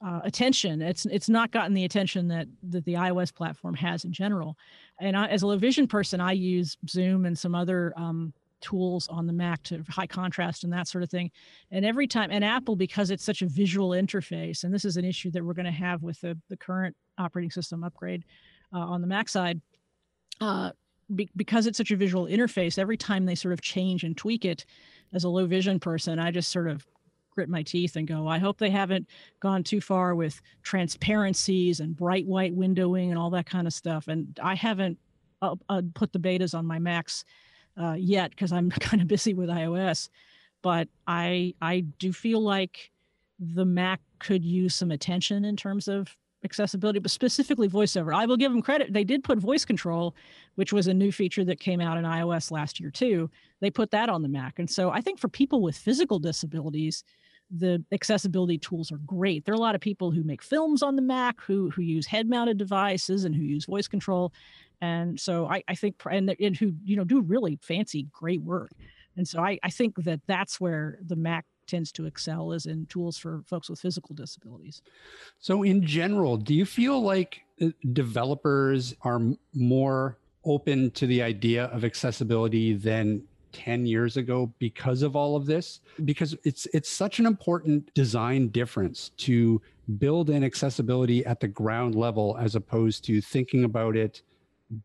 uh, 0.05 0.21
attention. 0.23 0.81
It's 0.81 1.05
it's 1.05 1.29
not 1.29 1.51
gotten 1.51 1.73
the 1.73 1.85
attention 1.85 2.27
that 2.27 2.47
that 2.69 2.85
the 2.85 2.93
iOS 2.93 3.33
platform 3.33 3.75
has 3.75 4.05
in 4.05 4.11
general. 4.11 4.57
And 4.99 5.17
I, 5.17 5.27
as 5.27 5.41
a 5.41 5.47
low 5.47 5.57
vision 5.57 5.87
person, 5.87 6.21
I 6.21 6.33
use 6.33 6.77
Zoom 6.87 7.25
and 7.25 7.37
some 7.37 7.55
other 7.55 7.93
um, 7.97 8.33
tools 8.61 9.07
on 9.07 9.27
the 9.27 9.33
Mac 9.33 9.63
to 9.63 9.83
high 9.89 10.07
contrast 10.07 10.63
and 10.63 10.73
that 10.73 10.87
sort 10.87 11.03
of 11.03 11.09
thing. 11.09 11.31
And 11.71 11.85
every 11.85 12.07
time, 12.07 12.29
and 12.31 12.43
Apple 12.43 12.75
because 12.75 13.11
it's 13.11 13.23
such 13.23 13.41
a 13.41 13.47
visual 13.47 13.89
interface, 13.89 14.63
and 14.63 14.73
this 14.73 14.85
is 14.85 14.97
an 14.97 15.05
issue 15.05 15.31
that 15.31 15.43
we're 15.43 15.53
going 15.53 15.65
to 15.65 15.71
have 15.71 16.03
with 16.03 16.21
the 16.21 16.37
the 16.49 16.57
current 16.57 16.95
operating 17.17 17.51
system 17.51 17.83
upgrade 17.83 18.23
uh, 18.73 18.79
on 18.79 19.01
the 19.01 19.07
Mac 19.07 19.29
side. 19.29 19.61
Uh, 20.39 20.71
be, 21.15 21.29
because 21.35 21.67
it's 21.67 21.77
such 21.77 21.91
a 21.91 21.95
visual 21.95 22.25
interface, 22.25 22.77
every 22.77 22.97
time 22.97 23.25
they 23.25 23.33
sort 23.33 23.53
of 23.53 23.61
change 23.61 24.03
and 24.03 24.17
tweak 24.17 24.45
it, 24.45 24.65
as 25.13 25.23
a 25.23 25.29
low 25.29 25.45
vision 25.45 25.79
person, 25.79 26.19
I 26.19 26.31
just 26.31 26.51
sort 26.51 26.67
of 26.67 26.85
grit 27.37 27.49
my 27.49 27.61
teeth 27.61 27.95
and 27.95 28.07
go, 28.07 28.27
I 28.27 28.39
hope 28.39 28.57
they 28.57 28.71
haven't 28.71 29.07
gone 29.41 29.63
too 29.63 29.79
far 29.79 30.15
with 30.15 30.41
transparencies 30.63 31.79
and 31.79 31.95
bright 31.95 32.25
white 32.25 32.57
windowing 32.57 33.09
and 33.09 33.17
all 33.19 33.29
that 33.29 33.45
kind 33.45 33.67
of 33.67 33.73
stuff. 33.73 34.07
And 34.07 34.39
I 34.41 34.55
haven't 34.55 34.97
uh, 35.43 35.53
uh, 35.69 35.83
put 35.93 36.13
the 36.13 36.19
betas 36.19 36.57
on 36.57 36.65
my 36.65 36.79
Macs 36.79 37.25
uh, 37.79 37.93
yet 37.93 38.31
because 38.31 38.51
I'm 38.51 38.69
kind 38.79 39.03
of 39.03 39.07
busy 39.07 39.35
with 39.35 39.49
iOS. 39.49 40.09
But 40.63 40.87
I 41.05 41.53
I 41.61 41.81
do 41.99 42.11
feel 42.11 42.41
like 42.41 42.91
the 43.39 43.65
Mac 43.65 44.01
could 44.17 44.43
use 44.43 44.73
some 44.73 44.89
attention 44.89 45.45
in 45.45 45.55
terms 45.55 45.87
of 45.87 46.17
accessibility, 46.43 46.97
but 46.97 47.11
specifically 47.11 47.69
voiceover. 47.69 48.15
I 48.15 48.25
will 48.25 48.37
give 48.37 48.51
them 48.51 48.63
credit. 48.63 48.93
They 48.93 49.03
did 49.03 49.23
put 49.23 49.37
voice 49.37 49.65
control, 49.65 50.15
which 50.55 50.73
was 50.73 50.87
a 50.87 50.93
new 50.93 51.11
feature 51.11 51.43
that 51.45 51.59
came 51.59 51.81
out 51.81 51.97
in 51.97 52.03
iOS 52.03 52.51
last 52.51 52.79
year 52.79 52.89
too. 52.89 53.29
They 53.59 53.69
put 53.69 53.91
that 53.91 54.09
on 54.09 54.21
the 54.21 54.27
Mac. 54.27 54.57
And 54.59 54.69
so 54.69 54.89
I 54.89 55.01
think 55.01 55.19
for 55.19 55.27
people 55.27 55.61
with 55.61 55.77
physical 55.77 56.19
disabilities, 56.19 57.03
the 57.49 57.83
accessibility 57.91 58.57
tools 58.57 58.91
are 58.91 58.99
great. 59.05 59.45
There 59.45 59.53
are 59.53 59.57
a 59.57 59.59
lot 59.59 59.75
of 59.75 59.81
people 59.81 60.11
who 60.11 60.23
make 60.23 60.43
films 60.43 60.83
on 60.83 60.95
the 60.95 61.01
Mac 61.01 61.41
who 61.41 61.69
who 61.69 61.81
use 61.81 62.05
head 62.05 62.29
mounted 62.29 62.57
devices 62.57 63.23
and 63.25 63.35
who 63.35 63.41
use 63.41 63.65
voice 63.65 63.87
control, 63.87 64.33
and 64.81 65.19
so 65.19 65.47
I, 65.47 65.63
I 65.67 65.75
think 65.75 65.95
and, 66.09 66.35
and 66.39 66.55
who 66.55 66.73
you 66.83 66.95
know 66.95 67.03
do 67.03 67.21
really 67.21 67.57
fancy 67.61 68.07
great 68.11 68.41
work. 68.41 68.71
And 69.15 69.27
so 69.27 69.39
I, 69.39 69.57
I 69.63 69.71
think 69.71 69.95
that 70.03 70.21
that's 70.27 70.61
where 70.61 70.99
the 71.05 71.15
Mac 71.15 71.45
tends 71.65 71.91
to 71.93 72.05
excel 72.05 72.51
is 72.53 72.65
in 72.65 72.85
tools 72.85 73.17
for 73.17 73.41
folks 73.45 73.69
with 73.69 73.79
physical 73.79 74.15
disabilities. 74.15 74.81
So 75.39 75.63
in 75.63 75.85
general, 75.85 76.37
do 76.37 76.53
you 76.53 76.65
feel 76.65 77.01
like 77.01 77.41
uh, 77.61 77.67
developers 77.93 78.95
are 79.01 79.19
more 79.53 80.17
open 80.45 80.91
to 80.91 81.07
the 81.07 81.21
idea 81.21 81.65
of 81.65 81.83
accessibility 81.83 82.73
than 82.73 83.21
10 83.53 83.85
years 83.85 84.17
ago 84.17 84.51
because 84.59 85.01
of 85.01 85.15
all 85.15 85.35
of 85.35 85.45
this 85.45 85.79
because 86.05 86.35
it's 86.43 86.65
it's 86.73 86.89
such 86.89 87.19
an 87.19 87.25
important 87.25 87.93
design 87.93 88.49
difference 88.49 89.09
to 89.17 89.61
build 89.97 90.29
in 90.29 90.43
accessibility 90.43 91.25
at 91.25 91.39
the 91.39 91.47
ground 91.47 91.95
level 91.95 92.37
as 92.39 92.55
opposed 92.55 93.03
to 93.05 93.21
thinking 93.21 93.63
about 93.63 93.95
it 93.95 94.21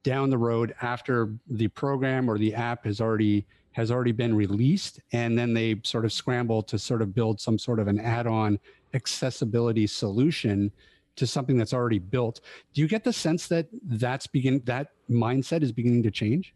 down 0.02 0.30
the 0.30 0.38
road 0.38 0.74
after 0.82 1.34
the 1.50 1.68
program 1.68 2.30
or 2.30 2.38
the 2.38 2.54
app 2.54 2.84
has 2.84 3.00
already 3.00 3.44
has 3.72 3.90
already 3.90 4.12
been 4.12 4.34
released. 4.34 5.00
And 5.12 5.36
then 5.36 5.54
they 5.54 5.80
sort 5.82 6.04
of 6.04 6.12
scramble 6.12 6.62
to 6.64 6.78
sort 6.78 7.02
of 7.02 7.14
build 7.14 7.40
some 7.40 7.58
sort 7.58 7.80
of 7.80 7.88
an 7.88 7.98
add-on 7.98 8.58
accessibility 8.94 9.86
solution 9.86 10.70
to 11.16 11.26
something 11.26 11.56
that's 11.56 11.74
already 11.74 11.98
built. 11.98 12.40
Do 12.74 12.80
you 12.80 12.88
get 12.88 13.04
the 13.04 13.12
sense 13.12 13.46
that 13.48 13.66
that's 13.84 14.26
begin 14.26 14.62
that 14.64 14.88
mindset 15.10 15.62
is 15.62 15.72
beginning 15.72 16.02
to 16.04 16.10
change 16.10 16.54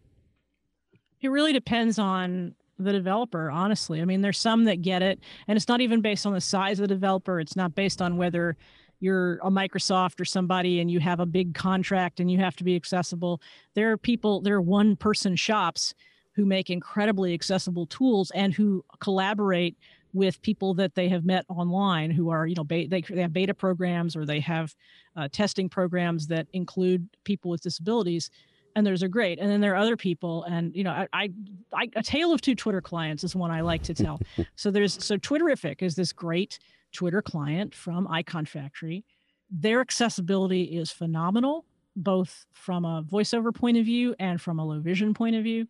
it 1.26 1.30
really 1.30 1.52
depends 1.52 1.98
on 1.98 2.54
the 2.78 2.92
developer, 2.92 3.50
honestly. 3.50 4.00
I 4.00 4.04
mean, 4.04 4.20
there's 4.20 4.38
some 4.38 4.64
that 4.64 4.80
get 4.80 5.02
it, 5.02 5.18
and 5.48 5.56
it's 5.56 5.66
not 5.66 5.80
even 5.80 6.00
based 6.00 6.24
on 6.24 6.32
the 6.32 6.40
size 6.40 6.78
of 6.78 6.88
the 6.88 6.94
developer. 6.94 7.40
It's 7.40 7.56
not 7.56 7.74
based 7.74 8.00
on 8.00 8.16
whether 8.16 8.56
you're 9.00 9.34
a 9.42 9.50
Microsoft 9.50 10.20
or 10.20 10.24
somebody 10.24 10.80
and 10.80 10.90
you 10.90 11.00
have 11.00 11.18
a 11.20 11.26
big 11.26 11.54
contract 11.54 12.20
and 12.20 12.30
you 12.30 12.38
have 12.38 12.54
to 12.56 12.64
be 12.64 12.76
accessible. 12.76 13.42
There 13.74 13.90
are 13.90 13.96
people, 13.96 14.40
there 14.40 14.54
are 14.54 14.62
one 14.62 14.94
person 14.94 15.34
shops 15.36 15.94
who 16.32 16.46
make 16.46 16.70
incredibly 16.70 17.34
accessible 17.34 17.86
tools 17.86 18.30
and 18.34 18.54
who 18.54 18.84
collaborate 19.00 19.76
with 20.14 20.40
people 20.40 20.72
that 20.74 20.94
they 20.94 21.08
have 21.08 21.26
met 21.26 21.44
online 21.48 22.10
who 22.10 22.30
are, 22.30 22.46
you 22.46 22.54
know, 22.54 22.64
they, 22.66 22.86
they 22.86 23.02
have 23.20 23.32
beta 23.32 23.52
programs 23.52 24.16
or 24.16 24.24
they 24.24 24.40
have 24.40 24.74
uh, 25.16 25.28
testing 25.30 25.68
programs 25.68 26.28
that 26.28 26.46
include 26.52 27.06
people 27.24 27.50
with 27.50 27.60
disabilities 27.60 28.30
and 28.76 28.86
those 28.86 29.02
are 29.02 29.08
great. 29.08 29.40
And 29.40 29.50
then 29.50 29.62
there 29.62 29.72
are 29.72 29.76
other 29.76 29.96
people, 29.96 30.44
and 30.44 30.76
you 30.76 30.84
know, 30.84 30.90
I, 30.90 31.08
I, 31.12 31.30
I 31.72 31.88
a 31.96 32.02
tale 32.02 32.32
of 32.32 32.42
two 32.42 32.54
Twitter 32.54 32.82
clients 32.82 33.24
is 33.24 33.34
one 33.34 33.50
I 33.50 33.62
like 33.62 33.82
to 33.84 33.94
tell. 33.94 34.20
so 34.54 34.70
there's 34.70 35.02
so 35.02 35.16
Twitterrific 35.16 35.82
is 35.82 35.96
this 35.96 36.12
great 36.12 36.58
Twitter 36.92 37.22
client 37.22 37.74
from 37.74 38.06
Iconfactory. 38.06 39.02
Their 39.50 39.80
accessibility 39.80 40.64
is 40.64 40.90
phenomenal, 40.90 41.64
both 41.96 42.44
from 42.52 42.84
a 42.84 43.02
voiceover 43.02 43.52
point 43.54 43.78
of 43.78 43.86
view 43.86 44.14
and 44.20 44.40
from 44.40 44.58
a 44.58 44.64
low 44.64 44.78
vision 44.80 45.14
point 45.14 45.36
of 45.36 45.42
view. 45.42 45.66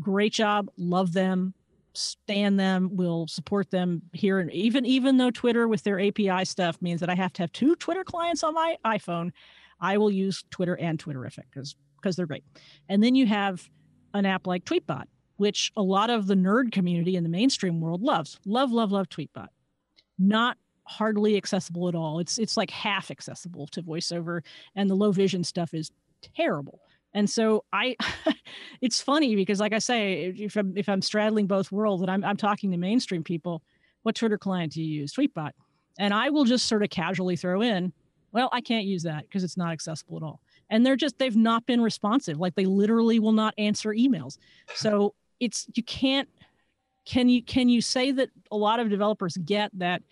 Great 0.00 0.32
job, 0.32 0.68
love 0.76 1.12
them, 1.12 1.54
stand 1.92 2.58
them, 2.58 2.96
will 2.96 3.28
support 3.28 3.70
them 3.70 4.02
here. 4.12 4.40
And 4.40 4.50
even 4.52 4.84
even 4.84 5.16
though 5.16 5.30
Twitter 5.30 5.68
with 5.68 5.84
their 5.84 6.00
API 6.00 6.44
stuff 6.44 6.82
means 6.82 6.98
that 7.00 7.08
I 7.08 7.14
have 7.14 7.32
to 7.34 7.42
have 7.44 7.52
two 7.52 7.76
Twitter 7.76 8.02
clients 8.02 8.42
on 8.42 8.54
my 8.54 8.76
iPhone, 8.84 9.30
I 9.80 9.96
will 9.98 10.10
use 10.10 10.42
Twitter 10.50 10.76
and 10.76 10.98
Twitterrific 10.98 11.44
because 11.52 11.76
because 12.00 12.16
they're 12.16 12.26
great. 12.26 12.44
And 12.88 13.02
then 13.02 13.14
you 13.14 13.26
have 13.26 13.68
an 14.14 14.26
app 14.26 14.46
like 14.46 14.64
Tweetbot, 14.64 15.04
which 15.36 15.72
a 15.76 15.82
lot 15.82 16.10
of 16.10 16.26
the 16.26 16.34
nerd 16.34 16.72
community 16.72 17.16
in 17.16 17.22
the 17.22 17.28
mainstream 17.28 17.80
world 17.80 18.02
loves. 18.02 18.38
Love, 18.44 18.72
love, 18.72 18.92
love 18.92 19.08
Tweetbot. 19.08 19.48
Not 20.18 20.56
hardly 20.84 21.36
accessible 21.36 21.88
at 21.88 21.94
all. 21.94 22.18
It's 22.18 22.38
it's 22.38 22.56
like 22.56 22.70
half 22.70 23.10
accessible 23.10 23.66
to 23.68 23.82
voiceover, 23.82 24.40
and 24.74 24.88
the 24.88 24.94
low 24.94 25.12
vision 25.12 25.44
stuff 25.44 25.74
is 25.74 25.90
terrible. 26.36 26.80
And 27.14 27.28
so 27.28 27.64
I, 27.72 27.96
it's 28.80 29.00
funny 29.00 29.34
because, 29.36 29.60
like 29.60 29.72
I 29.72 29.78
say, 29.78 30.34
if 30.38 30.56
I'm 30.56 30.76
if 30.76 30.88
I'm 30.88 31.02
straddling 31.02 31.46
both 31.46 31.70
worlds 31.70 32.02
and 32.02 32.10
I'm 32.10 32.24
I'm 32.24 32.36
talking 32.36 32.70
to 32.72 32.76
mainstream 32.76 33.22
people, 33.22 33.62
what 34.02 34.14
Twitter 34.14 34.38
client 34.38 34.72
do 34.72 34.82
you 34.82 35.02
use? 35.02 35.12
Tweetbot, 35.12 35.52
and 35.98 36.12
I 36.12 36.30
will 36.30 36.44
just 36.44 36.66
sort 36.66 36.82
of 36.82 36.90
casually 36.90 37.36
throw 37.36 37.62
in, 37.62 37.92
well, 38.32 38.48
I 38.52 38.60
can't 38.60 38.84
use 38.84 39.02
that 39.04 39.22
because 39.22 39.44
it's 39.44 39.56
not 39.56 39.72
accessible 39.72 40.16
at 40.16 40.22
all. 40.22 40.40
And 40.70 40.84
they're 40.84 40.96
just 40.96 41.18
they've 41.18 41.36
not 41.36 41.66
been 41.66 41.80
responsive. 41.80 42.38
Like 42.38 42.54
they 42.54 42.66
literally 42.66 43.18
will 43.18 43.32
not 43.32 43.54
answer 43.58 43.90
emails. 43.90 44.38
So 44.74 45.14
it's 45.40 45.66
you 45.74 45.82
can't. 45.82 46.28
Can 47.04 47.28
you 47.28 47.42
can 47.42 47.68
you 47.68 47.80
say 47.80 48.12
that 48.12 48.30
a 48.50 48.56
lot 48.56 48.80
of 48.80 48.90
developers 48.90 49.36
get 49.38 49.70
that 49.78 50.02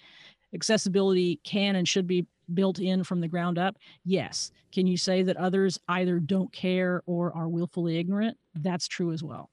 accessibility 0.54 1.40
can 1.44 1.76
and 1.76 1.86
should 1.86 2.07
be 2.07 2.26
built 2.54 2.78
in 2.78 3.04
from 3.04 3.20
the 3.20 3.28
ground 3.28 3.59
up? 3.59 3.76
Yes. 4.04 4.50
Can 4.72 4.86
you 4.86 4.96
say 4.96 5.22
that 5.22 5.36
others 5.36 5.78
either 5.88 6.18
don't 6.18 6.52
care 6.52 7.02
or 7.07 7.34
are 7.36 7.48
willfully 7.48 7.98
ignorant? 7.98 8.36
That's 8.54 8.88
true 8.88 9.12
as 9.12 9.22
well. 9.22 9.50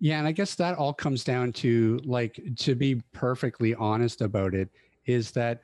Yeah, 0.00 0.18
and 0.18 0.28
I 0.28 0.32
guess 0.32 0.54
that 0.56 0.76
all 0.76 0.92
comes 0.92 1.24
down 1.24 1.52
to 1.54 1.98
like 2.04 2.40
to 2.58 2.74
be 2.74 3.02
perfectly 3.12 3.74
honest 3.74 4.20
about 4.20 4.54
it 4.54 4.68
is 5.06 5.32
that 5.32 5.62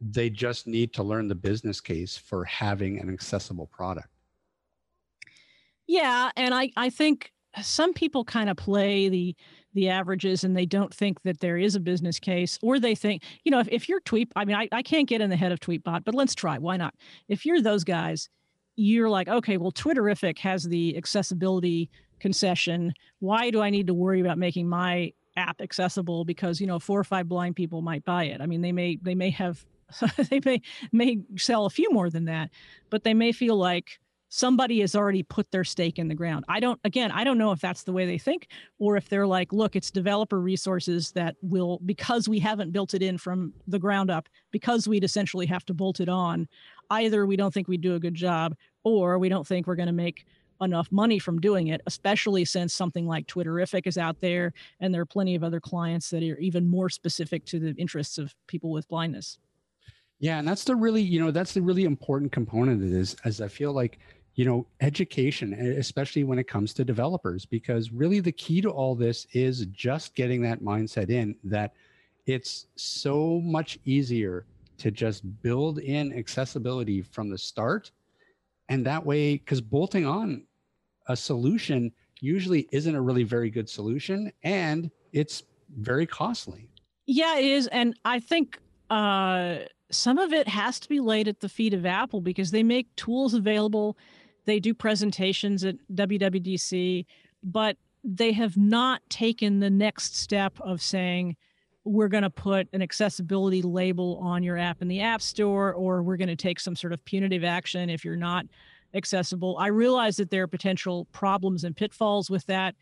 they 0.00 0.30
just 0.30 0.66
need 0.66 0.92
to 0.94 1.02
learn 1.02 1.28
the 1.28 1.34
business 1.34 1.80
case 1.80 2.16
for 2.16 2.44
having 2.44 3.00
an 3.00 3.08
accessible 3.08 3.66
product. 3.66 4.08
Yeah, 5.86 6.30
and 6.36 6.54
I 6.54 6.70
I 6.76 6.90
think 6.90 7.32
some 7.62 7.92
people 7.92 8.24
kind 8.24 8.50
of 8.50 8.56
play 8.56 9.08
the 9.08 9.36
the 9.74 9.88
averages 9.90 10.42
and 10.42 10.56
they 10.56 10.64
don't 10.64 10.92
think 10.92 11.22
that 11.22 11.40
there 11.40 11.58
is 11.58 11.74
a 11.74 11.80
business 11.80 12.18
case 12.18 12.58
or 12.62 12.80
they 12.80 12.94
think 12.94 13.22
you 13.44 13.50
know 13.50 13.60
if, 13.60 13.68
if 13.68 13.88
you're 13.88 14.00
tweet 14.00 14.32
i 14.34 14.44
mean 14.44 14.56
I, 14.56 14.68
I 14.72 14.82
can't 14.82 15.06
get 15.06 15.20
in 15.20 15.28
the 15.28 15.36
head 15.36 15.52
of 15.52 15.60
tweetbot 15.60 16.02
but 16.04 16.14
let's 16.14 16.34
try 16.34 16.56
why 16.56 16.78
not? 16.78 16.94
If 17.28 17.44
you're 17.44 17.60
those 17.60 17.84
guys 17.84 18.30
you're 18.76 19.10
like 19.10 19.28
okay 19.28 19.58
well 19.58 19.72
twitterrific 19.72 20.38
has 20.38 20.64
the 20.64 20.96
accessibility 20.96 21.90
concession. 22.20 22.94
Why 23.20 23.50
do 23.50 23.60
i 23.60 23.70
need 23.70 23.86
to 23.88 23.94
worry 23.94 24.20
about 24.20 24.38
making 24.38 24.68
my 24.68 25.12
app 25.36 25.60
accessible 25.60 26.24
because 26.24 26.60
you 26.60 26.66
know 26.66 26.78
four 26.78 26.98
or 26.98 27.04
five 27.04 27.28
blind 27.28 27.56
people 27.56 27.82
might 27.82 28.04
buy 28.04 28.24
it? 28.24 28.40
I 28.40 28.46
mean 28.46 28.62
they 28.62 28.72
may 28.72 28.96
they 29.02 29.14
may 29.14 29.30
have 29.30 29.64
they 30.30 30.40
may 30.44 30.62
may 30.92 31.18
sell 31.36 31.66
a 31.66 31.70
few 31.70 31.90
more 31.90 32.10
than 32.10 32.24
that 32.24 32.50
but 32.90 33.04
they 33.04 33.14
may 33.14 33.32
feel 33.32 33.56
like 33.56 33.98
somebody 34.28 34.80
has 34.80 34.94
already 34.94 35.22
put 35.22 35.50
their 35.50 35.64
stake 35.64 35.98
in 35.98 36.08
the 36.08 36.14
ground. 36.14 36.44
I 36.48 36.60
don't, 36.60 36.80
again, 36.84 37.10
I 37.10 37.24
don't 37.24 37.38
know 37.38 37.52
if 37.52 37.60
that's 37.60 37.84
the 37.84 37.92
way 37.92 38.06
they 38.06 38.18
think 38.18 38.48
or 38.78 38.96
if 38.96 39.08
they're 39.08 39.26
like, 39.26 39.52
look, 39.52 39.76
it's 39.76 39.90
developer 39.90 40.40
resources 40.40 41.12
that 41.12 41.36
will, 41.42 41.80
because 41.84 42.28
we 42.28 42.38
haven't 42.38 42.72
built 42.72 42.94
it 42.94 43.02
in 43.02 43.18
from 43.18 43.52
the 43.66 43.78
ground 43.78 44.10
up, 44.10 44.28
because 44.50 44.88
we'd 44.88 45.04
essentially 45.04 45.46
have 45.46 45.64
to 45.66 45.74
bolt 45.74 46.00
it 46.00 46.08
on, 46.08 46.48
either 46.90 47.26
we 47.26 47.36
don't 47.36 47.54
think 47.54 47.68
we 47.68 47.76
do 47.76 47.94
a 47.94 48.00
good 48.00 48.14
job 48.14 48.54
or 48.84 49.18
we 49.18 49.28
don't 49.28 49.46
think 49.46 49.66
we're 49.66 49.76
going 49.76 49.86
to 49.86 49.92
make 49.92 50.26
enough 50.60 50.90
money 50.90 51.18
from 51.18 51.38
doing 51.38 51.68
it, 51.68 51.80
especially 51.86 52.44
since 52.44 52.74
something 52.74 53.06
like 53.06 53.26
Twitterrific 53.26 53.86
is 53.86 53.98
out 53.98 54.20
there 54.20 54.52
and 54.80 54.92
there 54.92 55.02
are 55.02 55.06
plenty 55.06 55.34
of 55.34 55.44
other 55.44 55.60
clients 55.60 56.10
that 56.10 56.22
are 56.22 56.38
even 56.38 56.66
more 56.66 56.88
specific 56.88 57.44
to 57.46 57.58
the 57.58 57.74
interests 57.76 58.18
of 58.18 58.34
people 58.46 58.70
with 58.70 58.88
blindness. 58.88 59.38
Yeah, 60.18 60.38
and 60.38 60.48
that's 60.48 60.64
the 60.64 60.74
really, 60.74 61.02
you 61.02 61.20
know, 61.20 61.30
that's 61.30 61.52
the 61.52 61.62
really 61.62 61.84
important 61.84 62.32
component 62.32 62.82
of 62.82 62.90
this, 62.90 63.16
as 63.24 63.40
I 63.40 63.48
feel 63.48 63.72
like 63.72 63.98
you 64.36 64.44
know 64.44 64.66
education 64.82 65.54
especially 65.54 66.22
when 66.22 66.38
it 66.38 66.46
comes 66.46 66.74
to 66.74 66.84
developers 66.84 67.46
because 67.46 67.90
really 67.90 68.20
the 68.20 68.30
key 68.32 68.60
to 68.60 68.68
all 68.68 68.94
this 68.94 69.26
is 69.32 69.64
just 69.72 70.14
getting 70.14 70.42
that 70.42 70.60
mindset 70.60 71.08
in 71.08 71.34
that 71.42 71.72
it's 72.26 72.66
so 72.76 73.40
much 73.42 73.78
easier 73.84 74.44
to 74.78 74.90
just 74.90 75.22
build 75.42 75.78
in 75.78 76.12
accessibility 76.12 77.00
from 77.00 77.30
the 77.30 77.38
start. 77.38 77.92
And 78.68 78.84
that 78.84 79.04
way 79.04 79.34
because 79.34 79.60
bolting 79.60 80.04
on 80.06 80.44
a 81.08 81.16
solution 81.16 81.92
usually 82.20 82.68
isn't 82.72 82.94
a 82.94 83.00
really 83.00 83.22
very 83.22 83.48
good 83.48 83.68
solution 83.68 84.32
and 84.42 84.90
it's 85.12 85.44
very 85.78 86.06
costly. 86.06 86.68
Yeah 87.06 87.38
it 87.38 87.44
is 87.44 87.68
and 87.68 87.98
i 88.04 88.18
think 88.18 88.58
uh 88.90 89.58
some 89.90 90.18
of 90.18 90.32
it 90.32 90.48
has 90.48 90.80
to 90.80 90.88
be 90.88 91.00
laid 91.00 91.28
at 91.28 91.40
the 91.40 91.48
feet 91.48 91.72
of 91.72 91.86
apple 91.86 92.20
because 92.20 92.50
they 92.50 92.62
make 92.62 92.94
tools 92.96 93.34
available 93.34 93.96
they 94.46 94.60
do 94.60 94.72
presentations 94.72 95.64
at 95.64 95.76
WWDC, 95.92 97.04
but 97.42 97.76
they 98.02 98.32
have 98.32 98.56
not 98.56 99.02
taken 99.10 99.58
the 99.58 99.70
next 99.70 100.16
step 100.16 100.58
of 100.60 100.80
saying, 100.80 101.36
we're 101.84 102.08
going 102.08 102.22
to 102.22 102.30
put 102.30 102.68
an 102.72 102.80
accessibility 102.80 103.62
label 103.62 104.18
on 104.22 104.42
your 104.42 104.56
app 104.56 104.82
in 104.82 104.88
the 104.88 105.00
App 105.00 105.20
Store, 105.20 105.72
or 105.72 106.02
we're 106.02 106.16
going 106.16 106.28
to 106.28 106.36
take 106.36 106.58
some 106.58 106.74
sort 106.74 106.92
of 106.92 107.04
punitive 107.04 107.44
action 107.44 107.90
if 107.90 108.04
you're 108.04 108.16
not 108.16 108.46
accessible. 108.94 109.56
I 109.58 109.68
realize 109.68 110.16
that 110.16 110.30
there 110.30 110.44
are 110.44 110.48
potential 110.48 111.06
problems 111.12 111.64
and 111.64 111.76
pitfalls 111.76 112.30
with 112.30 112.46
that, 112.46 112.74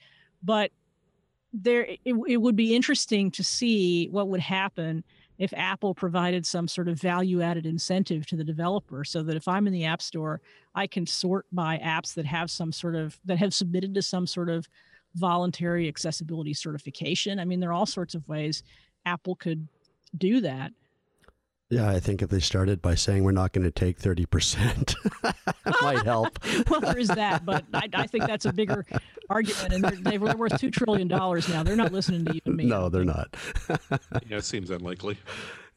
but 0.43 0.71
there 1.53 1.85
it, 1.85 2.15
it 2.27 2.37
would 2.39 2.57
be 2.57 2.75
interesting 2.75 3.31
to 3.33 3.45
see 3.45 4.09
what 4.09 4.29
would 4.29 4.41
happen 4.41 5.05
if 5.39 5.53
Apple 5.57 5.95
provided 5.95 6.47
some 6.47 6.69
sort 6.69 6.89
of 6.89 7.01
value 7.01 7.43
added 7.43 7.67
incentive 7.67 8.27
to 8.27 8.37
the 8.37 8.45
developer 8.45 9.05
so 9.05 9.23
that 9.23 9.37
if 9.37 9.49
I'm 9.49 9.67
in 9.67 9.73
the 9.73 9.85
App 9.85 10.01
Store, 10.01 10.41
I 10.75 10.87
can 10.87 11.07
sort 11.07 11.47
by 11.53 11.79
apps 11.79 12.15
that 12.15 12.27
have 12.27 12.51
some 12.51 12.73
sort 12.73 12.95
of, 12.95 13.19
that 13.25 13.39
have 13.39 13.53
submitted 13.53 13.95
to 13.95 14.03
some 14.03 14.27
sort 14.27 14.49
of 14.49 14.69
voluntary 15.15 15.89
accessibility 15.89 16.55
certification. 16.55 17.39
I 17.39 17.45
mean, 17.45 17.61
there 17.61 17.71
are 17.71 17.75
all 17.75 17.87
sorts 17.87 18.15
of 18.15 18.29
ways 18.29 18.63
Apple 19.07 19.37
could 19.37 19.69
do 20.17 20.41
that. 20.41 20.73
Yeah, 21.71 21.89
I 21.89 21.99
think 21.99 22.21
if 22.21 22.29
they 22.29 22.41
started 22.41 22.83
by 22.83 22.95
saying 22.95 23.25
we're 23.25 23.33
not 23.33 23.53
going 23.53 23.65
to 23.65 23.71
take 23.71 23.99
30%, 23.99 24.95
might 25.83 26.05
help. 26.05 26.39
well, 26.71 26.81
there 26.81 26.99
is 26.99 27.09
that, 27.09 27.45
but 27.45 27.65
I, 27.73 27.89
I 27.95 28.07
think 28.07 28.27
that's 28.27 28.45
a 28.45 28.53
bigger 28.53 28.85
argument. 29.31 29.73
And 29.73 29.85
they're, 29.85 30.19
they're 30.19 30.37
worth 30.37 30.53
$2 30.53 30.73
trillion 30.73 31.09
now. 31.09 31.63
They're 31.63 31.75
not 31.75 31.93
listening 31.93 32.27
to 32.27 32.35
you 32.35 32.41
and 32.45 32.57
me. 32.57 32.67
No, 32.67 32.91
they're 32.91 33.05
not. 33.05 33.35
yeah, 34.29 34.37
it 34.37 34.45
seems 34.45 34.71
unlikely. 34.71 35.17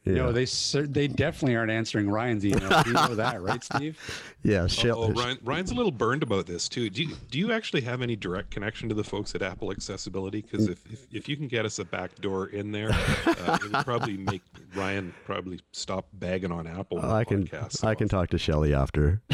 Yeah. 0.08 0.22
No, 0.22 0.32
they 0.32 0.46
they 0.86 1.06
definitely 1.06 1.54
aren't 1.54 1.70
answering 1.70 2.08
Ryan's 2.08 2.44
email. 2.44 2.82
you 2.86 2.92
know 2.92 3.14
that, 3.14 3.42
right, 3.42 3.62
Steve? 3.62 3.98
Yeah, 4.44 4.68
oh, 4.92 5.10
Ryan, 5.10 5.38
Ryan's 5.42 5.72
a 5.72 5.74
little 5.74 5.90
burned 5.90 6.22
about 6.22 6.46
this 6.46 6.68
too. 6.68 6.88
Do 6.88 7.02
you, 7.02 7.16
do 7.28 7.38
you 7.40 7.50
actually 7.52 7.80
have 7.82 8.00
any 8.02 8.14
direct 8.14 8.52
connection 8.52 8.88
to 8.88 8.94
the 8.94 9.02
folks 9.02 9.34
at 9.34 9.42
Apple 9.42 9.72
Accessibility? 9.72 10.42
Because 10.42 10.68
if, 10.68 10.86
if, 10.90 11.06
if 11.12 11.28
you 11.28 11.36
can 11.36 11.48
get 11.48 11.66
us 11.66 11.80
a 11.80 11.84
back 11.84 12.14
door 12.20 12.46
in 12.46 12.70
there, 12.70 12.90
uh, 12.92 13.58
it 13.60 13.64
would 13.64 13.84
probably 13.84 14.16
make 14.16 14.42
Ryan 14.76 15.12
probably 15.24 15.60
stop 15.72 16.06
bagging 16.14 16.52
on 16.52 16.68
Apple. 16.68 17.04
I 17.04 17.24
can 17.24 17.50
I 17.82 17.96
can 17.96 18.08
talk 18.08 18.30
to 18.30 18.38
Shelly 18.38 18.72
after. 18.72 19.20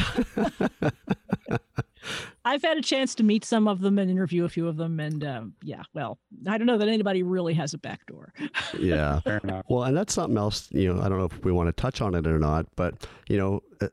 I've 2.43 2.61
had 2.61 2.77
a 2.77 2.81
chance 2.81 3.15
to 3.15 3.23
meet 3.23 3.45
some 3.45 3.67
of 3.67 3.81
them 3.81 3.99
and 3.99 4.09
interview 4.09 4.45
a 4.45 4.49
few 4.49 4.67
of 4.67 4.77
them, 4.77 4.99
and 4.99 5.23
um, 5.23 5.53
yeah, 5.63 5.83
well, 5.93 6.19
I 6.47 6.57
don't 6.57 6.67
know 6.67 6.77
that 6.77 6.87
anybody 6.87 7.23
really 7.23 7.53
has 7.55 7.73
a 7.73 7.77
back 7.77 8.05
door. 8.05 8.33
yeah, 8.79 9.21
well, 9.67 9.83
and 9.83 9.95
that's 9.95 10.13
something 10.13 10.37
else. 10.37 10.67
You 10.71 10.93
know, 10.93 11.01
I 11.01 11.09
don't 11.09 11.19
know 11.19 11.25
if 11.25 11.43
we 11.43 11.51
want 11.51 11.67
to 11.67 11.73
touch 11.73 12.01
on 12.01 12.15
it 12.15 12.27
or 12.27 12.39
not, 12.39 12.67
but 12.75 13.07
you 13.27 13.37
know. 13.37 13.61
Uh, 13.81 13.87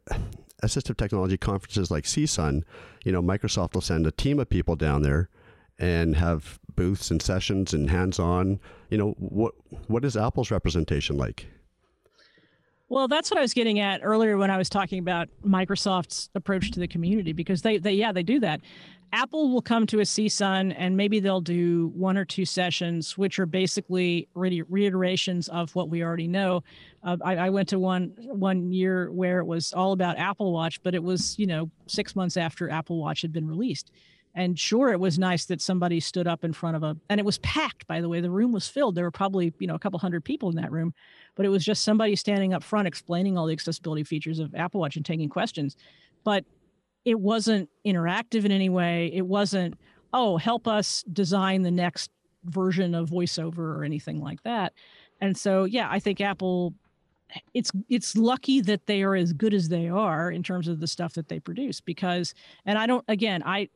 assistive 0.62 0.96
technology 0.96 1.36
conferences 1.36 1.90
like 1.90 2.04
CSUN, 2.04 2.62
you 3.04 3.10
know, 3.10 3.20
Microsoft 3.20 3.74
will 3.74 3.80
send 3.80 4.06
a 4.06 4.12
team 4.12 4.38
of 4.38 4.48
people 4.48 4.76
down 4.76 5.02
there 5.02 5.28
and 5.78 6.16
have 6.16 6.60
booths 6.76 7.10
and 7.10 7.20
sessions 7.20 7.74
and 7.74 7.90
hands-on. 7.90 8.60
You 8.88 8.98
know, 8.98 9.10
what 9.18 9.54
what 9.88 10.04
is 10.04 10.16
Apple's 10.16 10.50
representation 10.50 11.16
like? 11.16 11.48
Well, 12.92 13.08
that's 13.08 13.30
what 13.30 13.38
I 13.38 13.40
was 13.40 13.54
getting 13.54 13.80
at 13.80 14.02
earlier 14.04 14.36
when 14.36 14.50
I 14.50 14.58
was 14.58 14.68
talking 14.68 14.98
about 14.98 15.26
Microsoft's 15.42 16.28
approach 16.34 16.72
to 16.72 16.78
the 16.78 16.86
community 16.86 17.32
because 17.32 17.62
they, 17.62 17.78
they 17.78 17.92
yeah, 17.92 18.12
they 18.12 18.22
do 18.22 18.38
that. 18.40 18.60
Apple 19.14 19.50
will 19.50 19.62
come 19.62 19.86
to 19.86 20.00
a 20.00 20.02
CSUN 20.02 20.74
and 20.76 20.94
maybe 20.94 21.18
they'll 21.18 21.40
do 21.40 21.90
one 21.94 22.18
or 22.18 22.26
two 22.26 22.44
sessions, 22.44 23.16
which 23.16 23.38
are 23.38 23.46
basically 23.46 24.28
re- 24.34 24.62
reiterations 24.68 25.48
of 25.48 25.74
what 25.74 25.88
we 25.88 26.02
already 26.02 26.28
know. 26.28 26.64
Uh, 27.02 27.16
I, 27.24 27.36
I, 27.36 27.48
went 27.48 27.70
to 27.70 27.78
one 27.78 28.12
one 28.18 28.70
year 28.70 29.10
where 29.10 29.38
it 29.38 29.46
was 29.46 29.72
all 29.72 29.92
about 29.92 30.18
Apple 30.18 30.52
Watch, 30.52 30.82
but 30.82 30.94
it 30.94 31.02
was 31.02 31.38
you 31.38 31.46
know 31.46 31.70
six 31.86 32.14
months 32.14 32.36
after 32.36 32.68
Apple 32.68 33.00
Watch 33.00 33.22
had 33.22 33.32
been 33.32 33.48
released. 33.48 33.90
And 34.34 34.58
sure, 34.58 34.92
it 34.92 35.00
was 35.00 35.18
nice 35.18 35.44
that 35.46 35.60
somebody 35.60 36.00
stood 36.00 36.26
up 36.26 36.42
in 36.42 36.54
front 36.54 36.76
of 36.76 36.82
a, 36.82 36.96
and 37.10 37.20
it 37.20 37.24
was 37.24 37.38
packed. 37.38 37.86
By 37.86 38.00
the 38.00 38.08
way, 38.08 38.20
the 38.20 38.30
room 38.30 38.50
was 38.50 38.66
filled. 38.66 38.94
There 38.94 39.04
were 39.04 39.10
probably 39.10 39.52
you 39.58 39.66
know 39.66 39.74
a 39.74 39.78
couple 39.78 39.98
hundred 39.98 40.24
people 40.24 40.48
in 40.48 40.56
that 40.56 40.72
room 40.72 40.94
but 41.34 41.46
it 41.46 41.48
was 41.48 41.64
just 41.64 41.84
somebody 41.84 42.16
standing 42.16 42.52
up 42.52 42.62
front 42.62 42.86
explaining 42.86 43.38
all 43.38 43.46
the 43.46 43.52
accessibility 43.52 44.04
features 44.04 44.38
of 44.38 44.54
Apple 44.54 44.80
Watch 44.80 44.96
and 44.96 45.04
taking 45.04 45.28
questions. 45.28 45.76
But 46.24 46.44
it 47.04 47.18
wasn't 47.18 47.68
interactive 47.86 48.44
in 48.44 48.52
any 48.52 48.68
way. 48.68 49.10
It 49.12 49.26
wasn't, 49.26 49.74
oh, 50.12 50.36
help 50.36 50.68
us 50.68 51.02
design 51.12 51.62
the 51.62 51.70
next 51.70 52.10
version 52.44 52.94
of 52.94 53.10
voiceover 53.10 53.58
or 53.58 53.84
anything 53.84 54.20
like 54.20 54.42
that. 54.42 54.72
And 55.20 55.36
so, 55.36 55.64
yeah, 55.64 55.88
I 55.90 55.98
think 55.98 56.20
Apple 56.20 56.74
it's 57.54 57.70
it's 57.88 58.14
lucky 58.14 58.60
that 58.60 58.84
they 58.84 59.02
are 59.02 59.14
as 59.14 59.32
good 59.32 59.54
as 59.54 59.70
they 59.70 59.88
are 59.88 60.30
in 60.30 60.42
terms 60.42 60.68
of 60.68 60.80
the 60.80 60.86
stuff 60.86 61.14
that 61.14 61.28
they 61.28 61.40
produce 61.40 61.80
because 61.80 62.34
and 62.66 62.76
I 62.76 62.86
don't 62.86 63.02
again 63.08 63.42
I 63.46 63.70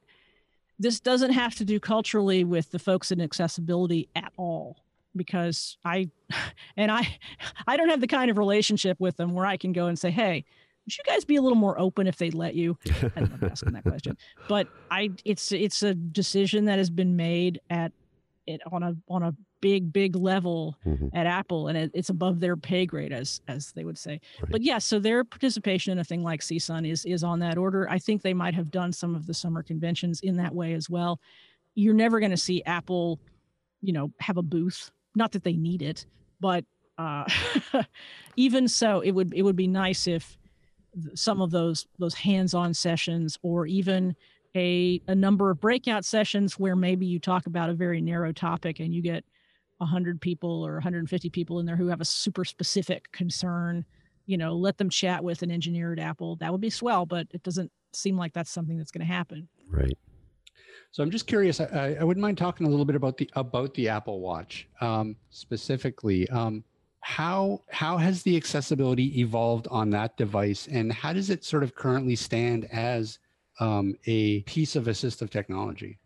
this 0.79 1.01
doesn't 1.01 1.33
have 1.33 1.55
to 1.57 1.65
do 1.65 1.81
culturally 1.81 2.45
with 2.45 2.71
the 2.71 2.79
folks 2.79 3.11
in 3.11 3.21
accessibility 3.21 4.09
at 4.15 4.33
all 4.37 4.77
because 5.17 5.79
I 5.85 6.11
and 6.77 6.91
I 6.91 7.19
I 7.67 7.77
don't 7.77 7.89
have 7.89 8.01
the 8.01 8.07
kind 8.07 8.31
of 8.31 8.39
relationship 8.39 9.01
with 9.01 9.17
them 9.17 9.35
where 9.35 9.47
I 9.47 9.57
can 9.57 9.73
go 9.73 9.87
and 9.87 9.99
say, 9.99 10.11
"Hey, 10.11 10.45
would 10.85 10.97
you 10.97 11.05
guys 11.07 11.25
be 11.25 11.37
a 11.37 11.43
little 11.43 11.57
more 11.57 11.79
open 11.81 12.07
if 12.07 12.17
they'd 12.17 12.35
let 12.35 12.55
you?" 12.55 12.79
I 13.17 13.21
don't 13.21 13.41
know 13.41 13.49
asking 13.49 13.73
that 13.73 13.85
question, 13.85 14.17
but 14.49 14.69
I 14.91 15.11
it's 15.25 15.53
it's 15.53 15.83
a 15.83 15.95
decision 15.95 16.67
that 16.67 16.79
has 16.79 16.91
been 16.91 17.17
made 17.17 17.61
at 17.71 17.93
it 18.47 18.61
on 18.71 18.83
a 18.83 18.97
on 19.09 19.23
a 19.23 19.35
big 19.61 19.93
big 19.93 20.17
level 20.17 20.77
mm-hmm. 20.87 21.09
at 21.15 21.27
Apple, 21.27 21.69
and 21.69 21.77
it, 21.77 21.91
it's 21.95 22.09
above 22.09 22.41
their 22.41 22.57
pay 22.57 22.87
grade, 22.87 23.13
as 23.13 23.41
as 23.49 23.73
they 23.73 23.85
would 23.85 23.99
say. 23.99 24.21
Right. 24.41 24.53
But 24.53 24.63
yes, 24.63 24.69
yeah, 24.69 24.79
so 24.79 24.99
their 24.99 25.25
participation 25.25 25.93
in 25.93 25.99
a 25.99 26.05
thing 26.05 26.23
like 26.23 26.41
CSUN 26.41 26.89
is 26.89 27.05
is 27.05 27.25
on 27.25 27.41
that 27.41 27.59
order. 27.59 27.89
I 27.91 27.99
think 27.99 28.23
they 28.23 28.35
might 28.35 28.55
have 28.55 28.71
done 28.71 28.93
some 28.93 29.15
of 29.15 29.27
the 29.27 29.35
summer 29.35 29.63
conventions 29.63 30.21
in 30.21 30.37
that 30.37 30.55
way 30.55 30.73
as 30.73 30.89
well. 30.89 31.21
You're 31.75 31.95
never 31.95 32.21
going 32.21 32.31
to 32.31 32.37
see 32.37 32.63
Apple, 32.65 33.19
you 33.83 33.93
know, 33.93 34.11
have 34.21 34.37
a 34.37 34.43
booth. 34.43 34.91
Not 35.15 35.33
that 35.33 35.45
they 35.45 35.57
need 35.57 35.83
it, 35.83 36.07
but 36.41 36.65
uh, 36.99 37.25
even 38.37 38.69
so, 38.69 39.01
it 39.01 39.13
would 39.13 39.33
it 39.35 39.43
would 39.43 39.57
be 39.57 39.67
nice 39.67 40.07
if 40.07 40.39
some 41.15 41.43
of 41.43 41.51
those 41.51 41.87
those 41.99 42.15
hands-on 42.15 42.73
sessions 42.75 43.39
or 43.43 43.67
even 43.67 44.17
a, 44.57 45.01
a 45.07 45.15
number 45.15 45.51
of 45.51 45.61
breakout 45.61 46.05
sessions 46.05 46.59
where 46.59 46.75
maybe 46.75 47.07
you 47.07 47.21
talk 47.21 47.47
about 47.47 47.71
a 47.71 47.75
very 47.75 48.01
narrow 48.01 48.33
topic 48.33 48.81
and 48.81 48.95
you 48.95 49.03
get 49.03 49.25
100 49.79 50.21
people 50.21 50.67
or 50.67 50.75
150 50.75 51.29
people 51.31 51.61
in 51.61 51.67
there 51.67 51.77
who 51.77 51.89
have 51.89 52.01
a 52.01 52.05
super 52.05 52.45
specific 52.45 53.13
concern 53.13 53.85
you 54.25 54.39
know 54.39 54.55
let 54.55 54.79
them 54.79 54.89
chat 54.89 55.23
with 55.23 55.43
an 55.43 55.51
engineer 55.51 55.93
at 55.93 55.99
apple. 55.99 56.37
That 56.37 56.51
would 56.51 56.61
be 56.61 56.71
swell 56.71 57.07
but 57.07 57.27
it 57.33 57.43
doesn't 57.43 57.71
seem 57.93 58.17
like 58.17 58.33
that's 58.33 58.51
something 58.51 58.77
that's 58.79 58.91
going 58.91 59.07
to 59.07 59.13
happen. 59.13 59.49
Right. 59.69 59.97
So 60.93 61.03
i'm 61.03 61.11
just 61.11 61.27
curious 61.27 61.61
I, 61.61 61.97
I, 62.01 62.05
wouldn't 62.05 62.23
mind 62.23 62.39
talking 62.39 62.67
a 62.67 62.71
little 62.71 62.87
bit 62.87 62.97
about 62.97 63.19
the 63.19 63.29
about 63.35 63.75
the 63.75 63.89
apple 63.89 64.21
watch 64.21 64.67
um, 64.81 65.17
specifically. 65.31 66.29
Um, 66.31 66.65
how 67.01 67.63
how 67.71 67.99
has 67.99 68.23
the 68.23 68.37
accessibility 68.37 69.21
evolved 69.21 69.69
on 69.71 69.91
that 69.91 70.17
device 70.17 70.67
and 70.67 70.93
how 70.93 71.13
does 71.13 71.31
it 71.31 71.45
sort 71.45 71.63
of 71.63 71.75
currently 71.75 72.17
stand 72.17 72.67
as 72.73 73.21
um, 73.61 73.95
a 74.07 74.43
piece 74.43 74.77
of 74.77 74.85
assistive 74.85 75.31
technology 75.31 75.99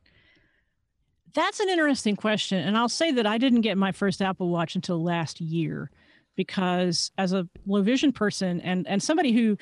that's 1.34 1.60
an 1.60 1.68
interesting 1.68 2.16
question. 2.16 2.58
And 2.58 2.76
I'll 2.76 2.88
say 2.88 3.12
that 3.12 3.26
I 3.26 3.38
didn't 3.38 3.60
get 3.60 3.78
my 3.78 3.92
first 3.92 4.22
Apple 4.22 4.48
Watch 4.48 4.74
until 4.74 5.02
last 5.02 5.40
year 5.40 5.90
because 6.36 7.10
as 7.18 7.32
a 7.32 7.48
low 7.66 7.82
vision 7.82 8.12
person 8.12 8.60
and 8.60 8.86
and 8.86 9.02
somebody 9.02 9.32
who 9.32 9.56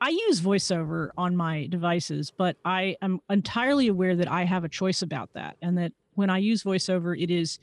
I 0.00 0.08
use 0.08 0.40
voiceover 0.40 1.10
on 1.16 1.36
my 1.36 1.66
devices, 1.66 2.30
but 2.30 2.56
I 2.64 2.96
am 3.00 3.20
entirely 3.30 3.88
aware 3.88 4.16
that 4.16 4.30
I 4.30 4.44
have 4.44 4.64
a 4.64 4.68
choice 4.68 5.02
about 5.02 5.30
that 5.34 5.56
and 5.62 5.78
that 5.78 5.92
when 6.14 6.30
I 6.30 6.38
use 6.38 6.62
voiceover 6.62 7.20
it 7.20 7.30
is 7.30 7.58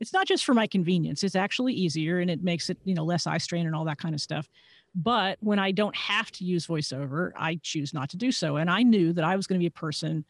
it's 0.00 0.12
not 0.12 0.26
just 0.26 0.44
for 0.44 0.54
my 0.54 0.66
convenience. 0.66 1.22
It's 1.22 1.36
actually 1.36 1.72
easier 1.72 2.18
and 2.18 2.28
it 2.28 2.42
makes 2.42 2.68
it, 2.68 2.78
you 2.84 2.94
know, 2.94 3.04
less 3.04 3.26
eye 3.26 3.38
strain 3.38 3.66
and 3.66 3.76
all 3.76 3.84
that 3.84 3.98
kind 3.98 4.14
of 4.14 4.20
stuff. 4.20 4.48
But 4.94 5.38
when 5.40 5.58
I 5.58 5.72
don't 5.72 5.96
have 5.96 6.30
to 6.32 6.44
use 6.44 6.66
voiceover, 6.66 7.32
I 7.36 7.58
choose 7.62 7.92
not 7.92 8.10
to 8.10 8.16
do 8.16 8.30
so. 8.30 8.56
And 8.56 8.70
I 8.70 8.82
knew 8.82 9.12
that 9.12 9.24
I 9.24 9.36
was 9.36 9.46
going 9.46 9.58
to 9.58 9.62
be 9.62 9.66
a 9.66 9.70
person 9.70 10.24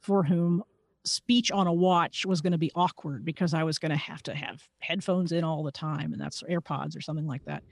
for 0.00 0.22
whom 0.22 0.62
speech 1.04 1.50
on 1.50 1.66
a 1.66 1.72
watch 1.72 2.26
was 2.26 2.40
going 2.40 2.52
to 2.52 2.58
be 2.58 2.70
awkward 2.74 3.24
because 3.24 3.54
I 3.54 3.64
was 3.64 3.78
going 3.78 3.90
to 3.90 3.96
have 3.96 4.22
to 4.24 4.34
have 4.34 4.62
headphones 4.80 5.32
in 5.32 5.44
all 5.44 5.62
the 5.62 5.72
time, 5.72 6.12
and 6.12 6.20
that's 6.20 6.42
AirPods 6.42 6.96
or 6.96 7.00
something 7.00 7.26
like 7.26 7.44
that. 7.46 7.62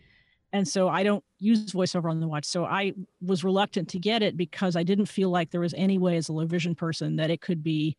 And 0.52 0.66
so 0.66 0.88
I 0.88 1.02
don't 1.02 1.22
use 1.38 1.72
voiceover 1.72 2.10
on 2.10 2.20
the 2.20 2.28
watch. 2.28 2.46
So 2.46 2.64
I 2.64 2.94
was 3.20 3.44
reluctant 3.44 3.88
to 3.90 3.98
get 3.98 4.22
it 4.22 4.36
because 4.36 4.76
I 4.76 4.82
didn't 4.82 5.06
feel 5.06 5.28
like 5.28 5.50
there 5.50 5.60
was 5.60 5.74
any 5.74 5.98
way 5.98 6.16
as 6.16 6.30
a 6.30 6.32
low 6.32 6.46
vision 6.46 6.74
person 6.74 7.16
that 7.16 7.30
it 7.30 7.42
could 7.42 7.62
be 7.62 7.96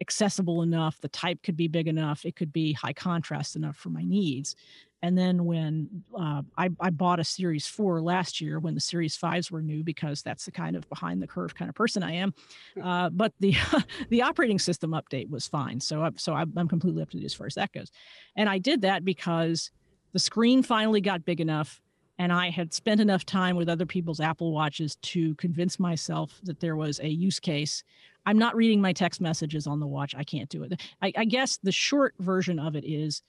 accessible 0.00 0.62
enough, 0.62 1.00
the 1.00 1.08
type 1.08 1.42
could 1.42 1.56
be 1.56 1.68
big 1.68 1.86
enough, 1.86 2.24
it 2.24 2.36
could 2.36 2.52
be 2.52 2.72
high 2.72 2.92
contrast 2.92 3.56
enough 3.56 3.76
for 3.76 3.90
my 3.90 4.02
needs. 4.02 4.56
And 5.02 5.16
then 5.16 5.44
when 5.44 6.04
uh, 6.18 6.42
I, 6.56 6.70
I, 6.80 6.90
bought 6.90 7.20
a 7.20 7.24
Series 7.24 7.66
4 7.66 8.00
last 8.00 8.40
year 8.40 8.58
when 8.58 8.74
the 8.74 8.80
Series 8.80 9.16
5s 9.16 9.50
were 9.50 9.60
new, 9.60 9.84
because 9.84 10.22
that's 10.22 10.46
the 10.46 10.50
kind 10.50 10.74
of 10.74 10.88
behind 10.88 11.22
the 11.22 11.26
curve 11.26 11.54
kind 11.54 11.68
of 11.68 11.74
person 11.74 12.02
I 12.02 12.12
am. 12.12 12.34
Uh, 12.82 13.10
but 13.10 13.32
the 13.38 13.54
the 14.08 14.22
operating 14.22 14.58
system 14.58 14.92
update 14.92 15.28
was 15.28 15.46
fine. 15.46 15.80
So, 15.80 16.02
I, 16.02 16.10
so 16.16 16.34
I'm 16.34 16.68
completely 16.68 17.02
up 17.02 17.10
to 17.10 17.18
date 17.18 17.26
as 17.26 17.34
far 17.34 17.46
as 17.46 17.54
that 17.54 17.72
goes. 17.72 17.90
And 18.36 18.48
I 18.48 18.58
did 18.58 18.82
that 18.82 19.04
because 19.04 19.70
the 20.12 20.18
screen 20.18 20.62
finally 20.62 21.00
got 21.00 21.24
big 21.24 21.40
enough 21.40 21.80
and 22.18 22.32
I 22.32 22.50
had 22.50 22.72
spent 22.72 23.00
enough 23.00 23.26
time 23.26 23.56
with 23.56 23.68
other 23.68 23.86
people's 23.86 24.20
Apple 24.20 24.52
Watches 24.52 24.96
to 24.96 25.34
convince 25.34 25.78
myself 25.78 26.40
that 26.44 26.60
there 26.60 26.76
was 26.76 26.98
a 27.00 27.08
use 27.08 27.38
case. 27.38 27.84
I'm 28.24 28.38
not 28.38 28.56
reading 28.56 28.80
my 28.80 28.92
text 28.92 29.20
messages 29.20 29.66
on 29.66 29.80
the 29.80 29.86
watch. 29.86 30.14
I 30.14 30.24
can't 30.24 30.48
do 30.48 30.62
it. 30.62 30.80
I, 31.02 31.12
I 31.16 31.24
guess 31.26 31.58
the 31.62 31.72
short 31.72 32.14
version 32.18 32.58
of 32.58 32.74
it 32.74 32.84
is 32.84 33.22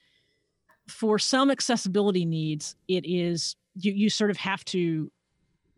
for 0.88 1.18
some 1.18 1.50
accessibility 1.50 2.24
needs, 2.24 2.76
it 2.88 3.04
is 3.06 3.56
you 3.74 3.92
you 3.92 4.10
sort 4.10 4.30
of 4.30 4.36
have 4.38 4.64
to 4.66 5.10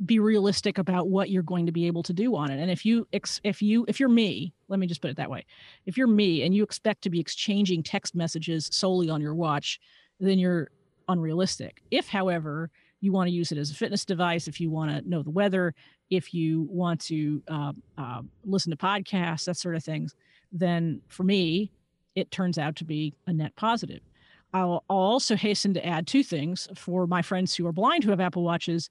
be 0.05 0.19
realistic 0.19 0.79
about 0.79 1.09
what 1.09 1.29
you're 1.29 1.43
going 1.43 1.67
to 1.67 1.73
be 1.73 1.87
able 1.87 2.03
to 2.03 2.13
do 2.13 2.35
on 2.35 2.51
it. 2.51 2.59
And 2.59 2.71
if 2.71 2.85
you 2.87 3.07
if 3.13 3.61
you 3.61 3.85
if 3.89 4.01
you're 4.01 4.09
me, 4.09 4.55
let 4.69 4.81
me 4.81 4.87
just 4.87 5.03
put 5.03 5.11
it 5.11 5.17
that 5.19 5.31
way. 5.31 5.45
If 5.87 5.99
you're 5.99 6.07
me 6.07 6.43
and 6.43 6.55
you 6.55 6.63
expect 6.63 7.03
to 7.03 7.11
be 7.11 7.21
exchanging 7.21 7.83
text 7.83 8.15
messages 8.15 8.69
solely 8.73 9.11
on 9.11 9.21
your 9.21 9.35
watch, 9.35 9.79
then 10.19 10.39
you're 10.39 10.71
unrealistic. 11.09 11.83
If 11.91 12.09
however, 12.09 12.71
you 13.01 13.13
want 13.13 13.29
to 13.29 13.35
use 13.35 13.51
it 13.51 13.59
as 13.59 13.71
a 13.71 13.75
fitness 13.75 14.05
device, 14.05 14.47
if 14.47 14.61
you 14.61 14.71
want 14.71 14.91
to 14.91 15.09
know 15.09 15.23
the 15.23 15.31
weather, 15.31 15.75
if 16.11 16.35
you 16.35 16.69
want 16.71 17.01
to 17.01 17.43
uh, 17.49 17.73
uh, 17.97 18.23
listen 18.45 18.71
to 18.71 18.77
podcasts, 18.77 19.45
that 19.45 19.57
sort 19.57 19.75
of 19.75 19.83
things, 19.83 20.15
then 20.53 21.01
for 21.09 21.25
me, 21.25 21.73
it 22.15 22.31
turns 22.31 22.59
out 22.59 22.77
to 22.77 22.85
be 22.85 23.15
a 23.27 23.33
net 23.33 23.57
positive. 23.57 24.01
I'll, 24.53 24.85
also 24.89 25.37
hasten 25.37 25.75
to 25.75 25.87
add 25.87 26.07
two 26.07 26.23
things 26.23 26.69
for 26.75 27.07
my 27.07 27.23
friends 27.23 27.55
who 27.55 27.67
are 27.67 27.73
blind 27.73 28.05
who 28.05 28.11
have 28.11 28.21
Apple 28.21 28.43
Watches. 28.43 28.89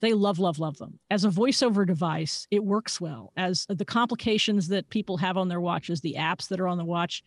They 0.00 0.14
love, 0.14 0.38
love, 0.38 0.58
love 0.58 0.78
them. 0.78 0.98
As 1.10 1.24
a 1.24 1.28
voiceover 1.28 1.86
device, 1.86 2.46
it 2.50 2.64
works 2.64 3.00
well. 3.00 3.32
As 3.36 3.66
the 3.68 3.84
complications 3.84 4.68
that 4.68 4.88
people 4.88 5.16
have 5.18 5.36
on 5.36 5.48
their 5.48 5.60
watches, 5.60 6.00
the 6.00 6.16
apps 6.18 6.48
that 6.48 6.60
are 6.60 6.68
on 6.68 6.78
the 6.78 6.84
watch 6.84 7.22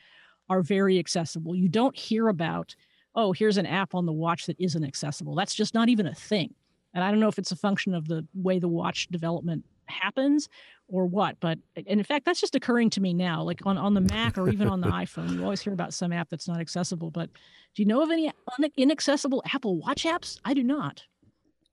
are 0.49 0.61
very 0.61 0.97
accessible. 0.97 1.55
You 1.55 1.69
don't 1.69 1.95
hear 1.95 2.29
about, 2.29 2.75
oh, 3.15 3.31
here's 3.31 3.57
an 3.57 3.65
app 3.65 3.93
on 3.93 4.05
the 4.05 4.11
watch 4.11 4.47
that 4.47 4.59
isn't 4.59 4.83
accessible. 4.83 5.35
That's 5.35 5.55
just 5.55 5.73
not 5.73 5.89
even 5.89 6.07
a 6.07 6.15
thing. 6.15 6.53
And 6.93 7.03
I 7.03 7.11
don't 7.11 7.19
know 7.19 7.27
if 7.27 7.39
it's 7.39 7.51
a 7.51 7.55
function 7.55 7.93
of 7.93 8.07
the 8.07 8.25
way 8.33 8.59
the 8.59 8.67
watch 8.67 9.07
development 9.09 9.65
happens 9.85 10.49
or 10.87 11.05
what 11.05 11.37
but 11.39 11.57
and 11.75 11.87
in 11.87 12.03
fact 12.03 12.25
that's 12.25 12.39
just 12.39 12.55
occurring 12.55 12.89
to 12.89 13.01
me 13.01 13.13
now 13.13 13.41
like 13.41 13.65
on, 13.65 13.77
on 13.77 13.93
the 13.93 14.01
mac 14.01 14.37
or 14.37 14.49
even 14.49 14.67
on 14.67 14.81
the 14.81 14.87
iphone 15.01 15.33
you 15.33 15.43
always 15.43 15.61
hear 15.61 15.73
about 15.73 15.93
some 15.93 16.11
app 16.11 16.29
that's 16.29 16.47
not 16.47 16.59
accessible 16.59 17.09
but 17.09 17.29
do 17.75 17.81
you 17.81 17.85
know 17.85 18.01
of 18.01 18.11
any 18.11 18.31
inaccessible 18.77 19.41
apple 19.51 19.77
watch 19.77 20.03
apps? 20.03 20.39
I 20.45 20.53
do 20.53 20.63
not. 20.63 21.03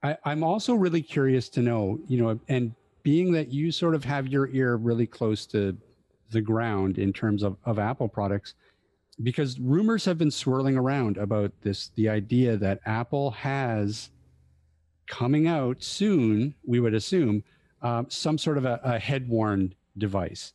I, 0.03 0.17
i'm 0.25 0.43
also 0.43 0.75
really 0.75 1.03
curious 1.03 1.49
to 1.51 1.61
know 1.61 1.99
you 2.07 2.23
know 2.23 2.41
and 2.49 2.75
being 3.03 3.33
that 3.33 3.53
you 3.53 3.73
sort 3.73 3.95
of 3.95 4.05
have 4.05 4.29
your 4.29 4.49
ear 4.49 4.77
really 4.77 5.07
close 5.07 5.47
to 5.47 5.77
the 6.31 6.41
ground 6.41 6.99
in 6.99 7.13
terms 7.13 7.43
of, 7.43 7.57
of 7.65 7.79
apple 7.79 8.09
products 8.09 8.55
because 9.23 9.59
rumors 9.59 10.05
have 10.05 10.17
been 10.17 10.31
swirling 10.31 10.77
around 10.77 11.19
about 11.19 11.53
this 11.63 11.91
the 11.97 12.09
idea 12.09 12.57
that 12.57 12.81
apple 12.87 13.33
has 13.33 14.11
coming 15.07 15.47
out 15.49 15.83
soon 15.83 16.55
we 16.65 16.81
would 16.81 16.95
assume 16.95 17.43
um, 17.83 18.07
some 18.09 18.39
sort 18.39 18.59
of 18.59 18.65
a, 18.65 18.81
a 18.83 18.99
head 18.99 19.29
worn 19.29 19.75
device. 19.97 20.53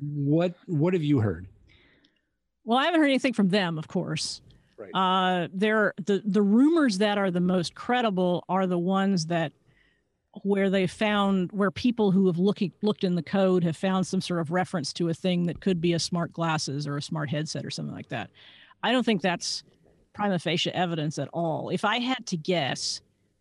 What 0.00 0.54
what 0.66 0.92
have 0.92 1.02
you 1.02 1.20
heard? 1.20 1.46
Well, 2.64 2.78
I 2.78 2.86
haven't 2.86 3.00
heard 3.00 3.06
anything 3.06 3.32
from 3.32 3.48
them, 3.48 3.78
of 3.78 3.88
course. 3.88 4.42
Right. 4.76 4.90
Uh, 4.92 5.48
there, 5.54 5.94
the 6.04 6.22
the 6.24 6.42
rumors 6.42 6.98
that 6.98 7.16
are 7.16 7.30
the 7.30 7.40
most 7.40 7.74
credible 7.74 8.44
are 8.48 8.66
the 8.66 8.78
ones 8.78 9.26
that 9.26 9.52
where 10.42 10.68
they 10.68 10.86
found 10.86 11.50
where 11.52 11.70
people 11.70 12.10
who 12.10 12.26
have 12.26 12.38
looking 12.38 12.72
looked 12.82 13.04
in 13.04 13.14
the 13.14 13.22
code 13.22 13.64
have 13.64 13.76
found 13.76 14.06
some 14.06 14.20
sort 14.20 14.40
of 14.40 14.50
reference 14.50 14.92
to 14.92 15.08
a 15.08 15.14
thing 15.14 15.46
that 15.46 15.60
could 15.60 15.80
be 15.80 15.94
a 15.94 15.98
smart 15.98 16.32
glasses 16.32 16.86
or 16.86 16.98
a 16.98 17.02
smart 17.02 17.30
headset 17.30 17.64
or 17.64 17.70
something 17.70 17.94
like 17.94 18.08
that. 18.10 18.30
I 18.82 18.92
don't 18.92 19.04
think 19.04 19.22
that's 19.22 19.62
prima 20.12 20.38
facie 20.38 20.70
evidence 20.72 21.18
at 21.18 21.28
all. 21.32 21.70
If 21.70 21.84
I 21.84 21.98
had 21.98 22.26
to 22.26 22.36
guess, 22.36 23.00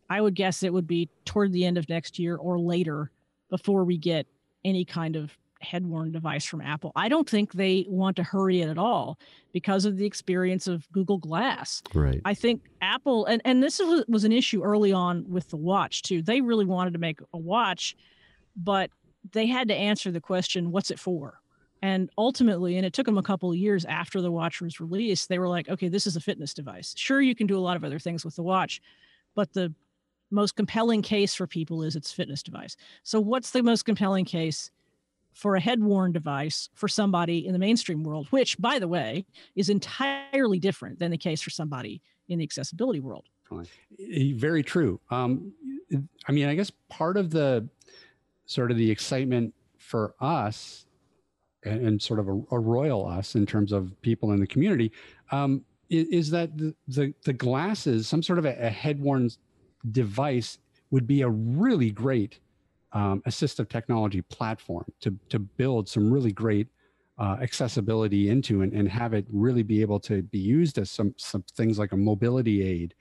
I 0.10 0.22
would 0.22 0.36
guess 0.36 0.64
it 0.64 0.72
would 0.72 0.88
be 0.88 1.10
toward 1.26 1.52
the 1.52 1.66
end 1.66 1.78
of 1.78 1.90
next 1.90 2.18
year 2.18 2.38
or 2.38 2.60
later 2.60 3.12
before 3.50 3.84
we 3.84 3.98
get 3.98 4.28
any 4.64 4.86
kind 4.86 5.16
of 5.16 5.38
head 5.62 5.86
worn 5.86 6.12
device 6.12 6.46
from 6.46 6.62
Apple. 6.62 6.92
I 6.96 7.10
don't 7.10 7.30
think 7.30 7.54
they 7.54 7.86
want 7.88 8.16
to 8.18 8.24
hurry 8.24 8.62
it 8.62 8.70
at 8.70 8.78
all 8.78 9.18
because 9.52 9.86
of 9.86 9.98
the 9.98 10.06
experience 10.06 10.68
of 10.68 10.90
Google 10.92 11.18
Glass. 11.18 11.82
Right. 11.94 12.22
I 12.26 12.34
think 12.34 12.62
Apple, 12.82 13.26
and, 13.26 13.42
and 13.46 13.64
this 13.64 13.82
was 14.08 14.24
an 14.24 14.32
issue 14.32 14.64
early 14.64 14.94
on 14.94 15.26
with 15.30 15.50
the 15.50 15.58
watch 15.58 16.02
too. 16.04 16.22
They 16.22 16.42
really 16.42 16.66
wanted 16.66 16.94
to 16.94 17.00
make 17.00 17.20
a 17.34 17.38
watch, 17.38 17.96
but 18.56 18.92
they 19.32 19.48
had 19.48 19.68
to 19.70 19.76
answer 19.76 20.12
the 20.12 20.22
question, 20.22 20.72
what's 20.72 20.92
it 20.92 21.00
for? 21.00 21.40
And 21.82 22.10
ultimately, 22.18 22.78
and 22.78 22.86
it 22.86 22.94
took 22.94 23.06
them 23.06 23.18
a 23.18 23.24
couple 23.24 23.52
of 23.52 23.58
years 23.58 23.86
after 23.86 24.22
the 24.22 24.32
watch 24.32 24.62
was 24.62 24.80
released, 24.80 25.30
they 25.30 25.40
were 25.40 25.50
like, 25.50 25.70
okay, 25.70 25.88
this 25.88 26.08
is 26.08 26.16
a 26.16 26.22
fitness 26.22 26.54
device. 26.54 26.94
Sure, 26.98 27.22
you 27.22 27.36
can 27.36 27.48
do 27.48 27.58
a 27.58 27.60
lot 27.60 27.76
of 27.76 27.84
other 27.84 28.00
things 28.00 28.26
with 28.26 28.36
the 28.36 28.44
watch, 28.44 28.82
but 29.36 29.54
the 29.54 29.74
most 30.32 30.56
compelling 30.56 31.02
case 31.02 31.34
for 31.36 31.48
people 31.48 31.84
is 31.84 31.96
its 31.96 32.12
fitness 32.12 32.44
device. 32.44 32.76
So, 33.04 33.20
what's 33.20 33.52
the 33.52 33.64
most 33.64 33.84
compelling 33.84 34.26
case 34.26 34.72
for 35.34 35.56
a 35.56 35.60
head 35.60 35.84
worn 35.84 36.14
device 36.14 36.70
for 36.74 36.88
somebody 36.88 37.46
in 37.46 37.54
the 37.54 37.60
mainstream 37.60 38.04
world, 38.04 38.28
which, 38.30 38.58
by 38.58 38.80
the 38.80 38.88
way, 38.88 39.26
is 39.56 39.70
entirely 39.70 40.60
different 40.60 40.98
than 40.98 41.12
the 41.12 41.18
case 41.18 41.42
for 41.42 41.50
somebody 41.50 42.02
in 42.30 42.40
the 42.40 42.44
accessibility 42.44 43.02
world? 43.02 43.26
Very 44.00 44.64
true. 44.64 45.00
Um, 45.12 45.54
I 46.28 46.32
mean, 46.32 46.48
I 46.48 46.56
guess 46.56 46.72
part 46.90 47.18
of 47.18 47.30
the 47.30 47.68
sort 48.46 48.72
of 48.72 48.78
the 48.78 48.90
excitement 48.90 49.54
for 49.78 50.16
us 50.20 50.86
and, 51.64 51.86
and 51.86 52.02
sort 52.02 52.20
of 52.20 52.28
a, 52.28 52.42
a, 52.52 52.60
royal 52.60 53.06
us 53.06 53.36
in 53.36 53.46
terms 53.46 53.72
of 53.72 54.00
people 54.02 54.32
in 54.32 54.40
the 54.40 54.48
community 54.48 54.92
um, 55.32 55.64
is, 55.90 56.08
is, 56.08 56.30
that 56.32 56.58
the, 56.58 56.76
the, 56.88 57.14
the, 57.24 57.34
glasses, 57.34 58.08
some 58.08 58.24
sort 58.24 58.40
of 58.40 58.46
a, 58.46 58.56
a 58.60 58.70
head 58.70 59.00
worn 59.00 59.30
device 59.92 60.60
would 60.92 61.08
be 61.08 61.22
a 61.22 61.30
really 61.30 61.92
great 61.92 62.40
um, 62.94 63.22
assistive 63.28 63.68
technology 63.70 64.22
platform 64.22 64.86
to, 65.02 65.18
to 65.30 65.40
build 65.40 65.90
some 65.90 66.12
really 66.12 66.32
great 66.32 66.68
uh, 67.18 67.38
accessibility 67.42 68.30
into 68.30 68.62
and, 68.62 68.74
and 68.74 68.90
have 68.90 69.14
it 69.14 69.26
really 69.30 69.64
be 69.64 69.82
able 69.82 70.00
to 70.00 70.22
be 70.24 70.40
used 70.40 70.78
as 70.78 70.90
some, 70.90 71.14
some 71.18 71.44
things 71.56 71.80
like 71.80 71.92
a 71.92 71.98
mobility 71.98 72.64
aid. 72.64 72.94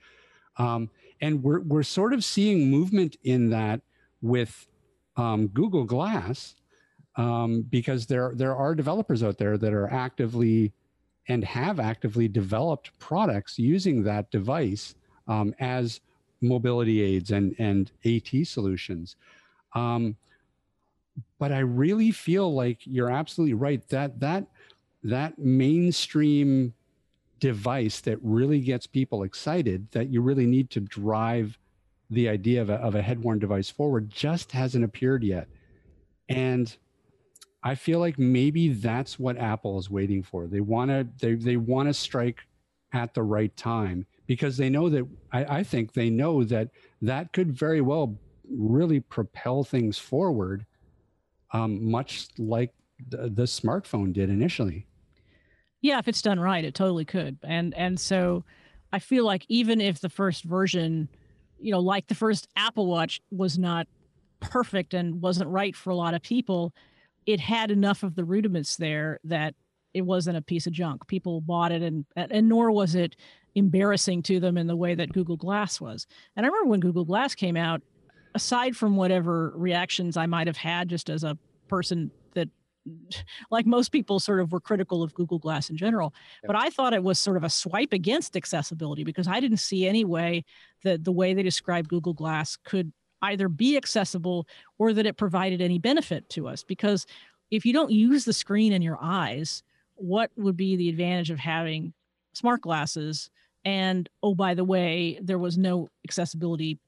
Um, 0.57 0.89
and 1.21 1.41
we're, 1.43 1.61
we're 1.61 1.83
sort 1.83 2.13
of 2.13 2.23
seeing 2.23 2.69
movement 2.69 3.17
in 3.23 3.49
that 3.49 3.81
with 4.21 4.67
um, 5.17 5.47
Google 5.47 5.85
Glass 5.85 6.55
um, 7.15 7.61
because 7.69 8.05
there, 8.05 8.33
there 8.35 8.55
are 8.55 8.75
developers 8.75 9.23
out 9.23 9.37
there 9.37 9.57
that 9.57 9.73
are 9.73 9.91
actively 9.91 10.73
and 11.27 11.43
have 11.43 11.79
actively 11.79 12.27
developed 12.27 12.97
products 12.99 13.57
using 13.57 14.03
that 14.03 14.29
device 14.29 14.95
um, 15.27 15.55
as 15.59 16.01
mobility 16.41 17.01
aids 17.01 17.31
and, 17.31 17.55
and 17.59 17.91
AT 18.05 18.47
solutions. 18.47 19.15
Um, 19.73 20.15
but 21.39 21.51
I 21.51 21.59
really 21.59 22.11
feel 22.11 22.53
like 22.53 22.79
you're 22.85 23.11
absolutely 23.11 23.53
right. 23.53 23.87
That 23.89 24.19
that 24.19 24.47
that 25.03 25.37
mainstream 25.37 26.73
device 27.39 28.01
that 28.01 28.17
really 28.21 28.59
gets 28.59 28.87
people 28.87 29.23
excited 29.23 29.87
that 29.91 30.09
you 30.09 30.21
really 30.21 30.45
need 30.45 30.69
to 30.71 30.79
drive 30.79 31.57
the 32.09 32.29
idea 32.29 32.61
of 32.61 32.69
a, 32.69 32.75
of 32.75 32.95
a 32.95 33.01
head-worn 33.01 33.39
device 33.39 33.69
forward 33.69 34.09
just 34.09 34.51
hasn't 34.51 34.85
appeared 34.85 35.23
yet. 35.23 35.47
And 36.29 36.75
i 37.63 37.73
feel 37.73 37.99
like 37.99 38.19
maybe 38.19 38.69
that's 38.69 39.17
what 39.17 39.37
apple 39.37 39.79
is 39.79 39.89
waiting 39.89 40.21
for. 40.23 40.47
They 40.47 40.61
want 40.61 40.91
to 40.91 41.07
they, 41.19 41.33
they 41.33 41.57
want 41.57 41.89
to 41.89 41.93
strike 41.93 42.41
at 42.93 43.13
the 43.13 43.23
right 43.23 43.55
time 43.57 44.05
because 44.27 44.57
they 44.57 44.69
know 44.69 44.89
that 44.89 45.07
I, 45.31 45.57
I 45.59 45.63
think 45.63 45.93
they 45.93 46.09
know 46.09 46.43
that 46.45 46.69
that 47.01 47.33
could 47.33 47.51
very 47.51 47.81
well 47.81 48.17
really 48.49 48.99
propel 48.99 49.63
things 49.63 49.97
forward 49.97 50.65
um, 51.51 51.89
much 51.89 52.27
like 52.37 52.73
the, 53.09 53.29
the 53.29 53.43
smartphone 53.43 54.13
did 54.13 54.29
initially. 54.29 54.87
Yeah 55.81 55.99
if 55.99 56.07
it's 56.07 56.21
done 56.21 56.39
right 56.39 56.65
it 56.65 56.73
totally 56.73 57.05
could. 57.05 57.37
And 57.43 57.73
and 57.75 57.99
so 57.99 58.43
i 58.93 58.99
feel 58.99 59.25
like 59.25 59.45
even 59.49 59.81
if 59.81 59.99
the 59.99 60.09
first 60.09 60.43
version 60.43 61.09
you 61.59 61.71
know 61.71 61.79
like 61.79 62.07
the 62.07 62.15
first 62.15 62.47
apple 62.55 62.85
watch 62.85 63.19
was 63.31 63.57
not 63.57 63.87
perfect 64.39 64.93
and 64.93 65.21
wasn't 65.21 65.49
right 65.49 65.75
for 65.75 65.89
a 65.89 65.95
lot 65.95 66.13
of 66.13 66.21
people 66.21 66.73
it 67.25 67.39
had 67.39 67.71
enough 67.71 68.03
of 68.03 68.15
the 68.15 68.23
rudiments 68.23 68.75
there 68.77 69.19
that 69.23 69.55
it 69.95 70.05
wasn't 70.05 70.37
a 70.37 70.41
piece 70.41 70.67
of 70.67 70.73
junk. 70.73 71.07
People 71.07 71.41
bought 71.41 71.71
it 71.71 71.81
and 71.81 72.05
and 72.15 72.49
nor 72.49 72.71
was 72.71 72.95
it 72.95 73.15
embarrassing 73.55 74.21
to 74.21 74.39
them 74.39 74.57
in 74.57 74.67
the 74.67 74.75
way 74.75 74.95
that 74.95 75.13
google 75.13 75.37
glass 75.37 75.79
was. 75.79 76.07
And 76.35 76.45
i 76.45 76.49
remember 76.49 76.69
when 76.69 76.79
google 76.79 77.05
glass 77.05 77.35
came 77.35 77.57
out 77.57 77.81
aside 78.33 78.75
from 78.75 78.97
whatever 78.97 79.53
reactions 79.55 80.17
i 80.17 80.25
might 80.25 80.47
have 80.47 80.57
had 80.57 80.89
just 80.89 81.09
as 81.09 81.23
a 81.23 81.37
person 81.69 82.11
that 82.33 82.49
like 83.51 83.65
most 83.65 83.93
people 83.93 84.19
sort 84.19 84.41
of 84.41 84.51
were 84.51 84.59
critical 84.59 85.01
of 85.01 85.13
google 85.13 85.39
glass 85.39 85.69
in 85.69 85.77
general 85.77 86.13
yeah. 86.43 86.47
but 86.47 86.55
i 86.57 86.69
thought 86.69 86.93
it 86.93 87.01
was 87.01 87.17
sort 87.17 87.37
of 87.37 87.45
a 87.45 87.49
swipe 87.49 87.93
against 87.93 88.35
accessibility 88.35 89.05
because 89.05 89.27
i 89.27 89.39
didn't 89.39 89.57
see 89.57 89.87
any 89.87 90.03
way 90.03 90.43
that 90.83 91.05
the 91.05 91.13
way 91.13 91.33
they 91.33 91.43
described 91.43 91.87
google 91.87 92.13
glass 92.13 92.57
could 92.57 92.91
either 93.21 93.49
be 93.49 93.77
accessible 93.77 94.47
or 94.77 94.93
that 94.93 95.05
it 95.05 95.17
provided 95.17 95.61
any 95.61 95.79
benefit 95.79 96.29
to 96.29 96.47
us. 96.47 96.63
Because 96.63 97.05
if 97.51 97.65
you 97.65 97.73
don't 97.73 97.91
use 97.91 98.25
the 98.25 98.33
screen 98.33 98.73
in 98.73 98.81
your 98.81 98.97
eyes 99.01 99.63
what 99.95 100.31
would 100.35 100.57
be 100.57 100.75
the 100.75 100.89
advantage 100.89 101.31
of 101.31 101.39
having 101.39 101.93
smart 102.33 102.61
glasses 102.61 103.29
and 103.63 104.09
oh 104.21 104.35
by 104.35 104.53
the 104.53 104.63
way 104.63 105.19
there 105.21 105.39
was 105.39 105.57
no 105.57 105.87
accessibility 106.05 106.79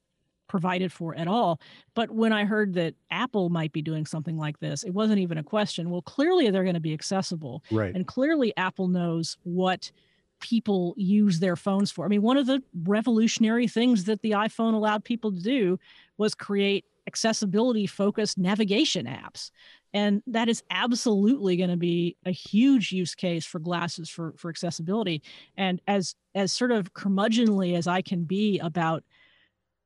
provided 0.47 0.91
for 0.91 1.16
at 1.16 1.28
all. 1.28 1.60
But 1.93 2.12
when 2.12 2.34
I 2.34 2.45
heard 2.45 2.74
that 2.76 2.95
Apple 3.12 3.49
might 3.49 3.72
be 3.74 3.82
doing 3.82 4.05
something 4.05 4.38
like 4.38 4.60
this, 4.60 4.84
it 4.84 4.93
wasn't 4.93 5.20
even 5.20 5.38
a 5.38 5.43
question. 5.43 5.89
Well, 5.89 6.01
clearly 6.01 6.49
they're 6.49 6.64
going 6.64 6.74
to 6.76 6.80
be 6.80 6.93
accessible. 6.93 7.64
Right. 7.70 7.93
And 7.93 8.08
clearly 8.08 8.55
Apple 8.58 8.88
knows 8.88 9.38
what 9.43 9.91
people 10.39 10.93
use 10.97 11.39
their 11.39 11.55
phones 11.55 11.91
for. 11.91 12.05
I 12.05 12.08
mean, 12.08 12.22
one 12.22 12.38
of 12.38 12.45
the 12.45 12.62
revolutionary 12.84 13.68
things 13.68 14.05
that 14.05 14.22
the 14.22 14.32
iPhone 14.32 14.74
allowed 14.74 15.03
people 15.03 15.32
to 15.32 15.41
do 15.41 15.80
was 16.18 16.36
create 16.36 16.86
accessibility 17.08 17.88
focused 17.88 18.38
navigation 18.38 19.05
apps. 19.05 19.51
And 19.97 20.21
that 20.27 20.47
is 20.47 20.61
absolutely 20.69 21.57
going 21.57 21.71
to 21.71 21.75
be 21.75 22.17
a 22.23 22.29
huge 22.29 22.91
use 22.91 23.15
case 23.15 23.47
for 23.47 23.57
glasses 23.57 24.11
for, 24.11 24.35
for 24.37 24.47
accessibility. 24.47 25.23
And 25.57 25.81
as 25.87 26.13
as 26.35 26.51
sort 26.51 26.71
of 26.71 26.93
curmudgeonly 26.93 27.75
as 27.75 27.87
I 27.87 28.03
can 28.03 28.23
be 28.23 28.59
about 28.59 29.03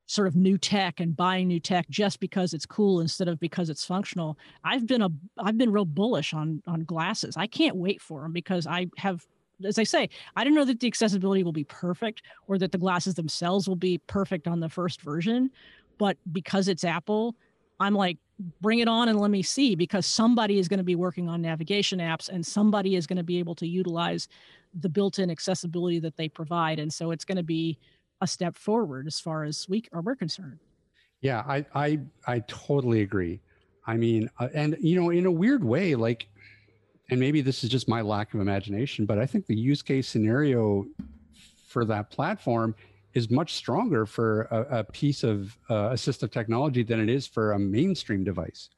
sort 0.08 0.28
of 0.28 0.36
new 0.36 0.58
tech 0.58 1.00
and 1.00 1.16
buying 1.16 1.48
new 1.48 1.62
tech 1.62 1.88
just 1.90 2.20
because 2.20 2.54
it's 2.54 2.66
cool 2.66 3.00
instead 3.00 3.30
of 3.30 3.40
because 3.40 3.70
it's 3.70 3.86
functional. 3.86 4.38
I've 4.66 4.86
been 4.86 5.02
a 5.02 5.10
I've 5.40 5.58
been 5.58 5.72
real 5.72 5.86
bullish 5.86 6.34
on 6.34 6.62
on 6.68 6.82
glasses. 6.84 7.38
I 7.38 7.48
can't 7.48 7.78
wait 7.78 8.02
for 8.02 8.24
them 8.24 8.34
because 8.34 8.68
I 8.68 8.88
have 8.98 9.26
as 9.64 9.80
I 9.80 9.86
say, 9.86 10.10
I 10.36 10.44
don't 10.44 10.56
know 10.56 10.66
that 10.66 10.82
the 10.82 10.88
accessibility 10.88 11.44
will 11.44 11.54
be 11.54 11.64
perfect 11.64 12.24
or 12.48 12.58
that 12.58 12.74
the 12.74 12.78
glasses 12.78 13.14
themselves 13.14 13.70
will 13.70 13.78
be 13.78 13.98
perfect 14.08 14.46
on 14.46 14.60
the 14.60 14.68
first 14.68 15.02
version, 15.02 15.52
but 15.98 16.18
because 16.34 16.68
it's 16.68 16.84
Apple, 16.84 17.36
I'm 17.80 17.96
like 17.96 18.18
bring 18.62 18.80
it 18.80 18.88
on 18.88 19.10
and 19.10 19.20
let 19.20 19.32
me 19.32 19.42
see 19.42 19.76
because 19.76 20.06
somebody 20.06 20.60
is 20.60 20.68
going 20.68 20.78
to 20.78 20.84
be 20.84 20.96
working 20.96 21.30
on 21.30 21.42
navigation 21.42 22.00
apps 22.00 22.30
and 22.30 22.46
somebody 22.46 22.96
is 22.96 23.08
going 23.08 23.18
to 23.18 23.24
be 23.24 23.40
able 23.40 23.56
to 23.56 23.68
utilize 23.68 24.28
the 24.80 24.90
built-in 24.90 25.30
accessibility 25.30 26.00
that 26.00 26.16
they 26.16 26.30
provide 26.30 26.80
and 26.80 26.92
so 26.92 27.12
it's 27.12 27.26
going 27.26 27.38
to 27.38 27.44
be 27.44 27.78
a 28.22 28.28
step 28.28 28.56
forward 28.56 29.08
as 29.08 29.20
far 29.20 29.44
as 29.44 29.68
we 29.68 29.84
are 29.92 30.02
we're 30.02 30.16
concerned. 30.16 30.60
Yeah, 31.22 31.44
I 31.48 31.66
I 31.74 32.00
I 32.28 32.40
totally 32.48 33.02
agree. 33.02 33.42
I 33.86 33.98
mean, 33.98 34.30
uh, 34.40 34.50
and 34.54 34.78
you 34.80 35.00
know, 35.00 35.10
in 35.10 35.26
a 35.26 35.32
weird 35.32 35.64
way, 35.64 35.96
like, 35.96 36.28
and 37.10 37.20
maybe 37.20 37.42
this 37.42 37.64
is 37.64 37.70
just 37.70 37.88
my 37.88 38.02
lack 38.02 38.34
of 38.34 38.40
imagination, 38.40 39.06
but 39.06 39.18
I 39.18 39.26
think 39.26 39.46
the 39.48 39.56
use 39.56 39.82
case 39.82 40.08
scenario 40.08 40.86
for 41.68 41.86
that 41.86 42.10
platform 42.10 42.76
is 43.14 43.30
much 43.30 43.54
stronger 43.54 44.06
for 44.06 44.44
a, 44.52 44.80
a 44.80 44.84
piece 44.84 45.24
of 45.24 45.58
uh, 45.70 45.90
assistive 45.90 46.32
technology 46.32 46.84
than 46.84 47.00
it 47.00 47.10
is 47.10 47.28
for 47.28 47.54
a 47.54 47.60
mainstream 47.60 48.24
device. 48.24 48.70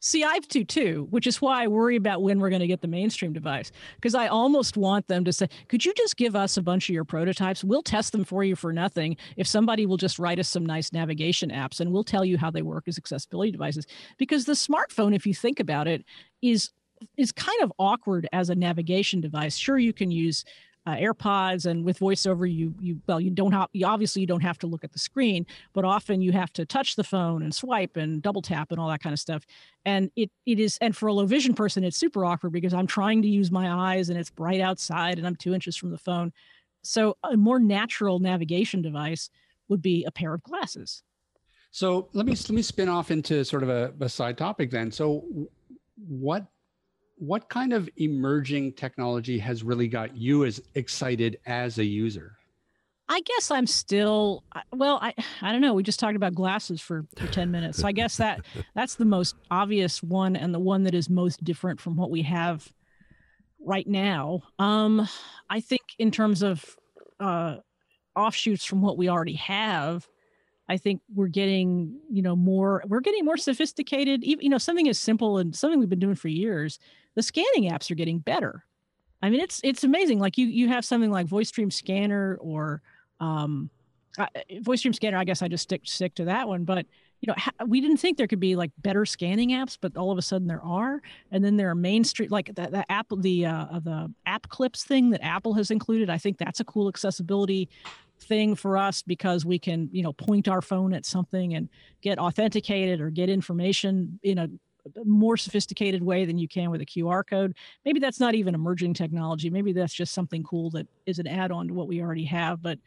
See, 0.00 0.22
I 0.22 0.34
have 0.34 0.46
to 0.48 0.64
too, 0.64 1.08
which 1.10 1.26
is 1.26 1.42
why 1.42 1.64
I 1.64 1.66
worry 1.66 1.96
about 1.96 2.22
when 2.22 2.38
we're 2.38 2.50
going 2.50 2.60
to 2.60 2.68
get 2.68 2.80
the 2.80 2.88
mainstream 2.88 3.32
device. 3.32 3.72
Because 3.96 4.14
I 4.14 4.28
almost 4.28 4.76
want 4.76 5.08
them 5.08 5.24
to 5.24 5.32
say, 5.32 5.48
could 5.68 5.84
you 5.84 5.92
just 5.94 6.16
give 6.16 6.36
us 6.36 6.56
a 6.56 6.62
bunch 6.62 6.88
of 6.88 6.94
your 6.94 7.04
prototypes? 7.04 7.64
We'll 7.64 7.82
test 7.82 8.12
them 8.12 8.24
for 8.24 8.44
you 8.44 8.54
for 8.54 8.72
nothing. 8.72 9.16
If 9.36 9.46
somebody 9.46 9.86
will 9.86 9.96
just 9.96 10.18
write 10.18 10.38
us 10.38 10.48
some 10.48 10.64
nice 10.64 10.92
navigation 10.92 11.50
apps 11.50 11.80
and 11.80 11.92
we'll 11.92 12.04
tell 12.04 12.24
you 12.24 12.38
how 12.38 12.50
they 12.50 12.62
work 12.62 12.84
as 12.86 12.98
accessibility 12.98 13.50
devices. 13.50 13.86
Because 14.18 14.44
the 14.44 14.52
smartphone, 14.52 15.14
if 15.14 15.26
you 15.26 15.34
think 15.34 15.58
about 15.60 15.88
it, 15.88 16.04
is 16.42 16.70
is 17.16 17.30
kind 17.30 17.62
of 17.62 17.72
awkward 17.78 18.28
as 18.32 18.50
a 18.50 18.56
navigation 18.56 19.20
device. 19.20 19.56
Sure, 19.56 19.78
you 19.78 19.92
can 19.92 20.10
use 20.10 20.44
uh, 20.88 20.96
AirPods 20.96 21.66
and 21.66 21.84
with 21.84 21.98
voiceover, 21.98 22.50
you 22.50 22.74
you 22.80 23.00
well 23.06 23.20
you 23.20 23.30
don't 23.30 23.52
have 23.52 23.68
you 23.74 23.86
obviously 23.86 24.20
you 24.20 24.26
don't 24.26 24.42
have 24.42 24.58
to 24.58 24.66
look 24.66 24.84
at 24.84 24.92
the 24.92 24.98
screen, 24.98 25.44
but 25.74 25.84
often 25.84 26.22
you 26.22 26.32
have 26.32 26.50
to 26.54 26.64
touch 26.64 26.96
the 26.96 27.04
phone 27.04 27.42
and 27.42 27.54
swipe 27.54 27.96
and 27.96 28.22
double 28.22 28.40
tap 28.40 28.70
and 28.70 28.80
all 28.80 28.88
that 28.88 29.02
kind 29.02 29.12
of 29.12 29.20
stuff. 29.20 29.44
And 29.84 30.10
it 30.16 30.30
it 30.46 30.58
is 30.58 30.78
and 30.80 30.96
for 30.96 31.08
a 31.08 31.12
low 31.12 31.26
vision 31.26 31.52
person, 31.52 31.84
it's 31.84 31.98
super 31.98 32.24
awkward 32.24 32.52
because 32.52 32.72
I'm 32.72 32.86
trying 32.86 33.20
to 33.22 33.28
use 33.28 33.50
my 33.50 33.70
eyes 33.70 34.08
and 34.08 34.18
it's 34.18 34.30
bright 34.30 34.62
outside 34.62 35.18
and 35.18 35.26
I'm 35.26 35.36
two 35.36 35.52
inches 35.52 35.76
from 35.76 35.90
the 35.90 35.98
phone. 35.98 36.32
So 36.82 37.18
a 37.22 37.36
more 37.36 37.60
natural 37.60 38.18
navigation 38.18 38.80
device 38.80 39.28
would 39.68 39.82
be 39.82 40.04
a 40.06 40.10
pair 40.10 40.32
of 40.32 40.42
glasses. 40.42 41.02
So 41.70 42.08
let 42.14 42.24
me 42.24 42.32
let 42.32 42.50
me 42.50 42.62
spin 42.62 42.88
off 42.88 43.10
into 43.10 43.44
sort 43.44 43.62
of 43.62 43.68
a, 43.68 43.92
a 44.00 44.08
side 44.08 44.38
topic 44.38 44.70
then. 44.70 44.90
So 44.90 45.24
what 45.96 46.46
what 47.18 47.48
kind 47.48 47.72
of 47.72 47.88
emerging 47.96 48.72
technology 48.72 49.38
has 49.38 49.62
really 49.62 49.88
got 49.88 50.16
you 50.16 50.44
as 50.44 50.62
excited 50.74 51.38
as 51.46 51.78
a 51.78 51.84
user? 51.84 52.36
I 53.08 53.20
guess 53.22 53.50
I'm 53.50 53.66
still 53.66 54.44
well. 54.72 54.98
I 55.00 55.14
I 55.40 55.50
don't 55.50 55.62
know. 55.62 55.72
We 55.72 55.82
just 55.82 55.98
talked 55.98 56.16
about 56.16 56.34
glasses 56.34 56.80
for, 56.80 57.06
for 57.16 57.26
ten 57.28 57.50
minutes, 57.50 57.78
so 57.78 57.88
I 57.88 57.92
guess 57.92 58.18
that 58.18 58.40
that's 58.74 58.96
the 58.96 59.06
most 59.06 59.34
obvious 59.50 60.02
one 60.02 60.36
and 60.36 60.54
the 60.54 60.58
one 60.58 60.84
that 60.84 60.94
is 60.94 61.08
most 61.08 61.42
different 61.42 61.80
from 61.80 61.96
what 61.96 62.10
we 62.10 62.22
have 62.22 62.70
right 63.60 63.86
now. 63.86 64.42
Um, 64.58 65.08
I 65.48 65.60
think 65.60 65.82
in 65.98 66.10
terms 66.10 66.42
of 66.42 66.76
uh, 67.18 67.56
offshoots 68.14 68.64
from 68.64 68.82
what 68.82 68.98
we 68.98 69.08
already 69.08 69.34
have, 69.34 70.06
I 70.68 70.76
think 70.76 71.00
we're 71.14 71.28
getting, 71.28 71.98
you 72.10 72.22
know, 72.22 72.36
more 72.36 72.82
we're 72.86 73.00
getting 73.00 73.24
more 73.24 73.36
sophisticated. 73.36 74.22
Even 74.24 74.44
you 74.44 74.50
know, 74.50 74.58
something 74.58 74.88
as 74.88 74.98
simple 74.98 75.38
and 75.38 75.54
something 75.54 75.80
we've 75.80 75.88
been 75.88 75.98
doing 75.98 76.14
for 76.14 76.28
years. 76.28 76.78
The 77.14 77.22
scanning 77.22 77.70
apps 77.70 77.90
are 77.90 77.94
getting 77.94 78.18
better. 78.18 78.64
I 79.22 79.30
mean, 79.30 79.40
it's 79.40 79.60
it's 79.64 79.84
amazing. 79.84 80.20
Like 80.20 80.38
you 80.38 80.46
you 80.46 80.68
have 80.68 80.84
something 80.84 81.10
like 81.10 81.26
Voice 81.26 81.50
Dream 81.50 81.70
Scanner 81.70 82.38
or 82.40 82.82
um, 83.18 83.70
uh, 84.18 84.26
Voice 84.60 84.82
Dream 84.82 84.92
Scanner. 84.92 85.16
I 85.16 85.24
guess 85.24 85.42
I 85.42 85.48
just 85.48 85.64
stick 85.64 85.82
stick 85.84 86.14
to 86.16 86.26
that 86.26 86.46
one, 86.46 86.64
but 86.64 86.86
you 87.20 87.26
know, 87.26 87.34
ha- 87.36 87.64
we 87.66 87.80
didn't 87.80 87.96
think 87.96 88.16
there 88.16 88.28
could 88.28 88.38
be 88.38 88.54
like 88.54 88.70
better 88.78 89.04
scanning 89.04 89.50
apps, 89.50 89.76
but 89.80 89.96
all 89.96 90.12
of 90.12 90.18
a 90.18 90.22
sudden 90.22 90.46
there 90.46 90.62
are. 90.62 91.02
And 91.32 91.44
then 91.44 91.56
there 91.56 91.68
are 91.70 91.74
mainstream, 91.74 92.28
like 92.30 92.54
the, 92.54 92.68
the 92.70 92.92
Apple, 92.92 93.16
the 93.16 93.46
uh, 93.46 93.80
the 93.80 94.12
app 94.26 94.48
clips 94.48 94.84
thing 94.84 95.10
that 95.10 95.24
Apple 95.24 95.54
has 95.54 95.70
included. 95.70 96.10
I 96.10 96.18
think 96.18 96.38
that's 96.38 96.60
a 96.60 96.64
cool 96.64 96.88
accessibility 96.88 97.68
thing 98.20 98.54
for 98.54 98.76
us 98.76 99.02
because 99.02 99.44
we 99.44 99.58
can, 99.58 99.88
you 99.92 100.02
know, 100.02 100.12
point 100.12 100.48
our 100.48 100.62
phone 100.62 100.92
at 100.92 101.06
something 101.06 101.54
and 101.54 101.68
get 102.02 102.18
authenticated 102.18 103.00
or 103.00 103.10
get 103.10 103.28
information 103.28 104.18
in 104.22 104.38
a 104.38 104.48
more 105.04 105.36
sophisticated 105.36 106.02
way 106.02 106.24
than 106.24 106.38
you 106.38 106.48
can 106.48 106.70
with 106.70 106.80
a 106.80 106.86
QR 106.86 107.26
code. 107.26 107.56
Maybe 107.84 108.00
that's 108.00 108.20
not 108.20 108.34
even 108.34 108.54
emerging 108.54 108.94
technology. 108.94 109.50
Maybe 109.50 109.72
that's 109.72 109.92
just 109.92 110.14
something 110.14 110.42
cool 110.42 110.70
that 110.70 110.86
is 111.06 111.18
an 111.18 111.26
add-on 111.26 111.68
to 111.68 111.74
what 111.74 111.88
we 111.88 112.00
already 112.00 112.24
have. 112.24 112.62
But 112.62 112.78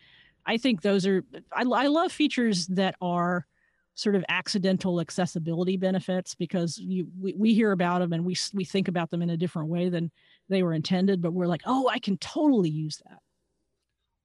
I 0.46 0.58
think 0.58 0.82
those 0.82 1.06
are 1.06 1.24
I, 1.54 1.64
I 1.64 1.88
love 1.88 2.12
features 2.12 2.68
that 2.68 2.96
are 3.02 3.46
sort 3.94 4.16
of 4.16 4.24
accidental 4.30 5.02
accessibility 5.02 5.78
benefits 5.78 6.34
because 6.34 6.78
you 6.78 7.08
we, 7.20 7.34
we 7.34 7.54
hear 7.54 7.72
about 7.72 8.00
them 8.00 8.14
and 8.14 8.26
we 8.26 8.36
we 8.54 8.64
think 8.64 8.88
about 8.88 9.12
them 9.12 9.22
in 9.22 9.30
a 9.30 9.38
different 9.38 9.70
way 9.70 9.90
than 9.90 10.10
they 10.50 10.64
were 10.64 10.74
intended 10.74 11.22
but 11.22 11.34
we're 11.34 11.46
like 11.46 11.62
oh 11.66 11.90
i 11.90 12.00
can 12.00 12.18
totally 12.18 12.70
use 12.70 13.02
that 13.06 13.20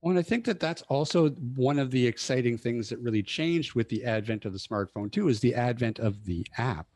well, 0.01 0.11
and 0.11 0.19
I 0.19 0.23
think 0.23 0.45
that 0.45 0.61
that's 0.61 0.83
also 0.83 1.31
one 1.31 1.79
of 1.79 1.91
the 1.91 2.07
exciting 2.07 2.59
things 2.59 2.89
that 2.89 2.99
really 2.99 3.23
changed 3.23 3.75
with 3.75 3.89
the 3.89 4.05
advent 4.05 4.45
of 4.45 4.53
the 4.53 4.59
smartphone 4.59 5.11
too, 5.11 5.29
is 5.29 5.41
the 5.41 5.55
advent 5.55 5.99
of 5.99 6.25
the 6.25 6.47
app, 6.59 6.87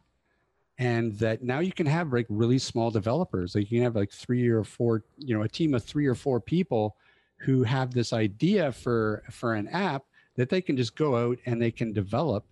and 0.79 1.17
that 1.19 1.43
now 1.43 1.61
you 1.61 1.73
can 1.73 1.87
have 1.87 2.13
like 2.13 2.27
really 2.29 2.59
small 2.59 2.91
developers, 2.91 3.55
like 3.55 3.71
you 3.71 3.79
can 3.79 3.85
have 3.85 3.97
like 3.97 4.13
three 4.13 4.49
or 4.49 4.65
four, 4.65 5.05
you 5.19 5.37
know, 5.37 5.43
a 5.43 5.49
team 5.49 5.75
of 5.75 5.83
three 5.85 6.07
or 6.07 6.15
four 6.15 6.41
people 6.41 6.97
who 7.39 7.63
have 7.63 7.93
this 7.93 8.13
idea 8.13 8.71
for 8.71 9.23
for 9.31 9.55
an 9.55 9.67
app 9.69 10.05
that 10.37 10.49
they 10.49 10.61
can 10.61 10.77
just 10.77 10.95
go 10.95 11.17
out 11.17 11.39
and 11.47 11.61
they 11.61 11.71
can 11.71 11.93
develop 11.93 12.45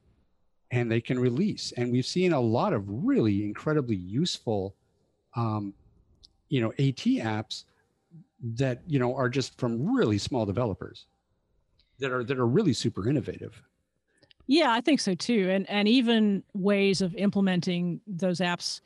and 0.70 0.90
they 0.90 1.01
can 1.01 1.18
release. 1.18 1.72
And 1.76 1.92
we've 1.92 2.07
seen 2.07 2.32
a 2.32 2.40
lot 2.40 2.72
of 2.72 2.84
really 2.86 3.44
incredibly 3.44 3.96
useful, 3.96 4.74
um, 5.36 5.72
you 6.49 6.61
know, 6.61 6.70
AT 6.72 7.05
apps 7.22 7.64
that 8.41 8.82
you 8.86 8.99
know 8.99 9.14
are 9.14 9.28
just 9.28 9.59
from 9.59 9.95
really 9.95 10.18
small 10.18 10.47
developers 10.47 11.07
that 11.99 12.12
are 12.12 12.24
that 12.24 12.39
are 12.39 12.47
really 12.47 12.72
super 12.72 13.09
innovative. 13.09 13.62
Yeah, 14.47 14.70
I 14.70 14.80
think 14.80 15.01
so 15.01 15.14
too. 15.14 15.51
And 15.51 15.68
and 15.68 15.86
even 15.89 16.43
ways 16.55 17.03
of 17.03 17.14
implementing 17.16 18.01
those 18.07 18.39
apps, 18.41 18.80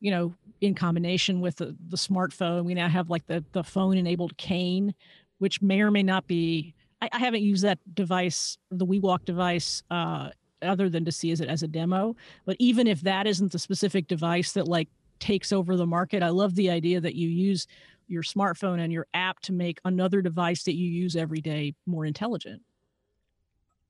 you 0.00 0.10
know, 0.10 0.34
in 0.60 0.74
combination 0.74 1.40
with 1.40 1.56
the, 1.56 1.76
the 1.88 1.96
smartphone. 1.96 2.64
We 2.64 2.74
now 2.74 2.88
have 2.88 3.10
like 3.10 3.26
the 3.26 3.44
the 3.52 3.64
phone 3.64 3.96
enabled 3.96 4.36
cane, 4.36 4.94
which 5.38 5.60
may 5.60 5.80
or 5.80 5.90
may 5.90 6.02
not 6.02 6.26
be 6.26 6.74
I, 7.02 7.08
I 7.12 7.18
haven't 7.18 7.42
used 7.42 7.64
that 7.64 7.78
device, 7.94 8.58
the 8.70 8.86
WeWalk 8.86 9.24
device, 9.24 9.82
uh, 9.90 10.30
other 10.62 10.88
than 10.88 11.04
to 11.04 11.12
see 11.12 11.30
as 11.30 11.40
it 11.40 11.48
as 11.48 11.62
a 11.62 11.68
demo. 11.68 12.16
But 12.44 12.56
even 12.58 12.86
if 12.86 13.02
that 13.02 13.26
isn't 13.26 13.52
the 13.52 13.58
specific 13.58 14.08
device 14.08 14.52
that 14.52 14.66
like 14.66 14.88
takes 15.20 15.52
over 15.52 15.76
the 15.76 15.86
market, 15.86 16.22
I 16.22 16.30
love 16.30 16.54
the 16.54 16.70
idea 16.70 17.00
that 17.00 17.14
you 17.14 17.28
use 17.28 17.66
your 18.08 18.22
smartphone 18.22 18.80
and 18.80 18.92
your 18.92 19.06
app 19.14 19.40
to 19.40 19.52
make 19.52 19.78
another 19.84 20.22
device 20.22 20.64
that 20.64 20.74
you 20.74 20.88
use 20.88 21.16
every 21.16 21.40
day 21.40 21.74
more 21.86 22.04
intelligent. 22.04 22.62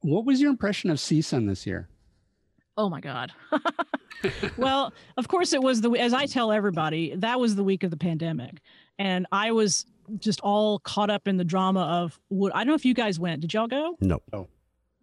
What 0.01 0.25
was 0.25 0.41
your 0.41 0.51
impression 0.51 0.91
of 0.91 0.99
CSUN 0.99 1.49
this 1.49 1.67
year? 1.67 1.89
Oh 2.77 2.89
my 2.89 3.01
God. 3.01 3.33
well, 4.57 4.93
of 5.17 5.27
course 5.27 5.53
it 5.53 5.63
was 5.63 5.81
the 5.81 5.91
as 5.93 6.13
I 6.13 6.27
tell 6.27 6.53
everybody, 6.53 7.15
that 7.17 7.41
was 7.41 7.57
the 7.57 7.65
week 7.65 7.83
of 7.83 7.91
the 7.91 7.97
pandemic. 7.97 8.61
And 8.99 9.27
I 9.33 9.51
was 9.51 9.85
just 10.19 10.41
all 10.41 10.79
caught 10.81 11.11
up 11.11 11.27
in 11.27 11.37
the 11.37 11.45
drama 11.45 11.81
of 11.81 12.19
what 12.29 12.55
I 12.55 12.59
don't 12.61 12.69
know 12.69 12.75
if 12.75 12.85
you 12.85 12.95
guys 12.95 13.19
went. 13.19 13.41
Did 13.41 13.53
y'all 13.53 13.67
go? 13.67 13.97
No. 14.01 14.21
No. 14.33 14.49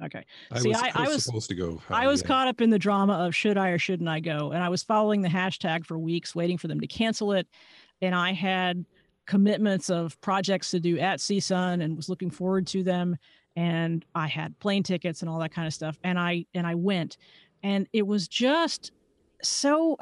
Okay. 0.03 0.25
I 0.51 0.59
See, 0.59 0.69
was, 0.69 0.77
I, 0.77 0.91
I 0.93 1.07
was 1.07 1.23
supposed 1.23 1.49
to 1.49 1.55
go. 1.55 1.81
I 1.89 2.07
was 2.07 2.21
yeah. 2.21 2.27
caught 2.27 2.47
up 2.47 2.59
in 2.59 2.69
the 2.69 2.79
drama 2.79 3.13
of 3.13 3.33
should 3.33 3.57
I 3.57 3.69
or 3.69 3.77
shouldn't 3.77 4.09
I 4.09 4.19
go, 4.19 4.51
and 4.51 4.61
I 4.61 4.69
was 4.69 4.83
following 4.83 5.21
the 5.21 5.29
hashtag 5.29 5.85
for 5.85 5.97
weeks, 5.97 6.35
waiting 6.35 6.57
for 6.57 6.67
them 6.67 6.81
to 6.81 6.87
cancel 6.87 7.31
it, 7.31 7.47
and 8.01 8.13
I 8.13 8.33
had 8.33 8.85
commitments 9.25 9.89
of 9.89 10.19
projects 10.21 10.71
to 10.71 10.79
do 10.79 10.99
at 10.99 11.19
CSUN 11.19 11.83
and 11.83 11.95
was 11.95 12.09
looking 12.09 12.29
forward 12.29 12.67
to 12.67 12.83
them, 12.83 13.17
and 13.55 14.05
I 14.13 14.27
had 14.27 14.57
plane 14.59 14.83
tickets 14.83 15.21
and 15.21 15.29
all 15.29 15.39
that 15.39 15.53
kind 15.53 15.67
of 15.67 15.73
stuff, 15.73 15.97
and 16.03 16.19
I 16.19 16.45
and 16.53 16.67
I 16.67 16.75
went, 16.75 17.17
and 17.63 17.87
it 17.93 18.05
was 18.05 18.27
just 18.27 18.91
so. 19.41 19.97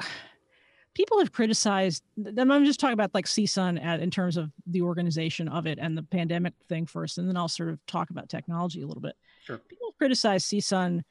People 0.94 1.18
have 1.18 1.32
criticized. 1.32 2.04
And 2.24 2.52
I'm 2.52 2.64
just 2.64 2.78
talking 2.78 2.94
about 2.94 3.12
like 3.14 3.26
CSUN 3.26 3.84
at, 3.84 3.98
in 3.98 4.12
terms 4.12 4.36
of 4.36 4.52
the 4.64 4.82
organization 4.82 5.48
of 5.48 5.66
it 5.66 5.80
and 5.80 5.98
the 5.98 6.04
pandemic 6.04 6.52
thing 6.68 6.86
first, 6.86 7.18
and 7.18 7.28
then 7.28 7.36
I'll 7.36 7.48
sort 7.48 7.70
of 7.70 7.84
talk 7.86 8.10
about 8.10 8.28
technology 8.28 8.80
a 8.80 8.86
little 8.86 9.02
bit. 9.02 9.16
Sure. 9.42 9.58
People 9.58 9.88
have 9.88 9.98
criticized 9.98 10.46
CSUN 10.52 11.02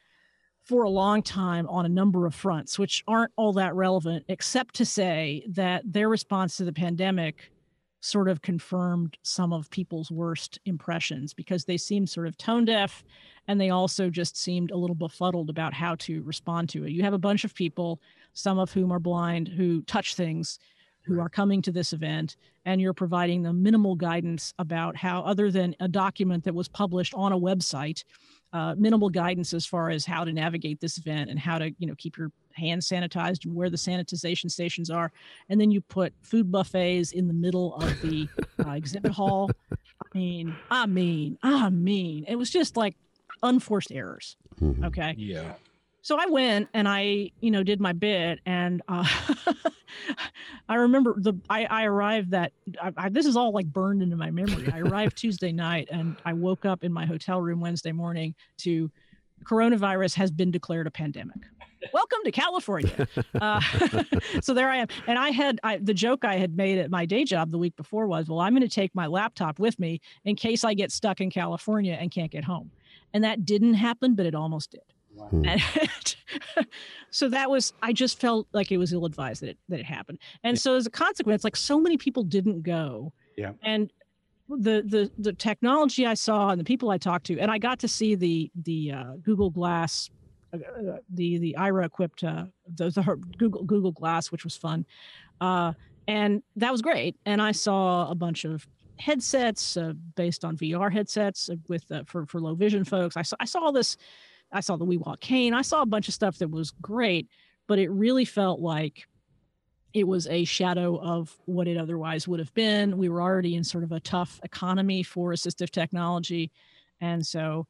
for 0.63 0.83
a 0.83 0.89
long 0.89 1.21
time 1.21 1.67
on 1.67 1.85
a 1.85 1.89
number 1.89 2.25
of 2.25 2.33
fronts, 2.33 2.79
which 2.79 3.03
aren't 3.07 3.31
all 3.35 3.51
that 3.53 3.75
relevant, 3.75 4.23
except 4.29 4.75
to 4.75 4.85
say 4.85 5.45
that 5.49 5.83
their 5.85 6.07
response 6.07 6.55
to 6.57 6.63
the 6.63 6.71
pandemic 6.71 7.51
sort 8.03 8.27
of 8.27 8.41
confirmed 8.41 9.17
some 9.23 9.53
of 9.53 9.69
people's 9.69 10.11
worst 10.11 10.59
impressions 10.65 11.33
because 11.33 11.63
they 11.63 11.77
seemed 11.77 12.09
sort 12.09 12.27
of 12.27 12.37
tone 12.37 12.65
deaf 12.65 13.01
and 13.47 13.61
they 13.61 13.69
also 13.69 14.09
just 14.09 14.35
seemed 14.35 14.71
a 14.71 14.77
little 14.77 14.95
befuddled 14.95 15.49
about 15.49 15.73
how 15.73 15.95
to 15.95 16.21
respond 16.23 16.67
to 16.67 16.83
it. 16.83 16.91
You 16.91 17.01
have 17.03 17.13
a 17.13 17.17
bunch 17.17 17.45
of 17.45 17.55
people, 17.55 18.01
some 18.33 18.59
of 18.59 18.73
whom 18.73 18.91
are 18.91 18.99
blind, 18.99 19.47
who 19.47 19.83
touch 19.83 20.15
things, 20.15 20.59
who 21.03 21.21
are 21.21 21.29
coming 21.29 21.61
to 21.61 21.71
this 21.71 21.93
event, 21.93 22.35
and 22.65 22.81
you're 22.81 22.93
providing 22.93 23.41
them 23.41 23.63
minimal 23.63 23.95
guidance 23.95 24.53
about 24.59 24.97
how, 24.97 25.21
other 25.21 25.49
than 25.49 25.73
a 25.79 25.87
document 25.87 26.43
that 26.43 26.53
was 26.53 26.67
published 26.67 27.13
on 27.13 27.31
a 27.31 27.39
website, 27.39 28.03
uh, 28.51 28.75
minimal 28.77 29.09
guidance 29.09 29.53
as 29.53 29.65
far 29.65 29.89
as 29.89 30.05
how 30.05 30.25
to 30.25 30.33
navigate 30.33 30.81
this 30.81 30.97
event 30.97 31.29
and 31.29 31.39
how 31.39 31.57
to, 31.57 31.71
you 31.77 31.87
know, 31.87 31.95
keep 31.97 32.17
your 32.17 32.31
hands 32.53 32.87
sanitized 32.87 33.45
and 33.45 33.55
where 33.55 33.69
the 33.69 33.77
sanitization 33.77 34.49
stations 34.49 34.89
are. 34.89 35.11
And 35.49 35.59
then 35.59 35.71
you 35.71 35.81
put 35.81 36.13
food 36.21 36.51
buffets 36.51 37.11
in 37.11 37.27
the 37.27 37.33
middle 37.33 37.75
of 37.75 38.01
the 38.01 38.27
uh, 38.65 38.71
exhibit 38.75 39.11
hall. 39.11 39.49
I 39.71 40.17
mean, 40.17 40.55
I 40.69 40.85
mean, 40.85 41.37
I 41.43 41.69
mean, 41.69 42.25
it 42.27 42.35
was 42.35 42.49
just 42.49 42.77
like 42.77 42.95
unforced 43.41 43.91
errors. 43.91 44.37
Mhm. 44.61 44.85
Okay. 44.85 45.15
Yeah. 45.17 45.53
So 46.01 46.17
I 46.19 46.25
went 46.25 46.67
and 46.73 46.87
I, 46.87 47.31
you 47.39 47.49
know, 47.49 47.63
did 47.63 47.79
my 47.79 47.93
bit, 47.93 48.39
and 48.45 48.81
uh, 48.89 49.07
I 50.69 50.75
remember 50.75 51.15
the 51.17 51.33
I, 51.49 51.63
I 51.65 51.83
arrived 51.85 52.31
that 52.31 52.51
I, 52.81 52.91
I, 52.97 53.09
this 53.09 53.25
is 53.25 53.37
all 53.37 53.53
like 53.53 53.67
burned 53.67 54.01
into 54.01 54.17
my 54.17 54.29
memory. 54.29 54.69
I 54.73 54.79
arrived 54.79 55.17
Tuesday 55.17 55.53
night, 55.53 55.87
and 55.91 56.17
I 56.25 56.33
woke 56.33 56.65
up 56.65 56.83
in 56.83 56.91
my 56.91 57.05
hotel 57.05 57.41
room 57.41 57.61
Wednesday 57.61 57.93
morning 57.93 58.35
to 58.59 58.91
coronavirus 59.45 60.15
has 60.15 60.29
been 60.29 60.51
declared 60.51 60.87
a 60.87 60.91
pandemic. 60.91 61.37
Welcome 61.91 62.19
to 62.23 62.31
California. 62.31 63.07
Uh, 63.39 63.59
so 64.41 64.53
there 64.53 64.69
I 64.69 64.77
am, 64.77 64.87
and 65.07 65.17
I 65.19 65.29
had 65.29 65.59
I, 65.63 65.77
the 65.77 65.93
joke 65.93 66.23
I 66.23 66.35
had 66.35 66.55
made 66.55 66.77
at 66.77 66.89
my 66.89 67.05
day 67.05 67.23
job 67.25 67.51
the 67.51 67.57
week 67.57 67.75
before 67.75 68.07
was, 68.07 68.27
well, 68.29 68.39
I'm 68.39 68.53
going 68.53 68.61
to 68.67 68.73
take 68.73 68.93
my 68.95 69.07
laptop 69.07 69.59
with 69.59 69.79
me 69.79 70.01
in 70.25 70.35
case 70.35 70.63
I 70.63 70.73
get 70.73 70.91
stuck 70.91 71.19
in 71.21 71.29
California 71.29 71.97
and 71.99 72.11
can't 72.11 72.31
get 72.31 72.43
home, 72.43 72.71
and 73.13 73.23
that 73.23 73.45
didn't 73.45 73.73
happen, 73.75 74.15
but 74.15 74.25
it 74.25 74.35
almost 74.35 74.71
did. 74.71 74.81
Hmm. 75.29 75.45
And 75.45 75.61
so 77.11 77.29
that 77.29 77.49
was 77.49 77.73
I 77.81 77.93
just 77.93 78.19
felt 78.19 78.47
like 78.53 78.71
it 78.71 78.77
was 78.77 78.93
ill 78.93 79.05
advised 79.05 79.41
that 79.41 79.49
it 79.49 79.57
that 79.69 79.79
it 79.79 79.85
happened. 79.85 80.19
And 80.43 80.55
Yeah. 80.57 80.61
so 80.61 80.75
as 80.75 80.87
a 80.87 80.89
consequence, 80.91 81.43
like 81.43 81.55
so 81.55 81.79
many 81.79 81.97
people 81.97 82.23
didn't 82.23 82.63
go. 82.63 83.13
Yeah. 83.37 83.53
And 83.61 83.91
the 84.49 84.83
the 84.85 85.11
the 85.19 85.33
technology 85.33 86.05
I 86.05 86.15
saw 86.15 86.49
and 86.49 86.59
the 86.59 86.63
people 86.65 86.89
I 86.89 86.97
talked 86.97 87.25
to, 87.27 87.39
and 87.39 87.51
I 87.51 87.57
got 87.59 87.79
to 87.79 87.87
see 87.87 88.15
the 88.15 88.51
the 88.63 88.91
uh, 88.91 89.13
Google 89.21 89.49
Glass, 89.51 90.09
the 90.53 91.37
the 91.37 91.55
Aira 91.57 91.85
equipped 91.85 92.23
uh, 92.23 92.45
the, 92.75 92.89
the 92.89 93.19
Google 93.37 93.63
Google 93.63 93.91
Glass, 93.91 94.31
which 94.31 94.43
was 94.43 94.55
fun, 94.55 94.85
uh, 95.41 95.73
and 96.07 96.43
that 96.55 96.71
was 96.71 96.81
great. 96.81 97.15
And 97.25 97.41
I 97.41 97.51
saw 97.51 98.09
a 98.09 98.15
bunch 98.15 98.45
of 98.45 98.67
headsets 98.99 99.77
uh, 99.77 99.93
based 100.15 100.45
on 100.45 100.57
VR 100.57 100.91
headsets 100.91 101.49
uh, 101.49 101.55
with 101.67 101.91
uh, 101.91 102.03
for 102.05 102.25
for 102.25 102.39
low 102.39 102.55
vision 102.55 102.83
folks. 102.83 103.17
I 103.17 103.23
saw 103.23 103.35
I 103.39 103.45
saw 103.45 103.71
this. 103.71 103.97
I 104.51 104.59
saw 104.59 104.77
the 104.77 104.85
WeWalk 104.85 105.19
cane. 105.19 105.55
I 105.55 105.63
saw 105.63 105.81
a 105.81 105.85
bunch 105.85 106.07
of 106.07 106.13
stuff 106.13 106.37
that 106.37 106.51
was 106.51 106.71
great, 106.79 107.27
but 107.67 107.79
it 107.79 107.89
really 107.89 108.25
felt 108.25 108.59
like 108.59 109.07
it 109.93 110.07
was 110.07 110.27
a 110.27 110.43
shadow 110.43 110.99
of 110.99 111.35
what 111.45 111.67
it 111.67 111.77
otherwise 111.77 112.27
would 112.27 112.39
have 112.39 112.53
been. 112.53 112.97
We 112.97 113.09
were 113.09 113.21
already 113.21 113.55
in 113.55 113.63
sort 113.63 113.83
of 113.83 113.91
a 113.91 113.99
tough 113.99 114.39
economy 114.43 115.01
for 115.01 115.31
assistive 115.31 115.71
technology. 115.71 116.51
And 117.01 117.25
so 117.25 117.67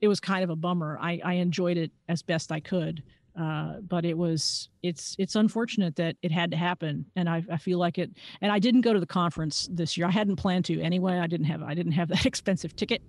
it 0.00 0.08
was 0.08 0.20
kind 0.20 0.44
of 0.44 0.50
a 0.50 0.56
bummer. 0.56 0.98
I, 1.00 1.20
I 1.24 1.32
enjoyed 1.34 1.76
it 1.76 1.90
as 2.08 2.22
best 2.22 2.52
I 2.52 2.60
could. 2.60 3.02
Uh, 3.38 3.80
but 3.86 4.06
it 4.06 4.16
was 4.16 4.70
it's 4.82 5.14
it's 5.18 5.36
unfortunate 5.36 5.94
that 5.96 6.16
it 6.22 6.32
had 6.32 6.50
to 6.50 6.56
happen 6.56 7.04
and 7.16 7.28
I, 7.28 7.44
I 7.52 7.58
feel 7.58 7.78
like 7.78 7.98
it 7.98 8.10
and 8.40 8.50
i 8.50 8.58
didn't 8.58 8.80
go 8.80 8.94
to 8.94 8.98
the 8.98 9.04
conference 9.04 9.68
this 9.70 9.94
year 9.94 10.06
i 10.06 10.10
hadn't 10.10 10.36
planned 10.36 10.64
to 10.64 10.80
anyway 10.80 11.18
i 11.18 11.26
didn't 11.26 11.44
have 11.44 11.62
i 11.62 11.74
didn't 11.74 11.92
have 11.92 12.08
that 12.14 12.24
expensive 12.24 12.74
ticket 12.74 13.02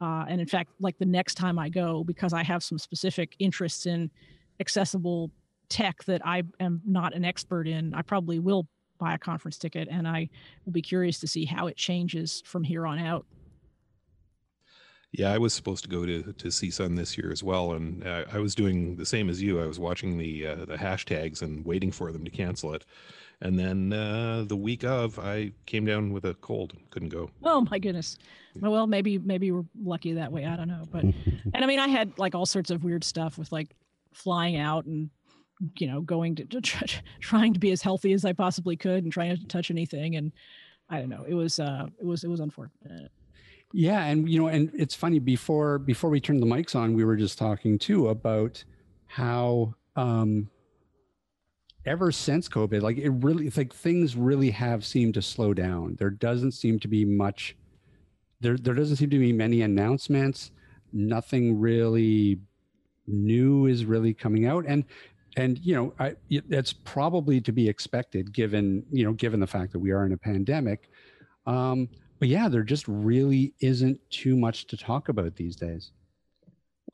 Uh, 0.00 0.24
and 0.28 0.40
in 0.40 0.46
fact, 0.46 0.70
like 0.80 0.96
the 0.98 1.04
next 1.06 1.34
time 1.34 1.58
I 1.58 1.68
go, 1.68 2.04
because 2.04 2.32
I 2.32 2.42
have 2.44 2.62
some 2.62 2.78
specific 2.78 3.34
interests 3.38 3.86
in 3.86 4.10
accessible 4.60 5.30
tech 5.68 6.04
that 6.04 6.22
I 6.24 6.42
am 6.60 6.80
not 6.86 7.14
an 7.14 7.24
expert 7.24 7.66
in, 7.66 7.94
I 7.94 8.02
probably 8.02 8.38
will 8.38 8.66
buy 8.98 9.14
a 9.14 9.18
conference 9.18 9.58
ticket 9.58 9.88
and 9.90 10.06
I 10.08 10.28
will 10.64 10.72
be 10.72 10.82
curious 10.82 11.20
to 11.20 11.26
see 11.26 11.44
how 11.44 11.66
it 11.66 11.76
changes 11.76 12.42
from 12.46 12.64
here 12.64 12.86
on 12.86 12.98
out. 12.98 13.26
Yeah, 15.12 15.32
I 15.32 15.38
was 15.38 15.54
supposed 15.54 15.84
to 15.84 15.90
go 15.90 16.04
to 16.04 16.22
to 16.22 16.48
CSUN 16.48 16.96
this 16.96 17.16
year 17.16 17.32
as 17.32 17.42
well, 17.42 17.72
and 17.72 18.06
uh, 18.06 18.24
I 18.30 18.38
was 18.38 18.54
doing 18.54 18.96
the 18.96 19.06
same 19.06 19.30
as 19.30 19.40
you. 19.40 19.60
I 19.60 19.66
was 19.66 19.78
watching 19.78 20.18
the 20.18 20.46
uh, 20.46 20.64
the 20.66 20.76
hashtags 20.76 21.40
and 21.40 21.64
waiting 21.64 21.90
for 21.90 22.12
them 22.12 22.24
to 22.24 22.30
cancel 22.30 22.74
it, 22.74 22.84
and 23.40 23.58
then 23.58 23.92
uh, 23.92 24.44
the 24.46 24.56
week 24.56 24.84
of, 24.84 25.18
I 25.18 25.52
came 25.66 25.86
down 25.86 26.12
with 26.12 26.24
a 26.24 26.34
cold 26.34 26.74
couldn't 26.90 27.10
go. 27.10 27.30
Oh 27.42 27.66
my 27.70 27.78
goodness. 27.78 28.18
Well, 28.60 28.86
maybe 28.86 29.18
maybe 29.18 29.50
we're 29.50 29.64
lucky 29.82 30.12
that 30.14 30.30
way. 30.30 30.44
I 30.44 30.56
don't 30.56 30.68
know, 30.68 30.84
but 30.90 31.04
and 31.54 31.56
I 31.56 31.66
mean, 31.66 31.78
I 31.78 31.88
had 31.88 32.18
like 32.18 32.34
all 32.34 32.46
sorts 32.46 32.70
of 32.70 32.84
weird 32.84 33.04
stuff 33.04 33.38
with 33.38 33.50
like 33.52 33.74
flying 34.12 34.56
out 34.56 34.84
and 34.84 35.10
you 35.78 35.86
know 35.86 36.00
going 36.00 36.34
to, 36.36 36.44
to 36.44 36.60
try, 36.60 36.82
trying 37.20 37.54
to 37.54 37.60
be 37.60 37.70
as 37.70 37.80
healthy 37.80 38.12
as 38.12 38.24
I 38.24 38.32
possibly 38.32 38.76
could 38.76 39.04
and 39.04 39.12
trying 39.12 39.30
not 39.30 39.40
to 39.40 39.46
touch 39.46 39.70
anything 39.70 40.16
and 40.16 40.32
I 40.90 40.98
don't 40.98 41.08
know. 41.08 41.24
It 41.26 41.34
was 41.34 41.60
uh 41.60 41.86
it 42.00 42.06
was 42.06 42.24
it 42.24 42.28
was 42.28 42.40
unfortunate. 42.40 43.10
Yeah, 43.72 44.04
and 44.04 44.28
you 44.28 44.40
know, 44.40 44.48
and 44.48 44.70
it's 44.74 44.94
funny 44.94 45.18
before 45.18 45.78
before 45.78 46.08
we 46.10 46.20
turned 46.20 46.42
the 46.42 46.46
mics 46.46 46.74
on, 46.74 46.94
we 46.94 47.04
were 47.04 47.16
just 47.16 47.38
talking 47.38 47.78
too 47.78 48.08
about 48.08 48.64
how 49.06 49.74
um 49.96 50.48
ever 51.86 52.12
since 52.12 52.48
COVID, 52.48 52.82
like 52.82 52.98
it 52.98 53.10
really 53.10 53.46
it's 53.46 53.56
like 53.56 53.74
things 53.74 54.16
really 54.16 54.50
have 54.50 54.84
seemed 54.84 55.14
to 55.14 55.22
slow 55.22 55.54
down. 55.54 55.96
There 55.98 56.10
doesn't 56.10 56.52
seem 56.52 56.78
to 56.80 56.88
be 56.88 57.04
much 57.04 57.56
there 58.40 58.56
there 58.56 58.74
doesn't 58.74 58.96
seem 58.96 59.10
to 59.10 59.18
be 59.18 59.32
many 59.32 59.62
announcements. 59.62 60.52
Nothing 60.92 61.58
really 61.58 62.40
new 63.06 63.66
is 63.66 63.84
really 63.84 64.14
coming 64.14 64.46
out 64.46 64.64
and 64.66 64.84
and 65.36 65.58
you 65.60 65.74
know 65.74 65.94
I, 65.98 66.16
that's 66.48 66.72
probably 66.72 67.40
to 67.42 67.52
be 67.52 67.68
expected 67.68 68.32
given 68.32 68.84
you 68.92 69.04
know 69.04 69.12
given 69.14 69.40
the 69.40 69.46
fact 69.46 69.72
that 69.72 69.78
we 69.78 69.92
are 69.92 70.06
in 70.06 70.12
a 70.12 70.18
pandemic 70.18 70.90
um, 71.46 71.88
but 72.18 72.28
yeah, 72.28 72.48
there 72.48 72.62
just 72.62 72.86
really 72.88 73.54
isn't 73.60 74.00
too 74.10 74.36
much 74.36 74.66
to 74.68 74.76
talk 74.76 75.08
about 75.08 75.36
these 75.36 75.56
days. 75.56 75.92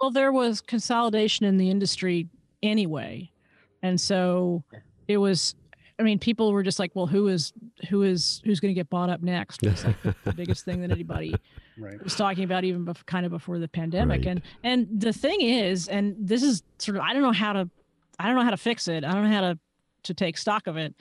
Well, 0.01 0.11
there 0.11 0.33
was 0.33 0.61
consolidation 0.61 1.47
in 1.47 1.57
the 1.57 1.70
industry 1.70 2.29
anyway. 2.62 3.31
And 3.83 4.01
so 4.01 4.64
it 5.09 5.18
was 5.18 5.55
I 5.99 6.03
mean, 6.03 6.18
people 6.18 6.53
were 6.53 6.64
just 6.64 6.81
like, 6.81 6.91
well, 6.95 7.07
who 7.07 7.29
is 7.29 7.53
who 7.89 8.03
is 8.03 8.43
who's 8.45 8.59
going 8.59 8.70
to 8.70 8.75
get 8.75 8.91
bought 8.91 9.11
up 9.11 9.22
next? 9.22 9.62
It's 9.62 9.85
like 9.85 9.97
the 10.03 10.33
biggest 10.37 10.64
thing 10.64 10.81
that 10.81 10.91
anybody 10.91 11.35
right. 11.79 12.03
was 12.03 12.16
talking 12.16 12.43
about, 12.45 12.64
even 12.64 12.85
before, 12.85 13.05
kind 13.05 13.25
of 13.25 13.31
before 13.31 13.59
the 13.59 13.68
pandemic. 13.68 14.20
Right. 14.20 14.29
And 14.29 14.43
and 14.64 15.01
the 15.01 15.12
thing 15.12 15.41
is, 15.41 15.87
and 15.87 16.16
this 16.18 16.43
is 16.43 16.64
sort 16.79 16.97
of, 16.97 17.03
I 17.03 17.12
don't 17.12 17.22
know 17.22 17.33
how 17.33 17.53
to, 17.53 17.70
I 18.18 18.27
don't 18.27 18.35
know 18.35 18.43
how 18.43 18.51
to 18.51 18.57
fix 18.57 18.89
it. 18.89 19.05
I 19.05 19.12
don't 19.12 19.25
know 19.25 19.31
how 19.31 19.53
to 19.53 19.59
to 20.05 20.14
take 20.14 20.37
stock 20.37 20.66
of 20.66 20.77
it. 20.77 20.95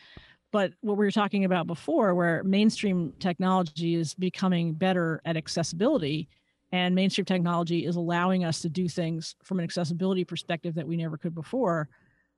But 0.54 0.72
what 0.82 0.98
we 0.98 1.06
were 1.06 1.12
talking 1.12 1.46
about 1.46 1.66
before, 1.66 2.14
where 2.14 2.44
mainstream 2.44 3.12
technology 3.20 3.96
is 3.96 4.14
becoming 4.14 4.74
better 4.74 5.20
at 5.26 5.36
accessibility, 5.36 6.30
and 6.72 6.94
mainstream 6.94 7.26
technology 7.26 7.88
is 7.88 7.96
allowing 7.96 8.46
us 8.46 8.62
to 8.62 8.70
do 8.70 8.88
things 8.88 9.36
from 9.44 9.58
an 9.58 9.64
accessibility 9.64 10.24
perspective 10.24 10.76
that 10.76 10.88
we 10.88 10.96
never 10.96 11.18
could 11.18 11.34
before. 11.34 11.90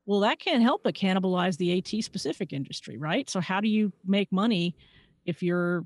Well, 0.06 0.22
that 0.22 0.40
can't 0.40 0.64
help 0.64 0.82
but 0.82 0.96
cannibalize 0.96 1.58
the 1.58 1.78
AT 1.78 2.04
specific 2.06 2.54
industry, 2.54 2.98
right? 2.98 3.30
So, 3.30 3.42
how 3.42 3.60
do 3.60 3.68
you 3.68 3.92
make 4.06 4.32
money 4.32 4.78
if 5.26 5.44
you're 5.44 5.86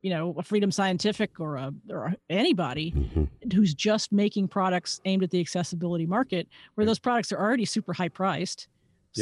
you 0.00 0.08
know 0.08 0.34
a 0.38 0.42
freedom 0.42 0.70
scientific 0.70 1.40
or 1.40 1.56
a 1.56 1.74
or 1.90 2.14
anybody 2.30 2.92
mm-hmm. 2.92 3.24
who's 3.54 3.74
just 3.74 4.12
making 4.12 4.48
products 4.48 5.00
aimed 5.04 5.24
at 5.24 5.30
the 5.30 5.40
accessibility 5.40 6.06
market 6.06 6.48
where 6.74 6.86
those 6.86 6.98
products 6.98 7.32
are 7.32 7.38
already 7.38 7.64
super 7.64 7.92
high 7.92 8.08
priced 8.08 8.68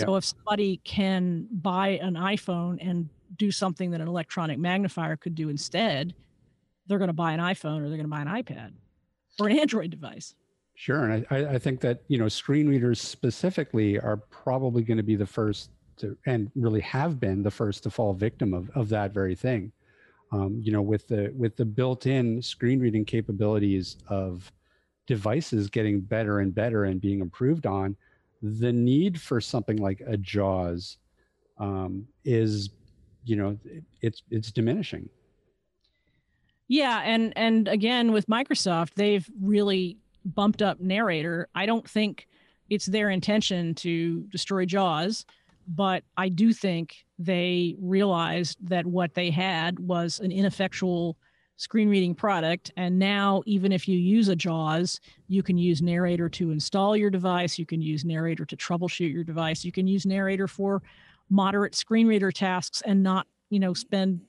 so 0.02 0.16
if 0.16 0.24
somebody 0.24 0.78
can 0.84 1.46
buy 1.50 1.90
an 2.02 2.14
iPhone 2.14 2.78
and 2.80 3.08
do 3.36 3.50
something 3.50 3.90
that 3.92 4.00
an 4.00 4.08
electronic 4.08 4.58
magnifier 4.58 5.16
could 5.16 5.34
do 5.34 5.48
instead, 5.48 6.14
they're 6.86 6.98
going 6.98 7.08
to 7.08 7.14
buy 7.14 7.32
an 7.32 7.40
iPhone 7.40 7.78
or 7.78 7.88
they're 7.88 7.98
going 7.98 8.02
to 8.02 8.08
buy 8.08 8.22
an 8.22 8.28
iPad 8.28 8.72
or 9.38 9.48
an 9.48 9.58
Android 9.58 9.90
device. 9.90 10.34
Sure, 10.76 11.08
and 11.08 11.26
I, 11.30 11.54
I 11.54 11.58
think 11.58 11.80
that 11.80 12.02
you 12.08 12.18
know 12.18 12.28
screen 12.28 12.68
readers 12.68 13.00
specifically 13.00 13.98
are 13.98 14.16
probably 14.16 14.82
going 14.82 14.96
to 14.96 15.04
be 15.04 15.14
the 15.14 15.26
first 15.26 15.70
to, 15.98 16.16
and 16.26 16.50
really 16.56 16.80
have 16.80 17.20
been 17.20 17.42
the 17.42 17.50
first 17.50 17.84
to 17.84 17.90
fall 17.90 18.12
victim 18.12 18.52
of 18.52 18.70
of 18.70 18.88
that 18.88 19.14
very 19.14 19.36
thing. 19.36 19.70
Um, 20.32 20.60
you 20.60 20.72
know, 20.72 20.82
with 20.82 21.06
the 21.06 21.32
with 21.36 21.56
the 21.56 21.64
built-in 21.64 22.42
screen 22.42 22.80
reading 22.80 23.04
capabilities 23.04 23.98
of 24.08 24.50
devices 25.06 25.68
getting 25.70 26.00
better 26.00 26.40
and 26.40 26.52
better 26.52 26.84
and 26.84 27.00
being 27.00 27.20
improved 27.20 27.66
on, 27.66 27.96
the 28.44 28.72
need 28.72 29.18
for 29.20 29.40
something 29.40 29.78
like 29.78 30.02
a 30.06 30.18
Jaws 30.18 30.98
um, 31.58 32.06
is, 32.24 32.68
you 33.24 33.36
know, 33.36 33.58
it's 34.02 34.22
it's 34.30 34.52
diminishing. 34.52 35.08
Yeah, 36.68 37.00
and 37.04 37.32
and 37.36 37.68
again 37.68 38.12
with 38.12 38.26
Microsoft, 38.26 38.94
they've 38.94 39.26
really 39.40 39.96
bumped 40.26 40.60
up 40.60 40.78
narrator. 40.78 41.48
I 41.54 41.64
don't 41.64 41.88
think 41.88 42.28
it's 42.68 42.86
their 42.86 43.08
intention 43.08 43.74
to 43.76 44.20
destroy 44.24 44.66
Jaws, 44.66 45.24
but 45.66 46.04
I 46.16 46.28
do 46.28 46.52
think 46.52 47.06
they 47.18 47.76
realized 47.80 48.58
that 48.68 48.84
what 48.84 49.14
they 49.14 49.30
had 49.30 49.78
was 49.78 50.20
an 50.20 50.32
ineffectual 50.32 51.16
screen 51.56 51.88
reading 51.88 52.14
product. 52.14 52.72
And 52.76 52.98
now, 52.98 53.42
even 53.46 53.72
if 53.72 53.86
you 53.86 53.96
use 53.96 54.28
a 54.28 54.36
JAWS, 54.36 55.00
you 55.28 55.42
can 55.42 55.56
use 55.56 55.82
Narrator 55.82 56.28
to 56.30 56.50
install 56.50 56.96
your 56.96 57.10
device. 57.10 57.58
You 57.58 57.66
can 57.66 57.80
use 57.80 58.04
Narrator 58.04 58.44
to 58.44 58.56
troubleshoot 58.56 59.12
your 59.12 59.24
device. 59.24 59.64
You 59.64 59.72
can 59.72 59.86
use 59.86 60.04
Narrator 60.06 60.48
for 60.48 60.82
moderate 61.30 61.74
screen 61.74 62.06
reader 62.06 62.32
tasks 62.32 62.82
and 62.84 63.02
not, 63.02 63.26
you 63.50 63.60
know, 63.60 63.74
spend 63.74 64.20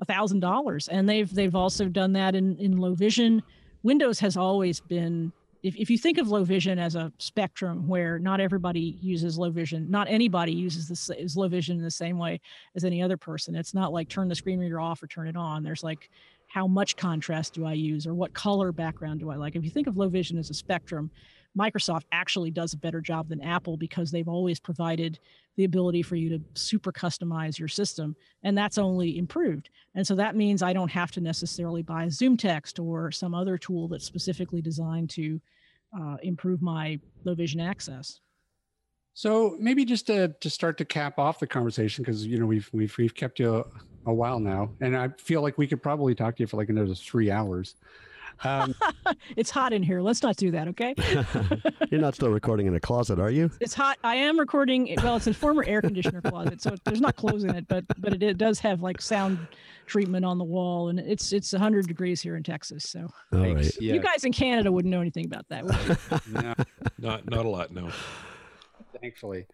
a 0.00 0.04
thousand 0.04 0.40
dollars. 0.40 0.88
And 0.88 1.08
they've 1.08 1.32
they've 1.32 1.54
also 1.54 1.86
done 1.86 2.12
that 2.14 2.34
in 2.34 2.56
in 2.58 2.76
low 2.76 2.94
vision. 2.94 3.42
Windows 3.82 4.18
has 4.20 4.36
always 4.36 4.80
been 4.80 5.32
if, 5.64 5.74
if 5.76 5.88
you 5.88 5.96
think 5.96 6.18
of 6.18 6.28
low 6.28 6.44
vision 6.44 6.78
as 6.78 6.94
a 6.94 7.10
spectrum 7.18 7.88
where 7.88 8.18
not 8.18 8.38
everybody 8.38 8.98
uses 9.00 9.38
low 9.38 9.50
vision, 9.50 9.90
not 9.90 10.06
anybody 10.10 10.52
uses 10.52 10.88
this 10.88 11.10
is 11.18 11.38
low 11.38 11.48
vision 11.48 11.78
in 11.78 11.82
the 11.82 11.90
same 11.90 12.18
way 12.18 12.38
as 12.76 12.84
any 12.84 13.02
other 13.02 13.16
person. 13.16 13.54
It's 13.54 13.72
not 13.72 13.90
like 13.90 14.10
turn 14.10 14.28
the 14.28 14.34
screen 14.34 14.58
reader 14.58 14.78
off 14.78 15.02
or 15.02 15.06
turn 15.06 15.26
it 15.26 15.36
on. 15.36 15.62
There's 15.62 15.82
like 15.82 16.10
how 16.54 16.68
much 16.68 16.94
contrast 16.94 17.52
do 17.52 17.66
I 17.66 17.72
use 17.72 18.06
or 18.06 18.14
what 18.14 18.32
color 18.32 18.70
background 18.70 19.18
do 19.18 19.28
I 19.28 19.34
like? 19.34 19.56
If 19.56 19.64
you 19.64 19.70
think 19.70 19.88
of 19.88 19.96
low 19.96 20.08
vision 20.08 20.38
as 20.38 20.50
a 20.50 20.54
spectrum, 20.54 21.10
Microsoft 21.58 22.04
actually 22.12 22.52
does 22.52 22.74
a 22.74 22.76
better 22.76 23.00
job 23.00 23.28
than 23.28 23.40
Apple 23.40 23.76
because 23.76 24.12
they've 24.12 24.28
always 24.28 24.60
provided 24.60 25.18
the 25.56 25.64
ability 25.64 26.02
for 26.02 26.14
you 26.14 26.28
to 26.28 26.40
super 26.54 26.92
customize 26.92 27.58
your 27.58 27.66
system, 27.66 28.14
and 28.44 28.56
that's 28.56 28.78
only 28.78 29.18
improved. 29.18 29.68
And 29.96 30.06
so 30.06 30.14
that 30.14 30.36
means 30.36 30.62
I 30.62 30.72
don't 30.72 30.92
have 30.92 31.10
to 31.12 31.20
necessarily 31.20 31.82
buy 31.82 32.06
ZoomText 32.06 32.78
or 32.80 33.10
some 33.10 33.34
other 33.34 33.58
tool 33.58 33.88
that's 33.88 34.04
specifically 34.04 34.62
designed 34.62 35.10
to 35.10 35.40
uh, 36.00 36.18
improve 36.22 36.62
my 36.62 37.00
low 37.24 37.34
vision 37.34 37.60
access. 37.60 38.20
So 39.12 39.56
maybe 39.58 39.84
just 39.84 40.06
to, 40.06 40.28
to 40.40 40.48
start 40.48 40.78
to 40.78 40.84
cap 40.84 41.18
off 41.18 41.40
the 41.40 41.48
conversation, 41.48 42.04
because 42.04 42.24
you 42.24 42.38
know 42.38 42.46
we've 42.46 42.70
we've 42.72 42.96
we've 42.96 43.14
kept 43.14 43.40
you 43.40 43.64
a 44.06 44.12
while 44.12 44.38
now, 44.38 44.70
and 44.80 44.96
I 44.96 45.08
feel 45.18 45.42
like 45.42 45.58
we 45.58 45.66
could 45.66 45.82
probably 45.82 46.14
talk 46.14 46.36
to 46.36 46.42
you 46.42 46.46
for 46.46 46.56
like 46.56 46.68
another 46.68 46.94
three 46.94 47.30
hours. 47.30 47.76
Um, 48.42 48.74
it's 49.36 49.50
hot 49.50 49.72
in 49.72 49.82
here. 49.82 50.00
Let's 50.00 50.22
not 50.22 50.36
do 50.36 50.50
that, 50.50 50.68
okay? 50.68 50.94
You're 51.90 52.00
not 52.00 52.14
still 52.14 52.30
recording 52.30 52.66
in 52.66 52.74
a 52.74 52.80
closet, 52.80 53.18
are 53.18 53.30
you? 53.30 53.50
It's 53.60 53.74
hot. 53.74 53.98
I 54.02 54.16
am 54.16 54.38
recording. 54.38 54.94
Well, 55.02 55.16
it's 55.16 55.26
a 55.26 55.34
former 55.34 55.64
air 55.64 55.80
conditioner 55.80 56.20
closet, 56.20 56.60
so 56.60 56.74
there's 56.84 57.00
not 57.00 57.16
clothes 57.16 57.44
in 57.44 57.54
it, 57.54 57.68
but 57.68 57.84
but 57.98 58.14
it, 58.14 58.22
it 58.22 58.38
does 58.38 58.58
have 58.60 58.82
like 58.82 59.00
sound 59.00 59.38
treatment 59.86 60.24
on 60.24 60.38
the 60.38 60.44
wall, 60.44 60.88
and 60.88 60.98
it's 60.98 61.32
it's 61.32 61.52
100 61.52 61.86
degrees 61.86 62.20
here 62.20 62.36
in 62.36 62.42
Texas. 62.42 62.84
So 62.84 63.08
right. 63.30 63.70
yeah. 63.80 63.94
you 63.94 64.00
guys 64.00 64.24
in 64.24 64.32
Canada 64.32 64.70
wouldn't 64.72 64.90
know 64.90 65.00
anything 65.00 65.26
about 65.26 65.48
that. 65.48 65.64
no, 66.28 66.54
not 66.98 67.28
not 67.28 67.46
a 67.46 67.48
lot. 67.48 67.72
No. 67.72 67.90
Thankfully. 69.00 69.46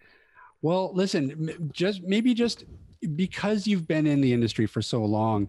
Well, 0.62 0.92
listen, 0.94 1.70
just 1.72 2.02
maybe 2.02 2.34
just 2.34 2.64
because 3.16 3.66
you've 3.66 3.88
been 3.88 4.06
in 4.06 4.20
the 4.20 4.32
industry 4.32 4.66
for 4.66 4.82
so 4.82 5.04
long, 5.04 5.48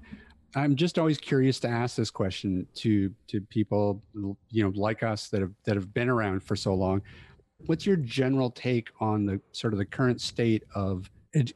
I'm 0.56 0.76
just 0.76 0.98
always 0.98 1.18
curious 1.18 1.60
to 1.62 1.68
ask 1.68 1.96
this 1.96 2.12
question 2.12 2.66
to 2.76 3.14
to 3.28 3.42
people 3.42 4.02
you 4.50 4.64
know 4.64 4.72
like 4.76 5.04
us 5.04 5.30
that 5.30 5.42
have 5.42 5.52
that 5.66 5.76
have 5.76 5.94
been 5.94 6.10
around 6.10 6.44
for 6.44 6.56
so 6.56 6.74
long. 6.74 7.02
What's 7.68 7.86
your 7.86 7.98
general 7.98 8.50
take 8.50 8.90
on 9.00 9.26
the 9.26 9.40
sort 9.52 9.74
of 9.74 9.80
the 9.80 9.86
current 9.86 10.20
state 10.20 10.64
of 10.76 11.10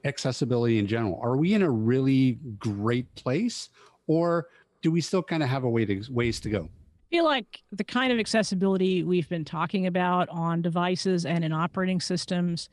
accessibility 0.04 0.80
in 0.80 0.88
general? 0.88 1.20
Are 1.22 1.36
we 1.36 1.54
in 1.54 1.64
a 1.64 1.70
really 1.70 2.40
great 2.60 3.14
place, 3.16 3.70
or 4.08 4.48
do 4.82 4.92
we 4.92 5.02
still 5.02 5.24
kind 5.24 5.44
of 5.44 5.50
have 5.50 5.64
a 5.64 5.70
way 5.70 5.86
to 5.86 6.04
ways 6.10 6.40
to 6.42 6.50
go? 6.50 6.70
I 7.12 7.16
feel 7.16 7.26
like 7.26 7.62
the 7.72 7.84
kind 7.84 8.12
of 8.12 8.20
accessibility 8.20 9.04
we've 9.04 9.30
been 9.30 9.46
talking 9.46 9.88
about 9.88 10.28
on 10.30 10.62
devices 10.62 11.26
and 11.26 11.46
in 11.46 11.54
operating 11.54 12.02
systems 12.02 12.70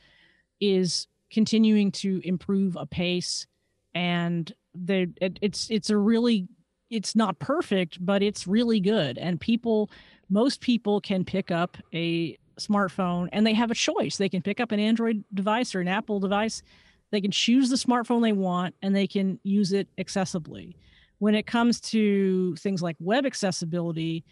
is 0.63 1.07
continuing 1.31 1.91
to 1.91 2.21
improve 2.25 2.77
a 2.77 2.87
pace 2.87 3.47
and 3.95 4.53
it, 4.89 5.39
it's 5.43 5.71
it's 5.71 5.91
a 5.91 5.97
really 5.97 6.49
it's 6.93 7.17
not 7.17 7.39
perfect, 7.39 8.05
but 8.05 8.23
it's 8.23 8.47
really 8.47 8.79
good. 8.79 9.17
And 9.17 9.41
people, 9.41 9.91
most 10.29 10.61
people 10.61 11.01
can 11.01 11.25
pick 11.25 11.51
up 11.51 11.79
a 11.95 12.37
smartphone 12.61 13.31
and 13.33 13.47
they 13.47 13.55
have 13.55 13.71
a 13.71 13.75
choice. 13.75 14.19
They 14.19 14.29
can 14.29 14.43
pick 14.43 14.61
up 14.61 14.73
an 14.73 14.79
Android 14.79 15.25
device 15.33 15.75
or 15.75 15.81
an 15.81 15.89
Apple 15.89 16.21
device. 16.21 16.63
They 17.11 17.23
can 17.23 17.31
choose 17.31 17.71
the 17.71 17.77
smartphone 17.77 18.23
they 18.23 18.33
want 18.33 18.75
and 18.83 18.95
they 18.95 19.07
can 19.07 19.41
use 19.43 19.73
it 19.73 19.89
accessibly. 19.99 20.75
When 21.19 21.35
it 21.35 21.47
comes 21.47 21.81
to 21.81 22.55
things 22.57 22.83
like 22.83 22.97
web 23.01 23.25
accessibility, 23.25 24.25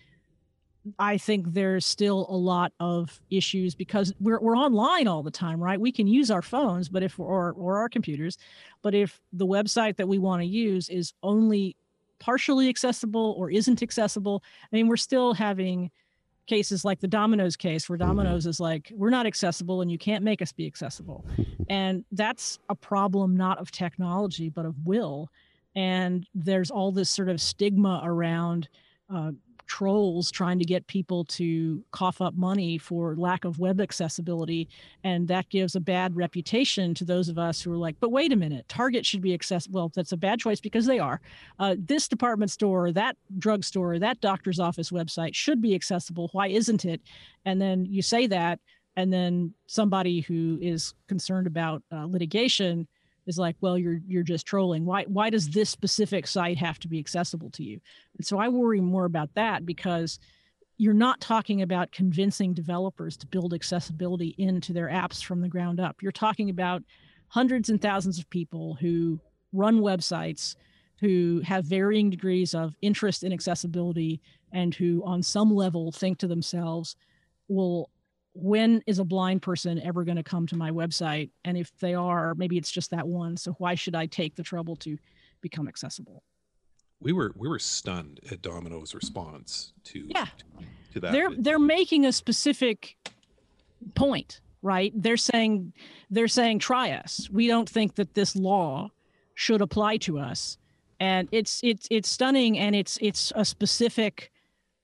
I 0.99 1.19
think 1.19 1.53
there's 1.53 1.87
still 1.87 2.27
a 2.29 2.37
lot 2.37 2.73
of 2.81 3.21
issues 3.31 3.75
because 3.75 4.13
we're 4.21 4.41
we're 4.41 4.57
online 4.57 5.09
all 5.09 5.23
the 5.23 5.31
time, 5.31 5.63
right? 5.63 5.81
We 5.81 5.93
can 5.93 6.07
use 6.07 6.31
our 6.31 6.43
phones, 6.43 6.89
but 6.89 7.03
if 7.03 7.19
or 7.19 7.53
or 7.53 7.79
our 7.79 7.89
computers, 7.89 8.39
but 8.83 8.95
if 8.95 9.21
the 9.33 9.47
website 9.47 9.97
that 9.97 10.09
we 10.09 10.19
want 10.19 10.43
to 10.43 10.47
use 10.47 10.89
is 10.89 11.13
only 11.23 11.77
partially 12.19 12.69
accessible 12.69 13.35
or 13.39 13.51
isn't 13.51 13.83
accessible, 13.83 14.43
I 14.65 14.77
mean, 14.77 14.89
we're 14.89 14.97
still 14.97 15.35
having 15.35 15.91
cases 16.47 16.85
like 16.85 17.01
the 17.01 17.09
Domino's 17.09 17.57
case 17.57 17.89
where 17.89 17.97
Mm-hmm. 17.97 18.09
Domino's 18.09 18.47
is 18.47 18.61
like, 18.61 18.93
we're 18.95 19.11
not 19.11 19.27
accessible 19.27 19.81
and 19.83 19.91
you 19.91 19.99
can't 19.99 20.25
make 20.25 20.43
us 20.43 20.53
be 20.53 20.67
accessible. 20.67 21.25
and 21.69 22.05
that's 22.13 22.59
a 22.69 22.75
problem 22.75 23.37
not 23.37 23.59
of 23.59 23.71
technology, 23.71 24.49
but 24.49 24.67
of 24.67 24.75
will. 24.85 25.31
And 25.75 26.27
there's 26.35 26.71
all 26.71 26.91
this 26.93 27.09
sort 27.09 27.29
of 27.29 27.41
stigma 27.41 28.01
around 28.05 28.69
uh, 29.09 29.33
trolls 29.71 30.33
trying 30.33 30.59
to 30.59 30.65
get 30.65 30.85
people 30.89 31.25
to 31.25 31.81
cough 31.93 32.21
up 32.21 32.35
money 32.35 32.77
for 32.77 33.15
lack 33.15 33.45
of 33.45 33.61
web 33.61 33.81
accessibility. 33.81 34.69
And 35.05 35.29
that 35.29 35.49
gives 35.49 35.77
a 35.77 35.81
bad 35.81 36.17
reputation 36.17 36.93
to 36.95 37.05
those 37.05 37.29
of 37.29 37.39
us 37.39 37.63
who 37.63 37.73
are 37.73 37.77
like, 37.77 37.95
but 38.01 38.11
wait 38.11 38.33
a 38.33 38.37
minute, 38.37 38.69
Target 38.69 39.07
should 39.07 39.23
be 39.23 39.33
accessible. 39.33 39.81
Well, 39.81 39.93
that's 39.95 40.11
a 40.11 40.17
bad 40.17 40.41
choice 40.41 40.59
because 40.61 40.87
they 40.87 40.99
are. 40.99 41.21
Uh, 41.61 41.77
this 41.79 42.09
department 42.09 42.51
store, 42.51 42.91
that 42.91 43.17
drugstore, 43.39 44.01
that 44.01 44.21
doctor's 44.21 44.59
office 44.59 44.91
website 44.91 45.37
should 45.37 45.63
be 45.63 45.77
accessible. 45.77 46.31
Why 46.33 46.49
isn't 46.49 46.85
it? 46.85 47.01
And 47.45 47.63
then 47.63 47.85
you 47.85 48.03
say 48.03 48.27
that, 48.27 48.59
and 48.97 49.13
then 49.13 49.55
somebody 49.67 50.21
who 50.21 50.59
is 50.61 50.95
concerned 51.07 51.47
about 51.47 51.85
uh, 51.93 52.07
litigation 52.07 52.89
is 53.31 53.39
like, 53.39 53.57
well, 53.63 53.79
you're 53.79 54.01
you're 54.07 54.23
just 54.23 54.45
trolling. 54.45 54.85
Why 54.85 55.05
why 55.05 55.31
does 55.31 55.49
this 55.49 55.71
specific 55.71 56.27
site 56.27 56.59
have 56.59 56.79
to 56.81 56.89
be 56.89 56.99
accessible 56.99 57.49
to 57.53 57.63
you? 57.63 57.81
And 58.19 58.27
so 58.27 58.39
I 58.39 58.49
worry 58.49 58.81
more 58.81 59.07
about 59.07 59.31
that 59.35 59.65
because 59.65 60.19
you're 60.77 60.93
not 60.93 61.21
talking 61.21 61.63
about 61.63 61.93
convincing 61.93 62.53
developers 62.53 63.17
to 63.19 63.27
build 63.27 63.55
accessibility 63.55 64.35
into 64.37 64.73
their 64.73 64.89
apps 64.89 65.23
from 65.23 65.41
the 65.41 65.49
ground 65.49 65.81
up. 65.81 65.97
You're 66.03 66.13
talking 66.13 66.51
about 66.51 66.83
hundreds 67.29 67.71
and 67.71 67.81
thousands 67.81 68.19
of 68.19 68.29
people 68.29 68.77
who 68.81 69.21
run 69.53 69.81
websites 69.81 70.57
who 71.01 71.41
have 71.45 71.65
varying 71.65 72.11
degrees 72.11 72.55
of 72.55 72.77
interest 72.83 73.25
in 73.25 73.33
accessibility 73.33 74.21
and 74.53 74.75
who 74.75 75.03
on 75.05 75.23
some 75.23 75.55
level 75.55 75.93
think 75.93 76.19
to 76.19 76.27
themselves, 76.27 76.95
well, 77.49 77.89
when 78.43 78.83
is 78.87 78.99
a 78.99 79.05
blind 79.05 79.43
person 79.43 79.81
ever 79.81 80.05
going 80.05 80.17
to 80.17 80.23
come 80.23 80.47
to 80.49 80.57
my 80.57 80.71
website? 80.71 81.31
And 81.45 81.57
if 81.57 81.71
they 81.79 81.95
are, 81.95 82.35
maybe 82.35 82.57
it's 82.59 82.71
just 82.71 82.91
that 82.91 83.07
one. 83.07 83.37
So 83.37 83.53
why 83.59 83.75
should 83.75 83.95
I 83.95 84.07
take 84.07 84.37
the 84.37 84.43
trouble 84.43 84.77
to 84.77 84.97
become 85.41 85.69
accessible? 85.69 86.23
We 87.01 87.13
were 87.13 87.33
we 87.37 87.49
were 87.49 87.59
stunned 87.59 88.21
at 88.31 88.43
Domino's 88.43 88.95
response 88.95 89.73
to 89.85 90.07
Yeah. 90.09 90.27
to, 90.27 90.65
to 90.93 91.01
that. 91.01 91.13
they're 91.13 91.31
they're 91.39 91.59
making 91.59 92.05
a 92.05 92.13
specific 92.13 92.97
point 93.95 94.41
right 94.63 94.93
they're 94.95 95.17
saying 95.17 95.73
they're 96.11 96.29
saying 96.29 96.59
try 96.59 96.91
us 96.91 97.29
we 97.33 97.47
don't 97.47 97.69
think 97.69 97.95
that 97.95 98.13
this 98.13 98.37
law 98.37 98.91
should 99.35 99.63
apply 99.63 99.97
to 99.97 100.19
us 100.19 100.59
and 100.99 101.27
it's 101.33 101.61
it's 101.65 101.89
it's 101.91 102.11
stunning 102.11 102.59
and 102.59 102.77
it's 102.77 102.99
it's 103.01 103.33
a 103.35 103.45
specific 103.45 104.31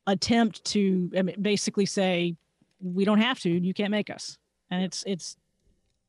attempt 0.06 0.64
to 0.64 1.10
I 1.18 1.20
mean, 1.22 1.36
basically 1.42 1.84
say 1.84 2.36
we 2.80 3.04
don't 3.04 3.20
have 3.20 3.38
to 3.40 3.48
you 3.50 3.72
can't 3.74 3.90
make 3.90 4.10
us 4.10 4.38
and 4.70 4.82
it's 4.84 5.02
it's 5.06 5.36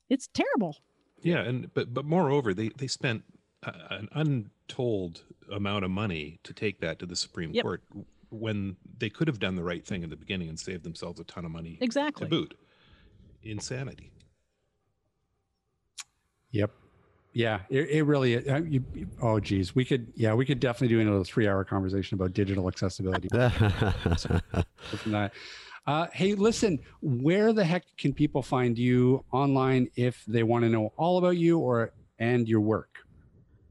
it's 0.10 0.28
terrible 0.34 0.78
Yeah, 1.22 1.40
and 1.42 1.74
but 1.74 1.94
but 1.94 2.06
moreover, 2.06 2.54
they 2.54 2.70
they 2.78 2.88
spent 2.88 3.24
an 3.64 4.08
untold 4.14 5.24
amount 5.52 5.84
of 5.86 5.92
money 5.92 6.40
to 6.44 6.54
take 6.54 6.80
that 6.82 7.00
to 7.00 7.06
the 7.06 7.16
Supreme 7.16 7.52
Yep. 7.52 7.64
Court 7.64 7.84
when 8.30 8.76
they 9.00 9.10
could 9.10 9.28
have 9.28 9.40
done 9.40 9.56
the 9.56 9.64
right 9.64 9.86
thing 9.86 10.04
in 10.04 10.10
the 10.10 10.16
beginning 10.16 10.50
and 10.50 10.60
saved 10.60 10.84
themselves 10.84 11.20
a 11.20 11.24
ton 11.24 11.44
of 11.46 11.52
money 11.52 11.78
exactly 11.82 12.26
to 12.26 12.30
boot. 12.30 12.54
Insanity. 13.44 14.12
Yep. 16.52 16.72
Yeah, 17.34 17.60
it, 17.70 17.90
it 17.90 18.04
really. 18.04 18.48
Uh, 18.50 18.62
you, 18.62 18.84
you- 18.94 19.08
oh, 19.22 19.40
geez, 19.40 19.76
we 19.76 19.86
could. 19.86 20.12
Yeah, 20.16 20.34
we 20.34 20.46
could 20.46 20.60
definitely 20.60 20.96
do 20.96 21.02
another 21.02 21.24
three-hour 21.24 21.66
conversation 21.66 22.16
about 22.16 22.34
digital 22.34 22.68
accessibility. 22.68 23.28
Uh, 25.88 26.08
hey, 26.12 26.36
listen, 26.36 26.80
where 27.02 27.54
the 27.54 27.64
heck 27.64 27.86
can 27.98 28.14
people 28.14 28.44
find 28.44 28.78
you 28.78 29.24
online 29.32 29.90
if 29.96 30.22
they 30.28 30.44
want 30.44 30.64
to 30.66 30.70
know 30.70 30.92
all 30.98 31.18
about 31.18 31.38
you 31.38 31.60
or 31.60 31.94
and 32.20 32.46
your 32.48 32.60
work? 32.60 32.90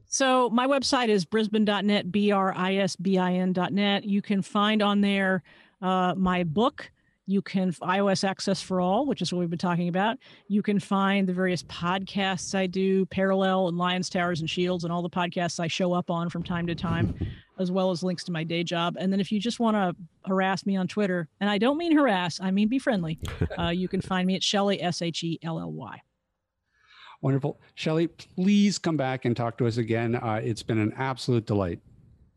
So 0.07 0.49
my 0.49 0.67
website 0.67 1.09
is 1.09 1.27
brisbin.net, 1.27 2.11
B-R-I-S-B-I-N.net. 2.11 4.05
You 4.05 4.23
can 4.23 4.41
find 4.41 4.83
on 4.83 5.03
there 5.03 5.43
uh, 5.83 6.15
my 6.17 6.43
book. 6.43 6.91
You 7.29 7.43
can 7.43 7.73
iOS 7.73 8.23
Access 8.23 8.63
for 8.63 8.81
All, 8.81 9.05
which 9.05 9.21
is 9.21 9.33
what 9.33 9.41
we've 9.41 9.51
been 9.51 9.59
talking 9.59 9.89
about. 9.89 10.17
You 10.47 10.63
can 10.63 10.79
find 10.79 11.29
the 11.29 11.33
various 11.33 11.65
podcasts 11.65 12.55
I 12.55 12.67
do, 12.67 13.05
Parallel 13.07 13.67
and 13.67 13.77
Lions, 13.77 14.09
Towers, 14.09 14.41
and 14.41 14.49
Shields, 14.49 14.85
and 14.85 14.93
all 14.93 15.03
the 15.03 15.11
podcasts 15.11 15.59
I 15.59 15.67
show 15.67 15.93
up 15.93 16.09
on 16.09 16.31
from 16.31 16.45
time 16.45 16.69
to 16.69 16.75
time, 16.77 17.17
as 17.59 17.73
well 17.73 17.91
as 17.91 18.05
links 18.05 18.23
to 18.25 18.33
my 18.33 18.45
day 18.45 18.63
job. 18.63 18.97
And 18.97 19.13
then 19.13 19.19
if 19.19 19.33
you 19.33 19.41
just 19.41 19.59
want 19.59 19.77
to 19.77 19.97
harass 20.25 20.65
me 20.67 20.77
on 20.77 20.87
Twitter, 20.87 21.29
and 21.41 21.51
I 21.51 21.59
don't 21.59 21.77
mean 21.77 21.97
harass, 21.97 22.41
I 22.41 22.53
mean 22.53 22.69
be 22.69 22.79
friendly, 22.79 23.19
uh, 23.59 23.71
you 23.71 23.89
can 23.89 24.01
find 24.01 24.25
me 24.25 24.37
at 24.37 24.45
Shelly, 24.45 24.81
S 24.81 25.03
H 25.03 25.25
E 25.25 25.41
L 25.43 25.59
L 25.59 25.73
Y. 25.73 26.01
Wonderful, 27.23 27.61
Shelly. 27.75 28.07
Please 28.07 28.79
come 28.79 28.97
back 28.97 29.25
and 29.25 29.37
talk 29.37 29.59
to 29.59 29.67
us 29.67 29.79
again. 29.79 30.15
Uh, 30.15 30.41
it's 30.45 30.63
been 30.63 30.79
an 30.79 30.93
absolute 30.97 31.45
delight. 31.45 31.81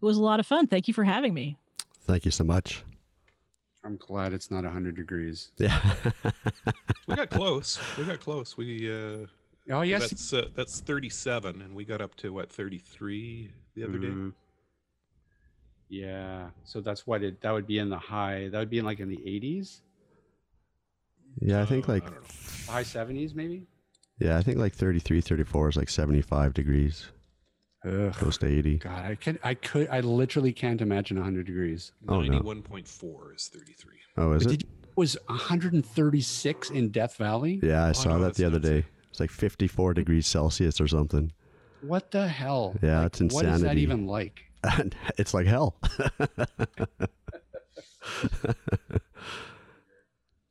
It 0.01 0.05
was 0.05 0.17
a 0.17 0.23
lot 0.23 0.39
of 0.39 0.47
fun. 0.47 0.65
Thank 0.65 0.87
you 0.87 0.95
for 0.95 1.03
having 1.03 1.33
me. 1.33 1.57
Thank 2.07 2.25
you 2.25 2.31
so 2.31 2.43
much. 2.43 2.83
I'm 3.89 3.97
glad 3.97 4.33
it's 4.33 4.51
not 4.51 4.63
100 4.63 4.95
degrees. 4.95 5.51
Yeah. 5.57 5.79
We 7.07 7.15
got 7.15 7.29
close. 7.31 7.79
We 7.97 8.05
got 8.05 8.19
close. 8.19 8.55
We 8.55 8.91
uh 8.91 9.25
Oh 9.71 9.81
yes. 9.81 10.09
that's 10.09 10.31
uh, 10.33 10.47
that's 10.55 10.79
37 10.79 11.61
and 11.63 11.75
we 11.75 11.85
got 11.85 12.01
up 12.01 12.13
to 12.17 12.31
what 12.31 12.51
33 12.51 13.51
the 13.75 13.83
other 13.83 13.97
day. 13.97 14.07
Mhm. 14.07 14.33
Yeah. 15.89 16.49
So 16.65 16.81
that's 16.81 17.07
what 17.07 17.23
it. 17.23 17.41
That 17.41 17.51
would 17.51 17.65
be 17.65 17.79
in 17.79 17.89
the 17.89 17.97
high. 17.97 18.49
That 18.49 18.59
would 18.59 18.69
be 18.69 18.77
in 18.77 18.85
like 18.85 18.99
in 18.99 19.09
the 19.09 19.17
80s, 19.17 19.81
yeah, 21.41 21.61
I 21.61 21.65
think 21.65 21.89
Uh, 21.89 21.93
like 21.93 22.03
I 22.69 22.71
high 22.71 22.83
70s 22.83 23.33
maybe. 23.33 23.65
yeah, 24.19 24.37
I 24.37 24.43
think 24.43 24.57
like 24.59 24.73
33, 24.75 25.21
34 25.21 25.69
is 25.69 25.77
like 25.77 25.89
75 25.89 26.53
degrees, 26.53 27.07
Ugh. 27.86 28.13
close 28.13 28.38
to 28.39 28.47
80. 28.47 28.77
God, 28.80 29.05
I 29.05 29.15
can 29.15 29.39
I 29.43 29.53
could 29.53 29.88
I 29.89 30.01
literally 30.01 30.51
can't 30.51 30.82
imagine 30.82 31.17
100 31.17 31.45
degrees. 31.45 31.91
Oh, 32.07 32.21
no. 32.21 32.39
91.4 32.41 33.36
is 33.36 33.47
33. 33.47 33.93
Oh, 34.17 34.34
is 34.34 34.43
But 34.43 34.53
it? 34.53 34.57
did 34.59 34.63
you, 34.63 34.69
was 34.97 35.17
136 35.27 36.69
in 36.71 36.89
Death 36.89 37.15
Valley? 37.15 37.59
Yeah, 37.63 37.86
I 37.86 37.89
Oh, 37.89 37.93
saw 37.93 38.17
no, 38.17 38.23
that 38.25 38.36
the 38.36 38.43
other 38.45 38.59
nuts. 38.59 38.69
day. 38.69 38.86
It's 39.11 39.19
like 39.21 39.32
54 39.32 39.93
degrees 39.93 40.27
Celsius 40.27 40.82
or 40.82 40.88
something. 40.88 41.32
What 41.82 42.11
the 42.11 42.27
hell? 42.27 42.75
Yeah, 42.82 42.97
Like, 42.99 43.05
it's 43.07 43.21
insanity. 43.21 43.47
What 43.47 43.55
is 43.55 43.61
that 43.61 43.77
insanity. 43.77 43.82
even 43.82 44.07
like? 44.07 44.41
it's 45.17 45.34
like 45.34 45.47
hell. 45.47 45.77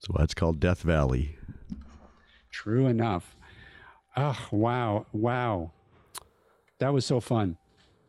That's 0.00 0.08
why 0.08 0.22
it's 0.22 0.34
called 0.34 0.60
Death 0.60 0.82
Valley. 0.82 1.36
True 2.50 2.86
enough. 2.86 3.36
Oh, 4.16 4.38
wow. 4.50 5.06
Wow. 5.12 5.72
That 6.78 6.92
was 6.92 7.04
so 7.04 7.20
fun. 7.20 7.56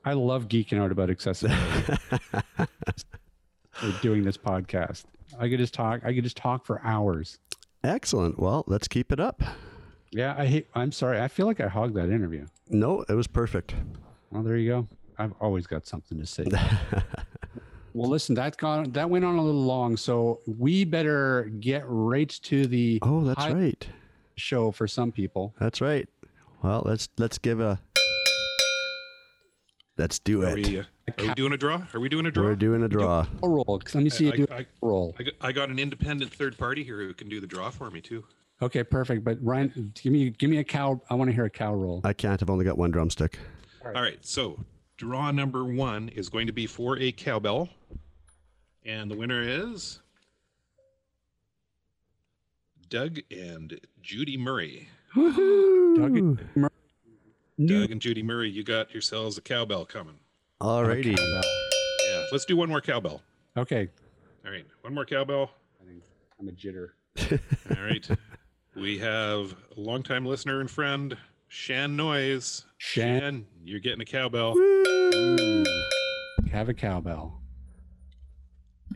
I 0.06 0.14
love 0.14 0.48
geeking 0.48 0.80
out 0.80 0.92
about 0.92 1.10
accessibility. 1.10 1.98
We're 3.84 3.92
doing 4.02 4.24
this 4.24 4.38
podcast. 4.38 5.04
I 5.40 5.50
could 5.50 5.60
just 5.60 5.74
talk. 5.74 6.02
I 6.04 6.14
could 6.14 6.24
just 6.24 6.38
talk 6.38 6.66
for 6.66 6.82
hours. 6.84 7.40
Excellent. 7.84 8.40
Well, 8.40 8.64
let's 8.68 8.88
keep 8.88 9.12
it 9.12 9.20
up. 9.20 9.42
Yeah, 10.12 10.36
I 10.38 10.46
hate. 10.46 10.68
I'm 10.76 10.92
sorry. 10.92 11.20
I 11.22 11.28
feel 11.28 11.46
like 11.46 11.60
I 11.62 11.68
hogged 11.68 11.96
that 11.96 12.10
interview. 12.10 12.46
No, 12.70 13.06
it 13.08 13.14
was 13.14 13.28
perfect. 13.28 13.76
Well, 14.32 14.44
there 14.44 14.58
you 14.58 14.70
go. 14.70 14.88
I've 15.18 15.34
always 15.40 15.68
got 15.68 15.86
something 15.86 16.20
to 16.20 16.26
say. 16.26 16.46
well, 17.94 18.10
listen, 18.10 18.36
that 18.36 18.58
gone 18.58 18.92
that 18.92 19.10
went 19.10 19.26
on 19.26 19.36
a 19.36 19.44
little 19.44 19.64
long, 19.64 19.98
so 19.98 20.40
we 20.46 20.84
better 20.84 21.52
get 21.60 21.84
right 21.86 22.30
to 22.44 22.66
the 22.68 23.00
Oh, 23.02 23.24
that's 23.24 23.46
right. 23.54 23.88
show 24.36 24.72
for 24.72 24.88
some 24.88 25.12
people. 25.12 25.54
That's 25.60 25.82
right. 25.82 26.08
Well, 26.64 26.84
let's 26.86 27.10
let's 27.18 27.38
give 27.38 27.60
a 27.60 27.80
Let's 30.00 30.18
do 30.18 30.44
Are 30.44 30.58
it. 30.58 30.66
we, 30.66 30.80
uh, 30.80 30.84
are 31.18 31.26
we 31.26 31.34
doing 31.34 31.52
a 31.52 31.58
draw? 31.58 31.82
Are 31.94 32.00
we 32.00 32.08
doing 32.08 32.26
a 32.26 32.32
draw? 32.32 32.46
We're 32.46 32.56
doing 32.56 32.84
a 32.84 32.88
draw. 32.88 33.26
A 33.44 33.50
roll. 33.50 33.82
Let 33.94 34.02
me 34.02 34.10
see 34.10 34.28
you 34.28 34.32
I, 34.32 34.36
do 34.38 34.48
I, 34.50 34.60
a 34.60 34.66
roll. 34.82 35.14
I, 35.42 35.52
got, 35.52 35.68
an 35.68 35.78
independent 35.78 36.34
third 36.34 36.58
party 36.58 36.86
here 36.86 37.00
who 37.00 37.14
can 37.14 37.28
do 37.28 37.42
the 37.42 37.48
draw 37.48 37.70
for 37.70 37.92
me 37.92 38.00
too. 38.00 38.24
Okay, 38.62 38.82
perfect. 38.82 39.26
But 39.26 39.40
Ryan, 39.42 39.92
give 40.02 40.14
me 40.14 40.30
give 40.30 40.50
me 40.50 40.60
a 40.60 40.64
cow. 40.64 41.02
I 41.10 41.16
want 41.16 41.30
to 41.30 41.34
hear 41.36 41.44
a 41.44 41.50
cow 41.50 41.74
roll. 41.74 42.00
I 42.06 42.14
can't. 42.14 42.42
I've 42.42 42.50
only 42.50 42.64
got 42.64 42.78
one 42.78 42.92
drumstick. 42.92 43.40
All 43.84 43.92
right, 43.92 44.24
so 44.26 44.58
draw 44.96 45.32
number 45.32 45.66
one 45.66 46.08
is 46.08 46.30
going 46.30 46.48
to 46.48 46.54
be 46.54 46.66
for 46.66 46.98
a 46.98 47.12
cowbell. 47.12 47.68
And 48.86 49.12
the 49.12 49.18
winner 49.18 49.42
is 49.42 50.00
Doug 52.88 53.20
and 53.32 53.78
Judy 54.02 54.38
Murray. 54.38 54.88
Woohoo! 55.14 55.98
Doug, 55.98 56.48
Mur- 56.56 56.69
new 57.60 57.82
Doug 57.82 57.92
and 57.92 58.02
Judy 58.02 58.24
Murray, 58.24 58.50
you 58.50 58.64
got 58.64 58.92
yourselves 58.94 59.38
a 59.38 59.42
cowbell 59.42 59.86
coming. 59.86 60.16
Alrighty. 60.62 61.16
cowbell. 61.16 61.44
Yeah, 62.10 62.26
let's 62.32 62.46
do 62.46 62.58
one 62.58 62.70
more 62.70 62.82
cowbell. 62.82 63.22
Okay. 63.58 63.90
All 64.46 64.52
right, 64.52 64.66
one 64.82 64.94
more 64.94 65.06
cowbell. 65.06 65.52
I 65.82 65.86
think 65.88 66.04
I'm 66.40 66.48
a 66.48 66.52
jitter. 66.52 66.90
All 67.78 67.84
right. 67.84 68.08
we 68.76 68.98
have 69.00 69.56
a 69.76 69.80
longtime 69.80 70.26
listener 70.26 70.62
and 70.62 70.72
friend, 70.72 71.16
Shan 71.50 71.96
Noise. 71.96 72.66
Shan. 72.78 73.20
Shan, 73.20 73.46
you're 73.64 73.80
getting 73.80 74.02
a 74.02 74.06
cowbell. 74.06 74.58
Ooh. 74.58 75.66
Have 76.52 76.70
a 76.70 76.74
cowbell. 76.74 77.42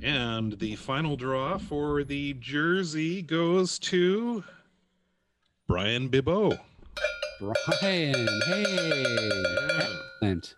And 0.02 0.58
the 0.60 0.76
final 0.76 1.16
draw 1.16 1.58
for 1.58 2.04
the 2.04 2.34
jersey 2.34 3.22
goes 3.22 3.78
to 3.80 4.44
Brian 5.68 6.10
Bibot. 6.10 6.60
Brian, 7.44 7.60
hey. 7.80 8.12
Yeah, 8.12 9.88
Excellent. 10.22 10.56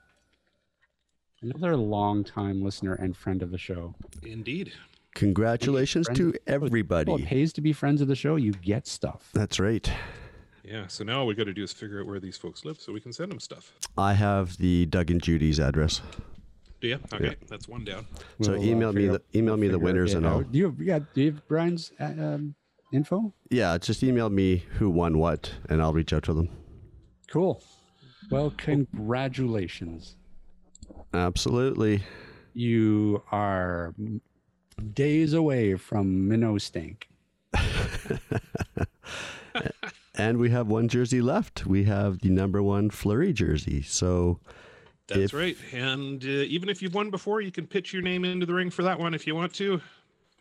Another 1.42 1.76
long-time 1.76 2.64
listener 2.64 2.94
and 2.94 3.16
friend 3.16 3.42
of 3.42 3.52
the 3.52 3.58
show. 3.58 3.96
indeed. 4.24 4.72
Congratulations 5.16 6.08
to 6.14 6.26
Well, 6.26 6.34
it 6.34 6.42
everybody. 6.48 7.24
pays 7.24 7.54
to 7.54 7.62
be 7.62 7.72
friends 7.74 8.02
of 8.02 8.08
the 8.08 8.16
show. 8.16 8.36
You 8.36 8.52
get 8.52 8.86
stuff. 8.88 9.30
That's 9.34 9.60
right. 9.60 9.90
Yeah, 10.64 10.88
so 10.88 11.04
now 11.04 11.20
all 11.20 11.28
we 11.28 11.36
got 11.36 11.46
to 11.46 11.54
do 11.54 11.64
is 11.64 11.72
figure 11.72 12.02
out 12.02 12.08
where 12.08 12.20
these 12.20 12.38
folks 12.38 12.66
live 12.66 12.80
so 12.82 12.92
we 12.92 13.00
can 13.00 13.14
send 13.14 13.32
them 13.32 13.40
stuff. 13.40 13.72
I 13.98 14.14
have 14.14 14.58
the 14.58 14.86
Doug 14.88 15.12
and 15.12 15.22
Judy's 15.22 15.60
address. 15.60 16.02
Do 16.82 16.88
you? 16.90 17.00
Okay, 17.14 17.36
that's 17.48 17.68
one 17.68 17.86
down. 17.86 18.06
So 18.42 18.52
We'll, 18.52 18.62
uh, 18.62 18.64
email 18.64 18.92
me 18.94 19.04
figure- 19.04 19.22
the 19.32 19.38
email 19.40 19.58
me 19.58 19.68
the 19.68 19.74
figure 19.74 19.86
winners 19.86 20.14
it 20.14 20.18
and 20.18 20.28
I'll 20.28 20.38
out. 20.40 20.52
Do 20.52 20.58
you 20.58 20.66
have, 20.66 20.82
yeah, 20.82 21.00
do 21.14 21.22
you 21.22 21.32
have 21.32 21.48
Brian's 21.48 21.92
uh, 22.00 22.06
um, 22.06 22.56
info? 22.92 23.32
yeah, 23.50 23.78
just 23.78 24.04
email 24.04 24.30
me 24.30 24.66
who 24.80 24.90
won 24.90 25.18
what 25.18 25.54
and 25.70 25.82
I'll 25.82 25.94
reach 25.94 26.12
out 26.14 26.24
to 26.24 26.34
them. 26.34 26.50
Cool. 27.36 27.62
Well, 28.32 28.54
congratulations. 28.56 30.16
Absolutely. 31.14 32.02
You 32.54 33.22
are 33.30 33.94
days 34.94 35.34
away 35.34 35.76
from 35.76 36.30
minnow 36.30 36.58
stink. 36.58 37.10
And 40.18 40.38
we 40.38 40.50
have 40.52 40.68
one 40.68 40.88
jersey 40.88 41.22
left. 41.22 41.66
We 41.66 41.84
have 41.84 42.20
the 42.20 42.30
number 42.30 42.64
one 42.64 42.90
Fleury 42.90 43.34
jersey. 43.34 43.82
So 43.82 44.40
That's 45.08 45.20
If- 45.20 45.34
right. 45.34 45.58
And 45.74 46.24
uh, 46.24 46.28
even 46.28 46.70
if 46.70 46.82
you've 46.82 46.94
won 46.94 47.10
before, 47.10 47.42
you 47.42 47.52
can 47.52 47.68
pitch 47.68 47.92
your 47.92 48.02
name 48.02 48.24
into 48.24 48.46
the 48.46 48.54
ring 48.54 48.70
for 48.70 48.84
that 48.84 48.98
one 48.98 49.14
if 49.14 49.28
you 49.28 49.36
want 49.36 49.54
to. 49.56 49.82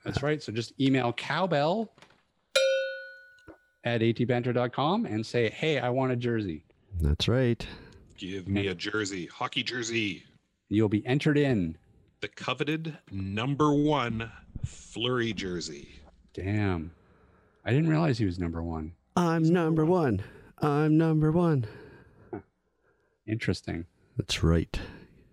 That's 0.04 0.22
right. 0.22 0.40
So 0.40 0.52
just 0.52 0.80
email 0.80 1.12
cowbell 1.12 1.90
at 3.82 4.00
atbanter.com 4.00 5.06
and 5.06 5.26
say, 5.26 5.50
hey, 5.50 5.80
I 5.80 5.90
want 5.90 6.12
a 6.12 6.16
jersey. 6.16 6.64
That's 7.00 7.28
right. 7.28 7.66
Give 8.16 8.48
me 8.48 8.68
a 8.68 8.74
jersey, 8.74 9.26
hockey 9.26 9.62
jersey, 9.62 10.24
You'll 10.68 10.88
be 10.88 11.04
entered 11.06 11.36
in. 11.36 11.76
the 12.20 12.28
coveted 12.28 12.96
number 13.10 13.72
one 13.74 14.30
Fleury 14.64 15.32
jersey. 15.32 15.88
Damn. 16.32 16.90
I 17.64 17.70
didn't 17.70 17.88
realize 17.90 18.18
he 18.18 18.24
was 18.24 18.38
number 18.38 18.62
one. 18.62 18.92
I'm 19.16 19.42
number 19.42 19.84
one. 19.84 20.22
I'm 20.60 20.96
number 20.96 21.30
one. 21.32 21.66
Interesting. 23.26 23.84
That's 24.16 24.42
right. 24.42 24.78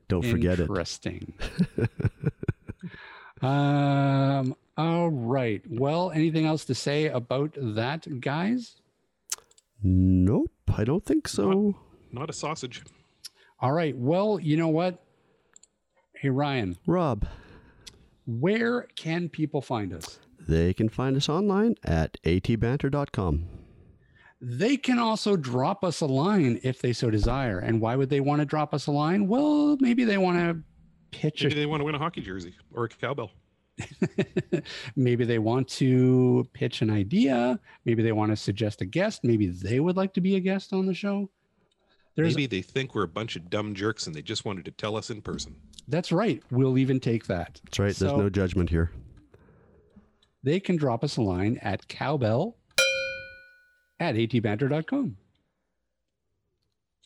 Don't 0.08 0.26
forget 0.26 0.60
it. 0.60 0.64
Interesting. 0.64 1.34
um. 3.42 4.56
All 4.78 5.10
right. 5.10 5.62
Well, 5.70 6.12
anything 6.12 6.46
else 6.46 6.66
to 6.66 6.76
say 6.76 7.08
about 7.08 7.56
that, 7.58 8.20
guys? 8.22 8.76
Nope, 9.84 10.52
I 10.78 10.84
don't 10.84 11.06
think 11.06 11.28
so. 11.28 11.76
Not 12.12 12.30
a 12.30 12.34
sausage. 12.34 12.84
All 13.60 13.72
right. 13.72 13.96
Well, 13.96 14.40
you 14.40 14.58
know 14.58 14.68
what? 14.68 15.04
Hey, 16.16 16.30
Ryan, 16.30 16.78
Rob, 16.86 17.26
where 18.26 18.88
can 18.96 19.30
people 19.30 19.62
find 19.62 19.94
us? 19.94 20.20
they 20.48 20.74
can 20.74 20.90
find 20.90 21.16
us 21.16 21.30
online 21.30 21.76
at 21.84 22.18
atbanter.com. 22.24 23.48
They 24.42 24.76
can 24.76 24.98
also 24.98 25.36
drop 25.36 25.84
us 25.84 26.02
a 26.02 26.08
line 26.08 26.60
if 26.64 26.82
they 26.82 26.94
so 26.94 27.12
desire. 27.12 27.60
And 27.60 27.80
why 27.80 27.96
would 27.96 28.10
they 28.10 28.20
want 28.20 28.40
to 28.40 28.46
drop 28.46 28.74
us 28.74 28.88
a 28.88 28.92
line? 28.92 29.28
Well, 29.28 29.78
maybe 29.80 30.04
they 30.04 30.18
want 30.18 30.38
to 30.40 30.64
pitch 31.12 31.44
Maybe 31.44 31.56
a 31.56 31.58
they 31.60 31.66
want 31.68 31.82
to 31.82 31.86
win 31.86 31.94
a 31.96 32.00
hockey 32.00 32.22
jersey 32.22 32.56
or 32.74 32.86
a 32.86 32.90
cowbell. 32.90 33.32
maybe 34.96 35.26
they 35.26 35.40
want 35.40 35.68
to 35.68 36.48
pitch 36.54 36.82
an 36.82 36.90
idea. 36.90 37.60
Maybe 37.86 38.04
they 38.04 38.12
want 38.12 38.32
to 38.32 38.36
suggest 38.36 38.82
a 38.82 38.86
guest. 38.86 39.24
Maybe 39.24 39.48
they 39.48 39.80
would 39.80 39.98
like 39.98 40.14
to 40.14 40.22
be 40.22 40.36
a 40.36 40.40
guest 40.40 40.74
on 40.74 40.86
the 40.86 40.94
show. 40.94 41.30
There's 42.16 42.36
Maybe 42.36 42.48
they 42.48 42.62
think 42.62 42.94
we're 42.94 43.04
a 43.04 43.08
bunch 43.08 43.36
of 43.36 43.50
dumb 43.50 43.74
jerks 43.74 44.06
and 44.06 44.16
they 44.16 44.22
just 44.22 44.44
wanted 44.44 44.66
to 44.66 44.72
tell 44.72 44.96
us 44.98 45.10
in 45.10 45.22
person. 45.22 45.56
that's 45.88 46.12
right. 46.12 46.44
We'll 46.52 46.78
even 46.78 47.00
take 47.00 47.28
that. 47.28 47.60
That's 47.64 47.80
right. 47.80 47.96
There's 47.96 48.18
no 48.18 48.30
judgment 48.30 48.70
here. 48.70 48.92
They 50.44 50.60
can 50.60 50.76
drop 50.76 51.04
us 51.04 51.18
a 51.18 51.22
line 51.22 51.58
at 51.62 51.88
cowbell 51.88 52.58
at 54.00 54.16
atbanter.com. 54.16 55.16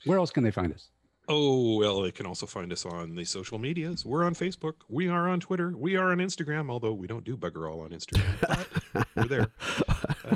Where 0.05 0.17
else 0.17 0.31
can 0.31 0.43
they 0.43 0.51
find 0.51 0.73
us? 0.73 0.89
Oh, 1.27 1.77
well, 1.79 2.01
they 2.01 2.11
can 2.11 2.25
also 2.27 2.45
find 2.45 2.71
us 2.71 2.85
on 2.85 3.15
the 3.15 3.25
social 3.25 3.57
medias. 3.57 4.05
We're 4.05 4.23
on 4.25 4.35
Facebook. 4.35 4.73
We 4.89 5.07
are 5.07 5.27
on 5.27 5.39
Twitter. 5.39 5.73
We 5.75 5.95
are 5.95 6.11
on 6.11 6.19
Instagram, 6.19 6.69
although 6.69 6.93
we 6.93 7.07
don't 7.07 7.23
do 7.23 7.35
bugger 7.35 7.71
all 7.71 7.81
on 7.81 7.89
Instagram. 7.89 8.67
but 8.93 9.07
we're 9.15 9.25
there. 9.25 9.47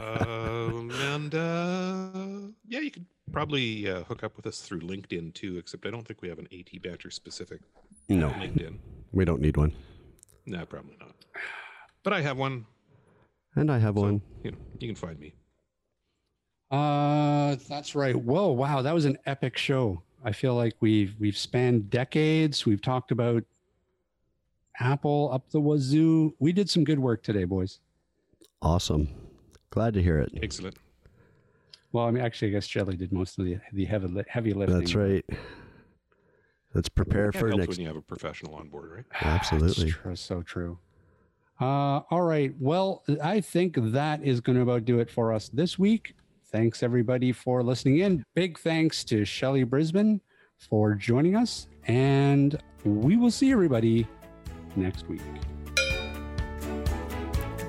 Um, 0.01 0.91
and 0.91 1.35
uh, 1.35 2.51
yeah, 2.67 2.79
you 2.79 2.89
could 2.91 3.05
probably 3.31 3.89
uh, 3.89 4.03
hook 4.05 4.23
up 4.23 4.35
with 4.35 4.47
us 4.47 4.61
through 4.61 4.79
LinkedIn 4.81 5.33
too, 5.35 5.57
except 5.57 5.85
I 5.85 5.91
don't 5.91 6.07
think 6.07 6.21
we 6.23 6.29
have 6.29 6.39
an 6.39 6.47
AT 6.51 6.81
Banter 6.81 7.11
specific 7.11 7.61
No, 8.07 8.29
LinkedIn. 8.29 8.77
we 9.11 9.25
don't 9.25 9.41
need 9.41 9.57
one. 9.57 9.71
No, 10.47 10.65
probably 10.65 10.95
not. 10.99 11.13
But 12.03 12.13
I 12.13 12.21
have 12.21 12.37
one. 12.37 12.65
And 13.55 13.71
I 13.71 13.77
have 13.77 13.95
So, 13.95 14.01
one. 14.01 14.21
you 14.43 14.51
know, 14.51 14.57
you 14.79 14.87
can 14.87 14.95
find 14.95 15.19
me. 15.19 15.35
Uh, 16.71 17.57
that's 17.67 17.93
right. 17.95 18.15
Whoa, 18.15 18.47
wow, 18.51 18.81
that 18.81 18.93
was 18.93 19.05
an 19.05 19.17
epic 19.25 19.57
show. 19.57 20.01
I 20.23 20.31
feel 20.31 20.55
like 20.55 20.75
we've 20.79 21.15
we've 21.19 21.37
spanned 21.37 21.89
decades. 21.89 22.65
We've 22.65 22.81
talked 22.81 23.11
about 23.11 23.43
Apple 24.79 25.29
up 25.31 25.49
the 25.51 25.59
wazoo. 25.59 26.33
We 26.39 26.51
did 26.51 26.69
some 26.69 26.83
good 26.83 26.99
work 26.99 27.23
today, 27.23 27.43
boys. 27.45 27.79
Awesome. 28.61 29.09
Glad 29.71 29.93
to 29.93 30.01
hear 30.03 30.19
it. 30.19 30.31
Excellent. 30.41 30.77
Well, 31.91 32.05
I 32.05 32.11
mean, 32.11 32.23
actually, 32.23 32.49
I 32.49 32.51
guess 32.51 32.67
Shelly 32.67 32.95
did 32.95 33.11
most 33.11 33.39
of 33.39 33.45
the 33.45 33.57
the 33.73 33.85
heavy 33.85 34.23
heavy 34.27 34.53
lifting. 34.53 34.79
That's 34.79 34.95
right. 34.95 35.25
Let's 36.73 36.89
prepare 36.89 37.31
That 37.31 37.39
for 37.39 37.47
helps 37.47 37.59
next. 37.59 37.69
when 37.69 37.79
you 37.81 37.87
have 37.87 37.95
a 37.95 38.01
professional 38.01 38.53
on 38.55 38.69
board, 38.69 38.91
right? 38.91 39.05
Absolutely. 39.21 39.87
It's 39.87 39.95
true, 39.97 40.15
so 40.15 40.43
true. 40.43 40.77
Uh, 41.59 42.01
all 42.11 42.21
right. 42.21 42.53
Well, 42.59 43.03
I 43.23 43.41
think 43.41 43.75
that 43.77 44.23
is 44.23 44.39
going 44.39 44.55
to 44.55 44.61
about 44.61 44.85
do 44.85 44.99
it 44.99 45.09
for 45.09 45.33
us 45.33 45.49
this 45.49 45.79
week. 45.79 46.15
Thanks 46.51 46.81
everybody 46.81 47.31
for 47.31 47.61
listening 47.63 47.99
in. 47.99 48.23
Big 48.35 48.57
thanks 48.57 49.03
to 49.05 49.23
Shelly 49.23 49.63
Brisbane 49.63 50.19
for 50.57 50.95
joining 50.95 51.35
us, 51.35 51.67
and 51.87 52.57
we 52.83 53.17
will 53.17 53.31
see 53.31 53.51
everybody 53.51 54.07
next 54.75 55.07
week. 55.07 55.21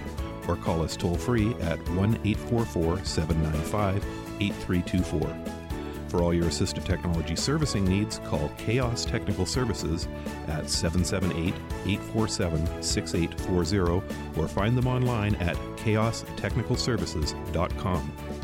Or 0.48 0.56
call 0.56 0.82
us 0.82 0.96
toll 0.96 1.16
free 1.16 1.54
at 1.56 1.78
1 1.90 2.20
844 2.24 3.04
795 3.04 4.06
8324. 4.40 5.58
For 6.10 6.24
all 6.24 6.34
your 6.34 6.46
assistive 6.46 6.86
technology 6.86 7.36
servicing 7.36 7.84
needs, 7.84 8.20
call 8.20 8.50
Chaos 8.58 9.04
Technical 9.04 9.46
Services 9.46 10.08
at 10.48 10.70
778 10.70 11.54
847 11.86 12.82
6840 12.82 14.02
or 14.40 14.48
find 14.48 14.78
them 14.78 14.88
online 14.88 15.36
at 15.36 15.58
chaostechnicalservices.com. 15.78 18.37